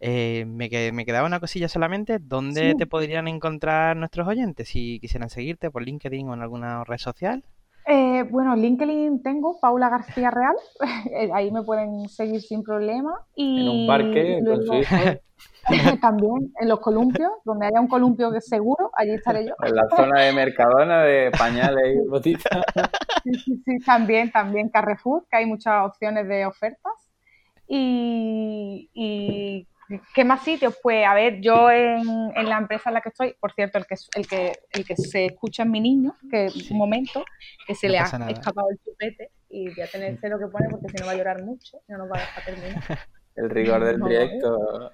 Eh, 0.01 0.45
me, 0.47 0.69
me, 0.93 1.07
quedaba 1.07 1.27
una 1.27 1.41
cosilla 1.41 1.67
solamente. 1.67 2.19
¿Dónde 2.19 2.75
te 2.75 2.87
podrían 2.87 3.27
encontrar 3.27 3.97
nuestros 3.97 4.29
oyentes 4.29 4.69
si 4.69 5.01
quisieran 5.01 5.31
seguirte 5.31 5.71
por 5.71 5.83
LinkedIn 5.83 6.29
o 6.29 6.35
en 6.35 6.43
alguna 6.43 6.85
red 6.85 6.99
social? 6.99 7.43
Eh, 7.91 8.25
bueno, 8.25 8.55
LinkedIn 8.55 9.23
tengo, 9.23 9.59
Paula 9.61 9.89
García 9.89 10.31
Real, 10.31 10.55
eh, 11.11 11.31
ahí 11.33 11.51
me 11.51 11.63
pueden 11.63 12.07
seguir 12.11 12.43
sin 12.43 12.63
problema. 12.63 13.15
Y 13.35 13.63
en 13.63 13.69
un 13.69 13.87
parque, 13.87 14.43
también 16.03 16.53
en 16.61 16.69
los 16.69 16.81
columpios, 16.81 17.33
donde 17.47 17.67
haya 17.67 17.81
un 17.81 17.89
columpio 17.89 18.31
que 18.31 18.43
seguro, 18.43 18.91
allí 18.95 19.13
estaré 19.13 19.47
yo. 19.47 19.55
En 19.63 19.75
la 19.75 19.89
zona 19.97 20.21
de 20.21 20.33
Mercadona 20.35 21.03
de 21.03 21.31
pañales 21.31 21.97
y 22.05 22.07
botitas. 22.07 22.63
sí, 23.25 23.63
sí, 23.65 23.79
también, 23.87 24.31
también 24.31 24.69
Carrefour, 24.69 25.25
que 25.31 25.39
hay 25.39 25.47
muchas 25.47 25.87
opciones 25.87 26.29
de 26.29 26.45
ofertas. 26.45 26.93
Y, 27.67 28.91
y 28.93 29.67
¿Qué 30.15 30.25
más 30.25 30.43
sitios? 30.45 30.79
Pues 30.83 31.07
a 31.07 31.15
ver, 31.15 31.41
yo 31.41 31.71
en, 31.71 32.49
la 32.49 32.59
empresa 32.59 32.91
en 32.91 32.95
la 32.95 33.01
que 33.01 33.09
estoy, 33.09 33.35
por 33.41 33.53
cierto, 33.53 33.79
el 33.79 33.87
que, 33.87 33.95
el 34.15 34.27
que, 34.27 34.53
el 34.73 34.85
que 34.85 34.97
se 34.97 35.27
escucha 35.27 35.63
es 35.63 35.69
mi 35.69 35.81
niño, 35.81 36.15
que 36.31 36.47
es 36.47 36.71
un 36.71 36.79
momento 36.79 37.25
que 37.67 37.75
se 37.75 37.89
le 37.89 37.99
ha 37.99 38.05
escapado 38.05 38.69
el 38.71 38.79
chupete 38.79 39.31
y 39.49 39.69
voy 39.71 39.81
a 39.81 39.87
tener 39.87 40.19
cero 40.21 40.39
que 40.39 40.47
pone 40.49 40.69
porque 40.71 40.89
si 40.89 40.97
no 40.99 41.07
va 41.07 41.13
a 41.13 41.17
llorar 41.17 41.43
mucho 41.43 41.79
y 41.89 41.93
no 41.93 41.99
nos 41.99 42.11
va 42.11 42.17
a 42.17 42.21
dejar 42.21 42.45
terminar. 42.45 42.83
El 43.37 43.51
rigor 43.51 43.85
del 43.85 44.01
directo. 44.01 44.91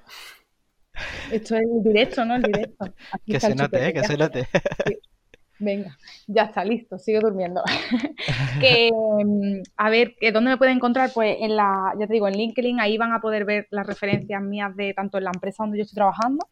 Esto 1.33 1.57
es 1.57 1.63
el 1.63 1.83
directo, 1.83 2.27
¿no? 2.27 2.37
El 2.37 2.43
directo. 2.43 2.85
que 3.27 3.41
se 3.41 3.55
note, 3.55 3.89
¿eh? 3.89 3.93
que 3.95 4.05
se 4.05 4.19
note. 4.19 4.47
Venga, 5.59 5.97
ya 6.27 6.45
está, 6.45 6.65
listo, 6.65 6.99
sigo 6.99 7.21
durmiendo. 7.21 7.63
que, 8.61 8.91
mm, 8.93 9.63
a 9.77 9.91
ver, 9.91 10.17
¿dónde 10.33 10.51
me 10.51 10.57
pueden 10.57 10.77
encontrar? 10.77 11.11
Pues 11.15 11.37
en 11.41 11.57
la, 11.57 11.95
ya 11.99 12.07
te 12.07 12.13
digo, 12.13 12.27
en 12.29 12.37
LinkedIn, 12.37 12.81
ahí 12.81 12.99
van 12.99 13.13
a 13.13 13.21
poder 13.21 13.45
ver 13.45 13.69
las 13.71 13.87
referencias 13.87 14.43
mías 14.43 14.75
de 14.77 14.95
tanto 14.95 15.19
en 15.19 15.25
la 15.25 15.31
empresa 15.33 15.63
donde 15.63 15.79
yo 15.79 15.83
estoy 15.83 15.97
trabajando, 15.97 16.49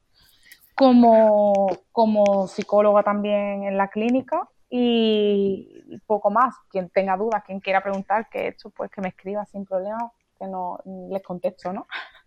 como, 0.75 1.79
como 1.91 2.47
psicóloga 2.47 3.03
también 3.03 3.65
en 3.65 3.77
la 3.77 3.89
clínica 3.89 4.49
y 4.71 5.99
poco 6.07 6.31
más. 6.31 6.55
Quien 6.71 6.89
tenga 6.89 7.17
dudas, 7.17 7.43
quien 7.45 7.61
quiera 7.61 7.83
preguntar, 7.83 8.29
que 8.31 8.49
esto, 8.49 8.71
pues 8.71 8.91
que 8.91 9.01
me 9.01 9.09
escriba 9.09 9.45
sin 9.47 9.65
problema, 9.65 10.13
que 10.39 10.47
no 10.47 10.79
les 11.11 11.23
contesto, 11.23 11.73
¿no? 11.73 11.87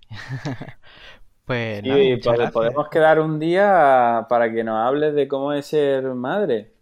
Pues 1.45 1.81
y 1.83 2.17
podemos 2.17 2.89
quedar 2.89 3.19
un 3.19 3.39
día 3.39 4.25
para 4.27 4.51
que 4.51 4.63
nos 4.63 4.77
hables 4.87 5.13
de 5.13 5.27
cómo 5.27 5.53
es 5.53 5.67
ser 5.67 6.03
madre. 6.03 6.75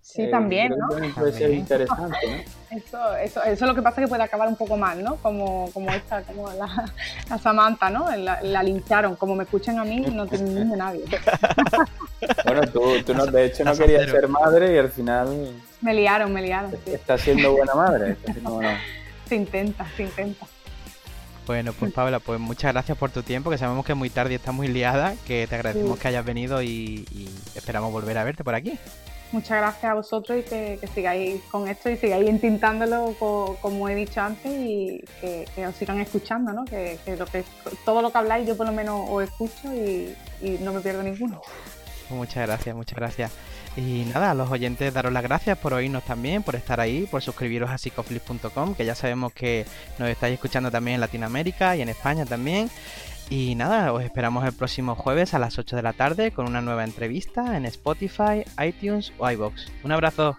Sí, 0.00 0.28
también, 0.28 0.74
¿no? 0.76 0.88
Puede 1.14 1.32
ser 1.32 1.50
interesante, 1.50 2.18
¿no? 2.26 2.60
Eso, 2.70 3.16
eso, 3.16 3.42
eso 3.42 3.50
es 3.52 3.60
lo 3.62 3.74
que 3.74 3.82
pasa 3.82 4.00
que 4.00 4.06
puede 4.06 4.22
acabar 4.22 4.46
un 4.46 4.54
poco 4.54 4.76
mal, 4.76 5.02
¿no? 5.02 5.16
Como, 5.16 5.68
como 5.72 5.90
esta, 5.90 6.22
como 6.22 6.48
la, 6.52 7.38
Samantha, 7.38 7.90
¿no? 7.90 8.08
La, 8.16 8.40
la, 8.42 8.62
lincharon. 8.62 9.16
Como 9.16 9.34
me 9.34 9.42
escuchan 9.42 9.80
a 9.80 9.84
mí, 9.84 9.98
no 10.02 10.24
tienen 10.28 10.70
de 10.70 10.76
nadie. 10.76 11.02
bueno, 12.44 12.60
tú, 12.72 13.02
tú 13.04 13.12
no, 13.12 13.26
de 13.26 13.46
hecho 13.46 13.64
no 13.64 13.74
querías 13.74 14.08
ser 14.08 14.28
madre 14.28 14.72
y 14.72 14.78
al 14.78 14.88
final... 14.88 15.52
Me 15.80 15.94
liaron, 15.94 16.32
me 16.32 16.42
liaron. 16.42 16.70
Sí. 16.70 16.92
Estás 16.92 17.22
siendo 17.22 17.50
buena 17.56 17.74
madre. 17.74 18.16
Se 19.28 19.34
intenta, 19.34 19.86
se 19.96 20.02
intenta. 20.04 20.46
Bueno, 21.50 21.72
pues 21.72 21.92
Paula, 21.92 22.20
pues 22.20 22.38
muchas 22.38 22.72
gracias 22.72 22.96
por 22.96 23.10
tu 23.10 23.24
tiempo, 23.24 23.50
que 23.50 23.58
sabemos 23.58 23.84
que 23.84 23.90
es 23.90 23.98
muy 23.98 24.08
tarde 24.08 24.34
y 24.34 24.36
estás 24.36 24.54
muy 24.54 24.68
liada, 24.68 25.16
que 25.26 25.48
te 25.48 25.56
agradecemos 25.56 25.98
que 25.98 26.06
hayas 26.06 26.24
venido 26.24 26.62
y, 26.62 27.04
esperamos 27.56 27.90
volver 27.90 28.16
a 28.18 28.22
verte 28.22 28.44
por 28.44 28.54
aquí. 28.54 28.78
Muchas 29.32 29.58
gracias 29.58 29.84
a 29.84 29.94
vosotros 29.94 30.38
y 30.38 30.42
que, 30.42 30.78
sigáis 30.94 31.42
con 31.50 31.66
esto 31.66 31.90
y 31.90 31.96
sigáis 31.96 32.30
intintándolo 32.30 33.16
como 33.18 33.88
he 33.88 33.96
dicho 33.96 34.20
antes 34.20 34.52
y 34.52 35.02
que, 35.20 35.66
os 35.66 35.74
sigan 35.74 35.98
escuchando, 35.98 36.52
¿no? 36.52 36.64
Que, 36.64 37.00
lo 37.18 37.26
que 37.26 37.42
todo 37.84 38.00
lo 38.00 38.12
que 38.12 38.18
habláis 38.18 38.46
yo 38.46 38.56
por 38.56 38.66
lo 38.66 38.72
menos 38.72 39.08
os 39.10 39.24
escucho 39.24 39.74
y, 39.74 40.14
y 40.40 40.50
no 40.60 40.72
me 40.72 40.80
pierdo 40.80 41.02
ninguno. 41.02 41.42
Muchas 42.10 42.46
gracias, 42.46 42.76
muchas 42.76 42.96
gracias. 42.96 43.32
Y 43.76 44.04
nada, 44.12 44.32
a 44.32 44.34
los 44.34 44.50
oyentes 44.50 44.92
daros 44.92 45.12
las 45.12 45.22
gracias 45.22 45.56
por 45.56 45.72
oírnos 45.72 46.04
también, 46.04 46.42
por 46.42 46.56
estar 46.56 46.80
ahí, 46.80 47.06
por 47.10 47.22
suscribiros 47.22 47.70
a 47.70 47.78
psicoflip.com, 47.78 48.74
que 48.74 48.84
ya 48.84 48.94
sabemos 48.94 49.32
que 49.32 49.64
nos 49.98 50.08
estáis 50.08 50.34
escuchando 50.34 50.70
también 50.70 50.96
en 50.96 51.00
Latinoamérica 51.00 51.76
y 51.76 51.82
en 51.82 51.88
España 51.88 52.26
también. 52.26 52.70
Y 53.30 53.54
nada, 53.54 53.92
os 53.92 54.02
esperamos 54.02 54.44
el 54.44 54.52
próximo 54.52 54.96
jueves 54.96 55.34
a 55.34 55.38
las 55.38 55.56
8 55.56 55.76
de 55.76 55.82
la 55.82 55.92
tarde 55.92 56.32
con 56.32 56.48
una 56.48 56.60
nueva 56.60 56.82
entrevista 56.82 57.56
en 57.56 57.64
Spotify, 57.64 58.44
iTunes 58.60 59.12
o 59.18 59.30
iBox. 59.30 59.68
Un 59.84 59.92
abrazo. 59.92 60.36